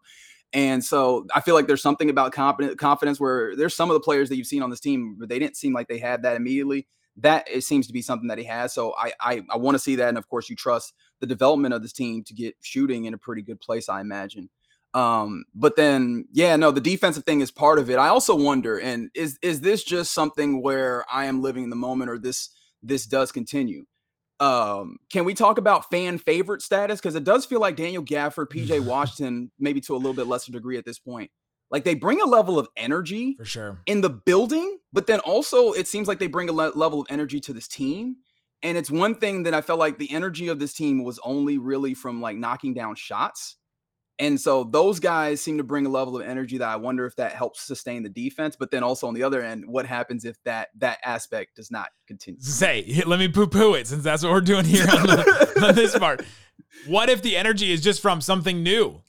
And 0.52 0.84
so 0.84 1.26
I 1.34 1.40
feel 1.40 1.56
like 1.56 1.66
there's 1.66 1.82
something 1.82 2.08
about 2.08 2.32
confidence, 2.32 2.76
confidence 2.76 3.18
where 3.18 3.56
there's 3.56 3.74
some 3.74 3.90
of 3.90 3.94
the 3.94 4.00
players 4.00 4.28
that 4.28 4.36
you've 4.36 4.46
seen 4.46 4.62
on 4.62 4.70
this 4.70 4.78
team, 4.78 5.16
but 5.18 5.28
they 5.28 5.40
didn't 5.40 5.56
seem 5.56 5.72
like 5.72 5.88
they 5.88 5.98
had 5.98 6.22
that 6.22 6.36
immediately. 6.36 6.86
That 7.18 7.48
it 7.50 7.62
seems 7.64 7.86
to 7.86 7.92
be 7.92 8.02
something 8.02 8.28
that 8.28 8.38
he 8.38 8.44
has. 8.44 8.74
So 8.74 8.94
I 8.96 9.12
I, 9.20 9.42
I 9.50 9.56
want 9.56 9.74
to 9.74 9.78
see 9.78 9.96
that, 9.96 10.08
and 10.08 10.18
of 10.18 10.28
course 10.28 10.50
you 10.50 10.56
trust 10.56 10.92
the 11.20 11.26
development 11.26 11.74
of 11.74 11.82
this 11.82 11.92
team 11.92 12.22
to 12.24 12.34
get 12.34 12.56
shooting 12.60 13.06
in 13.06 13.14
a 13.14 13.18
pretty 13.18 13.42
good 13.42 13.60
place, 13.60 13.88
I 13.88 14.00
imagine. 14.00 14.50
Um, 14.94 15.44
but 15.54 15.76
then 15.76 16.26
yeah, 16.32 16.56
no, 16.56 16.70
the 16.70 16.80
defensive 16.80 17.24
thing 17.24 17.40
is 17.40 17.50
part 17.50 17.78
of 17.78 17.90
it. 17.90 17.98
I 17.98 18.08
also 18.08 18.34
wonder, 18.34 18.78
and 18.78 19.10
is 19.14 19.38
is 19.42 19.60
this 19.60 19.84
just 19.84 20.12
something 20.12 20.62
where 20.62 21.04
I 21.12 21.26
am 21.26 21.42
living 21.42 21.64
in 21.64 21.70
the 21.70 21.76
moment, 21.76 22.10
or 22.10 22.18
this 22.18 22.50
this 22.82 23.06
does 23.06 23.32
continue? 23.32 23.84
Um, 24.38 24.98
can 25.10 25.24
we 25.24 25.34
talk 25.34 25.58
about 25.58 25.90
fan 25.90 26.18
favorite 26.18 26.62
status? 26.62 27.00
Because 27.00 27.14
it 27.14 27.24
does 27.24 27.46
feel 27.46 27.60
like 27.60 27.76
Daniel 27.76 28.02
Gafford, 28.02 28.48
PJ 28.48 28.80
Washington, 28.86 29.50
maybe 29.58 29.80
to 29.82 29.94
a 29.94 29.96
little 29.96 30.14
bit 30.14 30.26
lesser 30.26 30.52
degree 30.52 30.78
at 30.78 30.84
this 30.84 30.98
point. 30.98 31.30
Like 31.70 31.84
they 31.84 31.94
bring 31.94 32.20
a 32.20 32.26
level 32.26 32.58
of 32.58 32.68
energy 32.76 33.34
for 33.36 33.44
sure 33.44 33.80
in 33.86 34.00
the 34.00 34.10
building, 34.10 34.78
but 34.92 35.06
then 35.06 35.20
also 35.20 35.72
it 35.72 35.88
seems 35.88 36.08
like 36.08 36.18
they 36.18 36.28
bring 36.28 36.48
a 36.48 36.52
le- 36.52 36.72
level 36.74 37.00
of 37.00 37.06
energy 37.10 37.40
to 37.40 37.52
this 37.52 37.68
team. 37.68 38.16
And 38.62 38.78
it's 38.78 38.90
one 38.90 39.14
thing 39.16 39.42
that 39.44 39.54
I 39.54 39.60
felt 39.60 39.78
like 39.78 39.98
the 39.98 40.10
energy 40.12 40.48
of 40.48 40.58
this 40.58 40.72
team 40.72 41.04
was 41.04 41.20
only 41.24 41.58
really 41.58 41.94
from 41.94 42.20
like 42.20 42.36
knocking 42.36 42.74
down 42.74 42.94
shots. 42.94 43.56
And 44.18 44.40
so 44.40 44.64
those 44.64 44.98
guys 44.98 45.42
seem 45.42 45.58
to 45.58 45.64
bring 45.64 45.84
a 45.84 45.90
level 45.90 46.16
of 46.16 46.26
energy 46.26 46.56
that 46.58 46.68
I 46.68 46.76
wonder 46.76 47.04
if 47.04 47.16
that 47.16 47.32
helps 47.32 47.60
sustain 47.60 48.02
the 48.02 48.08
defense. 48.08 48.56
But 48.56 48.70
then 48.70 48.82
also 48.82 49.08
on 49.08 49.14
the 49.14 49.22
other 49.22 49.42
end, 49.42 49.64
what 49.66 49.84
happens 49.84 50.24
if 50.24 50.42
that 50.44 50.68
that 50.78 50.98
aspect 51.04 51.56
does 51.56 51.70
not 51.70 51.90
continue? 52.06 52.40
Say, 52.40 53.02
let 53.06 53.18
me 53.18 53.28
poo 53.28 53.46
poo 53.46 53.74
it 53.74 53.86
since 53.86 54.02
that's 54.02 54.22
what 54.22 54.32
we're 54.32 54.40
doing 54.40 54.64
here 54.64 54.86
on, 54.88 55.06
the, 55.06 55.62
on 55.68 55.74
this 55.74 55.98
part. 55.98 56.24
What 56.86 57.08
if 57.08 57.22
the 57.22 57.36
energy 57.36 57.72
is 57.72 57.80
just 57.80 58.02
from 58.02 58.20
something 58.20 58.62
new? 58.62 59.00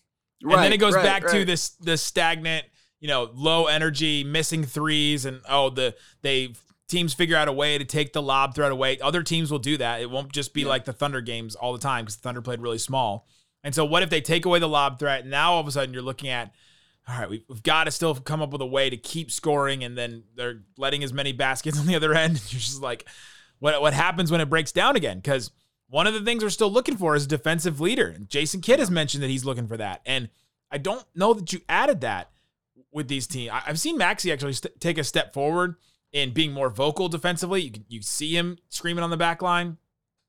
And 0.41 0.51
then 0.51 0.73
it 0.73 0.77
goes 0.77 0.95
right, 0.95 1.03
back 1.03 1.23
right. 1.23 1.33
to 1.33 1.45
this 1.45 1.69
this 1.69 2.01
stagnant, 2.01 2.65
you 2.99 3.07
know, 3.07 3.29
low 3.33 3.65
energy, 3.65 4.23
missing 4.23 4.63
threes, 4.63 5.25
and 5.25 5.41
oh, 5.49 5.69
the 5.69 5.95
they 6.21 6.53
teams 6.87 7.13
figure 7.13 7.35
out 7.35 7.47
a 7.47 7.53
way 7.53 7.77
to 7.77 7.85
take 7.85 8.13
the 8.13 8.21
lob 8.21 8.55
threat 8.55 8.71
away. 8.71 8.99
Other 8.99 9.23
teams 9.23 9.51
will 9.51 9.59
do 9.59 9.77
that. 9.77 10.01
It 10.01 10.09
won't 10.09 10.31
just 10.31 10.53
be 10.53 10.61
yeah. 10.61 10.67
like 10.67 10.85
the 10.85 10.93
Thunder 10.93 11.21
games 11.21 11.55
all 11.55 11.73
the 11.73 11.79
time 11.79 12.05
because 12.05 12.15
the 12.15 12.21
Thunder 12.21 12.41
played 12.41 12.61
really 12.61 12.77
small. 12.77 13.27
And 13.63 13.75
so, 13.75 13.83
what 13.85 14.03
if 14.03 14.09
they 14.09 14.21
take 14.21 14.45
away 14.45 14.59
the 14.59 14.69
lob 14.69 14.99
threat? 14.99 15.25
Now, 15.25 15.53
all 15.53 15.59
of 15.59 15.67
a 15.67 15.71
sudden, 15.71 15.93
you're 15.93 16.03
looking 16.03 16.29
at, 16.29 16.53
all 17.07 17.19
right, 17.19 17.29
we've, 17.29 17.43
we've 17.49 17.63
got 17.63 17.85
to 17.85 17.91
still 17.91 18.15
come 18.15 18.41
up 18.41 18.51
with 18.51 18.61
a 18.61 18.65
way 18.65 18.89
to 18.89 18.97
keep 18.97 19.31
scoring, 19.31 19.83
and 19.83 19.97
then 19.97 20.23
they're 20.35 20.61
letting 20.77 21.03
as 21.03 21.11
many 21.11 21.33
baskets 21.33 21.79
on 21.79 21.85
the 21.85 21.95
other 21.95 22.13
end. 22.13 22.41
you're 22.51 22.59
just 22.59 22.81
like, 22.81 23.05
what 23.59 23.81
what 23.81 23.93
happens 23.93 24.31
when 24.31 24.41
it 24.41 24.49
breaks 24.49 24.71
down 24.71 24.95
again? 24.95 25.17
Because 25.17 25.51
one 25.89 26.07
of 26.07 26.13
the 26.13 26.21
things 26.21 26.43
we're 26.43 26.49
still 26.49 26.71
looking 26.71 26.97
for 26.97 27.15
is 27.15 27.25
a 27.25 27.29
defensive 27.29 27.79
leader. 27.79 28.17
Jason 28.27 28.61
Kidd 28.61 28.79
has 28.79 28.91
mentioned 28.91 29.23
that 29.23 29.29
he's 29.29 29.45
looking 29.45 29.67
for 29.67 29.77
that, 29.77 30.01
and 30.05 30.29
I 30.71 30.77
don't 30.77 31.05
know 31.15 31.33
that 31.33 31.53
you 31.53 31.61
added 31.69 32.01
that 32.01 32.31
with 32.91 33.07
these 33.07 33.27
teams. 33.27 33.51
I've 33.53 33.79
seen 33.79 33.97
Maxi 33.97 34.31
actually 34.31 34.53
st- 34.53 34.79
take 34.79 34.97
a 34.97 35.03
step 35.03 35.33
forward 35.33 35.75
in 36.11 36.31
being 36.31 36.51
more 36.51 36.69
vocal 36.69 37.09
defensively. 37.09 37.61
You 37.61 37.71
can, 37.71 37.85
you 37.87 38.01
see 38.01 38.35
him 38.35 38.57
screaming 38.69 39.03
on 39.03 39.09
the 39.09 39.17
back 39.17 39.41
line. 39.41 39.77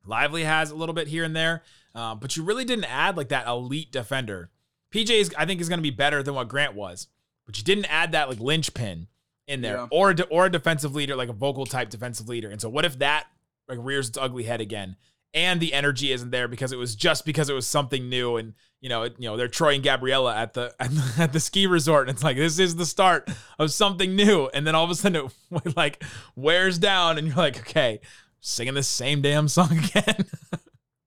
Lively 0.05 0.44
has 0.44 0.71
a 0.71 0.75
little 0.75 0.94
bit 0.94 1.09
here 1.09 1.25
and 1.25 1.35
there. 1.35 1.62
Uh, 1.94 2.14
but 2.14 2.37
you 2.37 2.42
really 2.42 2.64
didn't 2.64 2.85
add 2.85 3.16
like 3.16 3.29
that 3.29 3.47
elite 3.47 3.90
defender. 3.90 4.51
PJ 4.92 5.11
is, 5.11 5.35
I 5.37 5.44
think, 5.44 5.61
is 5.61 5.68
going 5.68 5.79
to 5.79 5.83
be 5.83 5.90
better 5.90 6.23
than 6.23 6.35
what 6.35 6.49
Grant 6.49 6.75
was, 6.75 7.09
but 7.44 7.59
you 7.59 7.64
didn't 7.64 7.87
add 7.87 8.12
that 8.12 8.29
like 8.29 8.40
linchpin 8.40 9.09
in 9.47 9.61
there, 9.61 9.77
yeah. 9.77 9.87
or 9.90 10.11
a, 10.11 10.23
or 10.25 10.47
a 10.47 10.51
defensive 10.51 10.94
leader, 10.94 11.16
like 11.16 11.29
a 11.29 11.35
vocal 11.35 11.66
type 11.66 11.90
defensive 11.90 12.29
leader. 12.29 12.51
And 12.51 12.61
so, 12.61 12.68
what 12.68 12.85
if 12.85 12.99
that 13.01 13.27
like 13.68 13.79
rears 13.81 14.09
its 14.09 14.18
ugly 14.18 14.44
head 14.44 14.61
again, 14.61 14.97
and 15.35 15.61
the 15.61 15.73
energy 15.73 16.12
isn't 16.12 16.31
there 16.31 16.49
because 16.49 16.73
it 16.73 16.79
was 16.79 16.95
just 16.95 17.25
because 17.25 17.51
it 17.51 17.55
was 17.55 17.67
something 17.67 18.09
new, 18.09 18.37
and 18.37 18.55
you 18.81 18.88
know, 18.88 19.03
it, 19.03 19.17
you 19.19 19.29
know, 19.29 19.37
they're 19.37 19.49
Troy 19.49 19.75
and 19.75 19.83
Gabriella 19.83 20.35
at 20.37 20.55
the, 20.55 20.75
at 20.81 20.91
the 20.91 21.14
at 21.19 21.33
the 21.33 21.41
ski 21.41 21.67
resort, 21.67 22.09
and 22.09 22.14
it's 22.14 22.25
like 22.25 22.37
this 22.37 22.59
is 22.59 22.77
the 22.77 22.87
start 22.87 23.31
of 23.59 23.73
something 23.73 24.17
new, 24.17 24.49
and 24.55 24.67
then 24.67 24.75
all 24.75 24.85
of 24.85 24.91
a 24.91 24.95
sudden 24.95 25.31
it 25.51 25.77
like 25.77 26.03
wears 26.37 26.79
down, 26.79 27.19
and 27.19 27.27
you're 27.27 27.37
like, 27.37 27.59
okay, 27.61 28.01
singing 28.41 28.75
the 28.75 28.83
same 28.83 29.23
damn 29.23 29.49
song 29.49 29.79
again. 29.97 30.27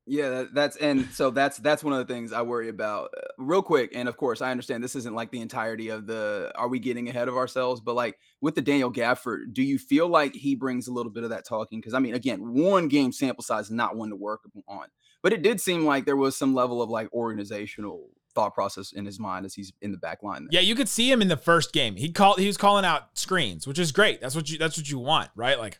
Yeah, 0.07 0.45
that's 0.51 0.77
and 0.77 1.07
so 1.11 1.29
that's 1.29 1.57
that's 1.57 1.83
one 1.83 1.93
of 1.93 2.05
the 2.05 2.11
things 2.11 2.33
I 2.33 2.41
worry 2.41 2.69
about. 2.69 3.11
Uh, 3.15 3.21
real 3.37 3.61
quick, 3.61 3.91
and 3.93 4.09
of 4.09 4.17
course, 4.17 4.41
I 4.41 4.49
understand 4.49 4.83
this 4.83 4.95
isn't 4.95 5.13
like 5.13 5.31
the 5.31 5.41
entirety 5.41 5.89
of 5.89 6.07
the 6.07 6.51
are 6.55 6.67
we 6.67 6.79
getting 6.79 7.07
ahead 7.07 7.27
of 7.27 7.37
ourselves, 7.37 7.81
but 7.81 7.95
like 7.95 8.17
with 8.41 8.55
the 8.55 8.61
Daniel 8.61 8.91
Gafford, 8.91 9.53
do 9.53 9.61
you 9.61 9.77
feel 9.77 10.07
like 10.07 10.33
he 10.33 10.55
brings 10.55 10.87
a 10.87 10.91
little 10.91 11.11
bit 11.11 11.23
of 11.23 11.29
that 11.29 11.45
talking? 11.45 11.79
Because 11.79 11.93
I 11.93 11.99
mean, 11.99 12.15
again, 12.15 12.53
one 12.53 12.87
game 12.87 13.11
sample 13.11 13.43
size 13.43 13.65
is 13.65 13.71
not 13.71 13.95
one 13.95 14.09
to 14.09 14.15
work 14.15 14.41
on, 14.67 14.87
but 15.21 15.33
it 15.33 15.43
did 15.43 15.61
seem 15.61 15.85
like 15.85 16.05
there 16.05 16.17
was 16.17 16.35
some 16.35 16.55
level 16.55 16.81
of 16.81 16.89
like 16.89 17.07
organizational 17.13 18.09
thought 18.33 18.55
process 18.55 18.93
in 18.93 19.05
his 19.05 19.19
mind 19.19 19.45
as 19.45 19.53
he's 19.53 19.71
in 19.81 19.91
the 19.91 19.97
back 19.97 20.23
line. 20.23 20.43
There. 20.43 20.59
Yeah, 20.59 20.61
you 20.61 20.73
could 20.73 20.89
see 20.89 21.11
him 21.11 21.21
in 21.21 21.27
the 21.27 21.37
first 21.37 21.73
game. 21.73 21.95
He 21.95 22.11
called 22.11 22.39
he 22.39 22.47
was 22.47 22.57
calling 22.57 22.85
out 22.85 23.17
screens, 23.17 23.67
which 23.67 23.77
is 23.77 23.91
great. 23.91 24.19
That's 24.19 24.35
what 24.35 24.49
you 24.49 24.57
that's 24.57 24.77
what 24.77 24.89
you 24.89 24.97
want, 24.97 25.29
right? 25.35 25.59
Like 25.59 25.79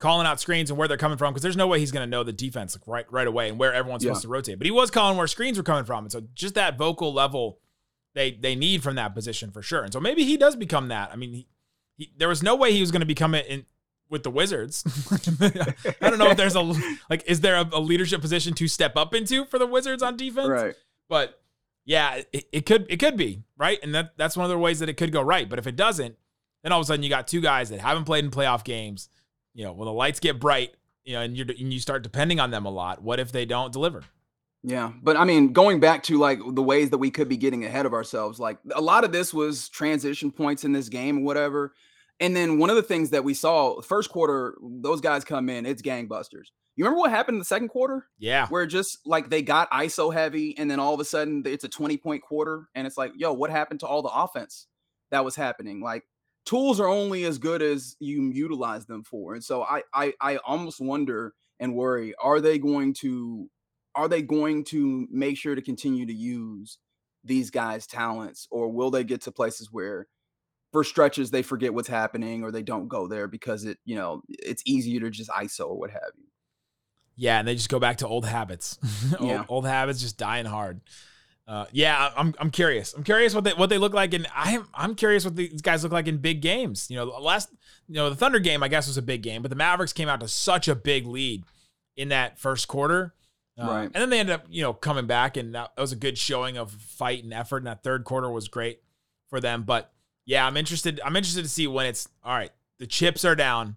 calling 0.00 0.26
out 0.26 0.40
screens 0.40 0.70
and 0.70 0.78
where 0.78 0.88
they're 0.88 0.96
coming 0.96 1.18
from 1.18 1.32
because 1.32 1.42
there's 1.42 1.56
no 1.56 1.66
way 1.66 1.78
he's 1.78 1.92
going 1.92 2.04
to 2.04 2.10
know 2.10 2.24
the 2.24 2.32
defense 2.32 2.74
like 2.74 2.88
right 2.88 3.12
right 3.12 3.26
away 3.26 3.48
and 3.48 3.58
where 3.58 3.72
everyone's 3.72 4.02
yeah. 4.02 4.08
supposed 4.08 4.22
to 4.22 4.28
rotate. 4.28 4.58
But 4.58 4.64
he 4.64 4.70
was 4.70 4.90
calling 4.90 5.16
where 5.16 5.26
screens 5.26 5.56
were 5.56 5.62
coming 5.64 5.84
from, 5.84 6.04
and 6.04 6.12
so 6.12 6.22
just 6.34 6.54
that 6.54 6.76
vocal 6.76 7.12
level 7.12 7.60
they 8.14 8.32
they 8.32 8.56
need 8.56 8.82
from 8.82 8.96
that 8.96 9.14
position 9.14 9.50
for 9.50 9.62
sure. 9.62 9.84
And 9.84 9.92
so 9.92 10.00
maybe 10.00 10.24
he 10.24 10.36
does 10.36 10.56
become 10.56 10.88
that. 10.88 11.10
I 11.12 11.16
mean, 11.16 11.32
he, 11.32 11.46
he 11.96 12.12
there 12.16 12.28
was 12.28 12.42
no 12.42 12.56
way 12.56 12.72
he 12.72 12.80
was 12.80 12.90
going 12.90 13.00
to 13.00 13.06
become 13.06 13.34
it 13.34 13.46
in 13.46 13.66
with 14.08 14.22
the 14.22 14.30
Wizards. 14.30 14.82
I 16.00 16.10
don't 16.10 16.18
know 16.18 16.30
if 16.30 16.36
there's 16.36 16.56
a 16.56 16.72
like 17.08 17.22
is 17.26 17.42
there 17.42 17.56
a, 17.56 17.68
a, 17.72 17.80
leadership 17.80 18.20
position 18.20 18.54
to 18.54 18.66
step 18.66 18.96
up 18.96 19.14
into 19.14 19.44
for 19.44 19.58
the 19.58 19.66
Wizards 19.66 20.02
on 20.02 20.16
defense? 20.16 20.48
Right. 20.48 20.74
But 21.08 21.40
yeah, 21.84 22.22
it, 22.32 22.48
it 22.52 22.66
could 22.66 22.86
it 22.88 22.96
could 22.96 23.16
be 23.16 23.42
right, 23.58 23.78
and 23.82 23.94
that 23.94 24.16
that's 24.16 24.36
one 24.36 24.44
of 24.44 24.50
the 24.50 24.58
ways 24.58 24.80
that 24.80 24.88
it 24.88 24.94
could 24.94 25.12
go 25.12 25.20
right. 25.20 25.48
But 25.48 25.58
if 25.58 25.66
it 25.66 25.76
doesn't, 25.76 26.16
then 26.62 26.72
all 26.72 26.80
of 26.80 26.84
a 26.84 26.86
sudden 26.86 27.02
you 27.02 27.10
got 27.10 27.28
two 27.28 27.40
guys 27.40 27.68
that 27.68 27.80
haven't 27.80 28.04
played 28.04 28.24
in 28.24 28.30
playoff 28.30 28.64
games 28.64 29.08
you 29.54 29.64
know, 29.64 29.72
when 29.72 29.86
the 29.86 29.92
lights 29.92 30.20
get 30.20 30.40
bright, 30.40 30.74
you 31.04 31.14
know, 31.14 31.22
and 31.22 31.36
you 31.36 31.44
and 31.48 31.72
you 31.72 31.80
start 31.80 32.02
depending 32.02 32.40
on 32.40 32.50
them 32.50 32.66
a 32.66 32.70
lot, 32.70 33.02
what 33.02 33.20
if 33.20 33.32
they 33.32 33.44
don't 33.44 33.72
deliver? 33.72 34.04
Yeah, 34.62 34.92
but 35.02 35.16
I 35.16 35.24
mean, 35.24 35.52
going 35.52 35.80
back 35.80 36.02
to 36.04 36.18
like 36.18 36.38
the 36.52 36.62
ways 36.62 36.90
that 36.90 36.98
we 36.98 37.10
could 37.10 37.28
be 37.28 37.36
getting 37.36 37.64
ahead 37.64 37.86
of 37.86 37.94
ourselves, 37.94 38.38
like 38.38 38.58
a 38.74 38.80
lot 38.80 39.04
of 39.04 39.12
this 39.12 39.32
was 39.32 39.68
transition 39.70 40.30
points 40.30 40.64
in 40.64 40.72
this 40.72 40.88
game 40.88 41.18
or 41.18 41.22
whatever. 41.22 41.72
And 42.20 42.36
then 42.36 42.58
one 42.58 42.68
of 42.68 42.76
the 42.76 42.82
things 42.82 43.10
that 43.10 43.24
we 43.24 43.32
saw 43.32 43.80
first 43.80 44.10
quarter, 44.10 44.54
those 44.60 45.00
guys 45.00 45.24
come 45.24 45.48
in, 45.48 45.64
it's 45.64 45.80
gangbusters. 45.80 46.48
You 46.76 46.84
remember 46.84 47.00
what 47.00 47.10
happened 47.10 47.36
in 47.36 47.38
the 47.38 47.46
second 47.46 47.68
quarter? 47.68 48.06
Yeah. 48.18 48.46
Where 48.48 48.66
just 48.66 48.98
like 49.06 49.30
they 49.30 49.40
got 49.40 49.70
ISO 49.70 50.12
heavy 50.12 50.56
and 50.58 50.70
then 50.70 50.78
all 50.78 50.94
of 50.94 51.00
a 51.00 51.04
sudden 51.04 51.42
it's 51.46 51.64
a 51.64 51.68
20 51.68 51.96
point 51.96 52.22
quarter. 52.22 52.68
And 52.74 52.86
it's 52.86 52.98
like, 52.98 53.12
yo, 53.16 53.32
what 53.32 53.50
happened 53.50 53.80
to 53.80 53.86
all 53.86 54.02
the 54.02 54.10
offense 54.10 54.66
that 55.10 55.24
was 55.24 55.34
happening? 55.34 55.80
Like 55.80 56.04
tools 56.46 56.80
are 56.80 56.88
only 56.88 57.24
as 57.24 57.38
good 57.38 57.62
as 57.62 57.96
you 58.00 58.30
utilize 58.32 58.86
them 58.86 59.04
for. 59.04 59.34
And 59.34 59.44
so 59.44 59.62
I 59.62 59.82
I 59.94 60.12
I 60.20 60.36
almost 60.38 60.80
wonder 60.80 61.34
and 61.58 61.74
worry, 61.74 62.14
are 62.20 62.40
they 62.40 62.58
going 62.58 62.94
to 63.00 63.48
are 63.94 64.08
they 64.08 64.22
going 64.22 64.64
to 64.64 65.06
make 65.10 65.36
sure 65.36 65.54
to 65.54 65.62
continue 65.62 66.06
to 66.06 66.14
use 66.14 66.78
these 67.24 67.50
guys' 67.50 67.86
talents 67.86 68.46
or 68.50 68.70
will 68.70 68.90
they 68.90 69.04
get 69.04 69.20
to 69.22 69.32
places 69.32 69.68
where 69.70 70.06
for 70.72 70.84
stretches 70.84 71.30
they 71.30 71.42
forget 71.42 71.74
what's 71.74 71.88
happening 71.88 72.42
or 72.44 72.50
they 72.50 72.62
don't 72.62 72.88
go 72.88 73.08
there 73.08 73.26
because 73.26 73.64
it, 73.64 73.78
you 73.84 73.96
know, 73.96 74.22
it's 74.28 74.62
easier 74.64 75.00
to 75.00 75.10
just 75.10 75.30
ISO 75.30 75.68
or 75.68 75.78
what 75.78 75.90
have 75.90 76.12
you. 76.16 76.24
Yeah, 77.16 77.40
and 77.40 77.48
they 77.48 77.54
just 77.54 77.68
go 77.68 77.80
back 77.80 77.98
to 77.98 78.06
old 78.06 78.24
habits. 78.24 78.78
old, 79.18 79.28
yeah. 79.28 79.44
old 79.48 79.66
habits 79.66 80.00
just 80.00 80.16
dying 80.16 80.46
hard. 80.46 80.80
Uh, 81.50 81.66
yeah, 81.72 82.12
I'm 82.16 82.32
I'm 82.38 82.52
curious. 82.52 82.94
I'm 82.94 83.02
curious 83.02 83.34
what 83.34 83.42
they 83.42 83.52
what 83.54 83.70
they 83.70 83.78
look 83.78 83.92
like, 83.92 84.14
and 84.14 84.24
I'm 84.32 84.68
I'm 84.72 84.94
curious 84.94 85.24
what 85.24 85.34
these 85.34 85.60
guys 85.60 85.82
look 85.82 85.90
like 85.90 86.06
in 86.06 86.18
big 86.18 86.42
games. 86.42 86.86
You 86.88 86.96
know, 86.98 87.06
last 87.06 87.50
you 87.88 87.96
know 87.96 88.08
the 88.08 88.14
Thunder 88.14 88.38
game 88.38 88.62
I 88.62 88.68
guess 88.68 88.86
was 88.86 88.96
a 88.96 89.02
big 89.02 89.22
game, 89.22 89.42
but 89.42 89.48
the 89.48 89.56
Mavericks 89.56 89.92
came 89.92 90.08
out 90.08 90.20
to 90.20 90.28
such 90.28 90.68
a 90.68 90.76
big 90.76 91.08
lead 91.08 91.42
in 91.96 92.10
that 92.10 92.38
first 92.38 92.68
quarter, 92.68 93.14
uh, 93.60 93.66
right? 93.66 93.84
And 93.86 93.94
then 93.94 94.10
they 94.10 94.20
ended 94.20 94.32
up 94.32 94.44
you 94.48 94.62
know 94.62 94.72
coming 94.72 95.08
back, 95.08 95.36
and 95.36 95.52
that 95.56 95.72
was 95.76 95.90
a 95.90 95.96
good 95.96 96.16
showing 96.16 96.56
of 96.56 96.70
fight 96.70 97.24
and 97.24 97.34
effort. 97.34 97.56
And 97.56 97.66
that 97.66 97.82
third 97.82 98.04
quarter 98.04 98.30
was 98.30 98.46
great 98.46 98.80
for 99.28 99.40
them. 99.40 99.64
But 99.64 99.90
yeah, 100.26 100.46
I'm 100.46 100.56
interested. 100.56 101.00
I'm 101.04 101.16
interested 101.16 101.42
to 101.42 101.50
see 101.50 101.66
when 101.66 101.86
it's 101.86 102.08
all 102.22 102.32
right. 102.32 102.52
The 102.78 102.86
chips 102.86 103.24
are 103.24 103.34
down 103.34 103.74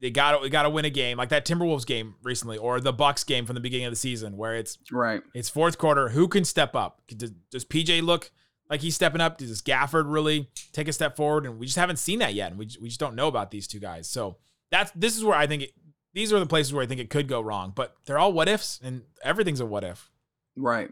they 0.00 0.10
got 0.10 0.32
to 0.32 0.38
we 0.38 0.50
got 0.50 0.62
to 0.62 0.70
win 0.70 0.84
a 0.84 0.90
game 0.90 1.18
like 1.18 1.30
that 1.30 1.44
Timberwolves 1.44 1.86
game 1.86 2.14
recently 2.22 2.56
or 2.56 2.80
the 2.80 2.92
Bucks 2.92 3.24
game 3.24 3.46
from 3.46 3.54
the 3.54 3.60
beginning 3.60 3.86
of 3.86 3.92
the 3.92 3.96
season 3.96 4.36
where 4.36 4.54
it's 4.54 4.78
right. 4.92 5.22
It's 5.34 5.48
fourth 5.48 5.78
quarter. 5.78 6.10
Who 6.10 6.28
can 6.28 6.44
step 6.44 6.74
up? 6.76 7.02
Does, 7.08 7.32
does 7.50 7.64
PJ 7.64 8.02
look 8.02 8.30
like 8.70 8.80
he's 8.80 8.94
stepping 8.94 9.20
up? 9.20 9.38
Does 9.38 9.62
Gafford 9.62 10.04
really 10.06 10.50
take 10.72 10.88
a 10.88 10.92
step 10.92 11.16
forward? 11.16 11.46
And 11.46 11.58
we 11.58 11.66
just 11.66 11.78
haven't 11.78 11.98
seen 11.98 12.20
that 12.20 12.34
yet, 12.34 12.50
and 12.50 12.58
we 12.58 12.68
we 12.80 12.88
just 12.88 13.00
don't 13.00 13.14
know 13.14 13.28
about 13.28 13.50
these 13.50 13.66
two 13.66 13.80
guys. 13.80 14.08
So 14.08 14.36
that's 14.70 14.90
this 14.94 15.16
is 15.16 15.24
where 15.24 15.36
I 15.36 15.46
think 15.46 15.62
it, 15.62 15.70
these 16.14 16.32
are 16.32 16.38
the 16.38 16.46
places 16.46 16.72
where 16.72 16.82
I 16.82 16.86
think 16.86 17.00
it 17.00 17.10
could 17.10 17.28
go 17.28 17.40
wrong. 17.40 17.72
But 17.74 17.94
they're 18.06 18.18
all 18.18 18.32
what 18.32 18.48
ifs, 18.48 18.80
and 18.82 19.02
everything's 19.24 19.60
a 19.60 19.66
what 19.66 19.84
if. 19.84 20.10
Right. 20.56 20.90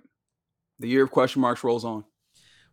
The 0.78 0.88
year 0.88 1.04
of 1.04 1.10
question 1.10 1.40
marks 1.40 1.64
rolls 1.64 1.84
on. 1.84 2.04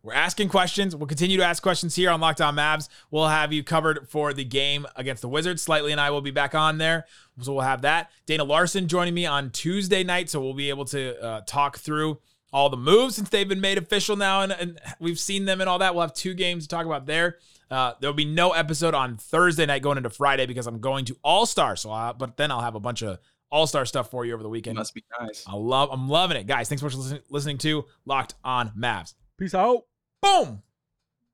We're 0.04 0.12
asking 0.12 0.50
questions. 0.50 0.94
We'll 0.94 1.06
continue 1.06 1.38
to 1.38 1.44
ask 1.44 1.62
questions 1.62 1.96
here 1.96 2.10
on 2.10 2.20
Locked 2.20 2.42
On 2.42 2.54
Mavs. 2.54 2.88
We'll 3.10 3.26
have 3.26 3.52
you 3.52 3.64
covered 3.64 4.08
for 4.08 4.34
the 4.34 4.44
game 4.44 4.86
against 4.94 5.22
the 5.22 5.28
Wizards. 5.28 5.62
Slightly 5.62 5.92
and 5.92 6.00
I 6.00 6.10
will 6.10 6.20
be 6.20 6.30
back 6.30 6.54
on 6.54 6.78
there. 6.78 7.06
So 7.40 7.54
we'll 7.54 7.62
have 7.62 7.82
that. 7.82 8.10
Dana 8.26 8.44
Larson 8.44 8.86
joining 8.86 9.14
me 9.14 9.24
on 9.24 9.50
Tuesday 9.50 10.04
night. 10.04 10.28
So 10.28 10.40
we'll 10.40 10.54
be 10.54 10.68
able 10.68 10.84
to 10.86 11.20
uh, 11.20 11.40
talk 11.46 11.78
through 11.78 12.20
all 12.52 12.68
the 12.70 12.76
moves 12.76 13.16
since 13.16 13.30
they've 13.30 13.48
been 13.48 13.60
made 13.60 13.78
official 13.78 14.14
now, 14.14 14.42
and, 14.42 14.52
and 14.52 14.80
we've 15.00 15.18
seen 15.18 15.44
them 15.44 15.60
and 15.60 15.68
all 15.68 15.80
that. 15.80 15.92
We'll 15.92 16.02
have 16.02 16.14
two 16.14 16.34
games 16.34 16.62
to 16.64 16.68
talk 16.68 16.86
about 16.86 17.04
there. 17.04 17.38
Uh, 17.68 17.94
there'll 18.00 18.14
be 18.14 18.24
no 18.24 18.52
episode 18.52 18.94
on 18.94 19.16
Thursday 19.16 19.66
night 19.66 19.82
going 19.82 19.96
into 19.96 20.08
Friday 20.08 20.46
because 20.46 20.68
I'm 20.68 20.78
going 20.78 21.04
to 21.06 21.16
All 21.24 21.46
Star. 21.46 21.74
So, 21.74 21.90
I, 21.90 22.12
but 22.12 22.36
then 22.36 22.52
I'll 22.52 22.60
have 22.60 22.76
a 22.76 22.80
bunch 22.80 23.02
of 23.02 23.18
All 23.50 23.66
Star 23.66 23.84
stuff 23.84 24.08
for 24.08 24.24
you 24.24 24.34
over 24.34 24.42
the 24.44 24.48
weekend. 24.48 24.76
Must 24.78 24.94
be 24.94 25.02
nice. 25.18 25.44
I 25.48 25.56
love, 25.56 25.88
I'm 25.90 26.08
loving 26.08 26.36
it, 26.36 26.46
guys. 26.46 26.68
Thanks 26.68 26.80
so 26.80 26.86
much 26.86 26.92
for 26.92 27.00
listening, 27.00 27.22
listening 27.28 27.58
to 27.58 27.86
Locked 28.04 28.34
On 28.44 28.70
Mavs. 28.78 29.14
Peace 29.36 29.54
out. 29.54 29.82
Boom. 30.24 30.62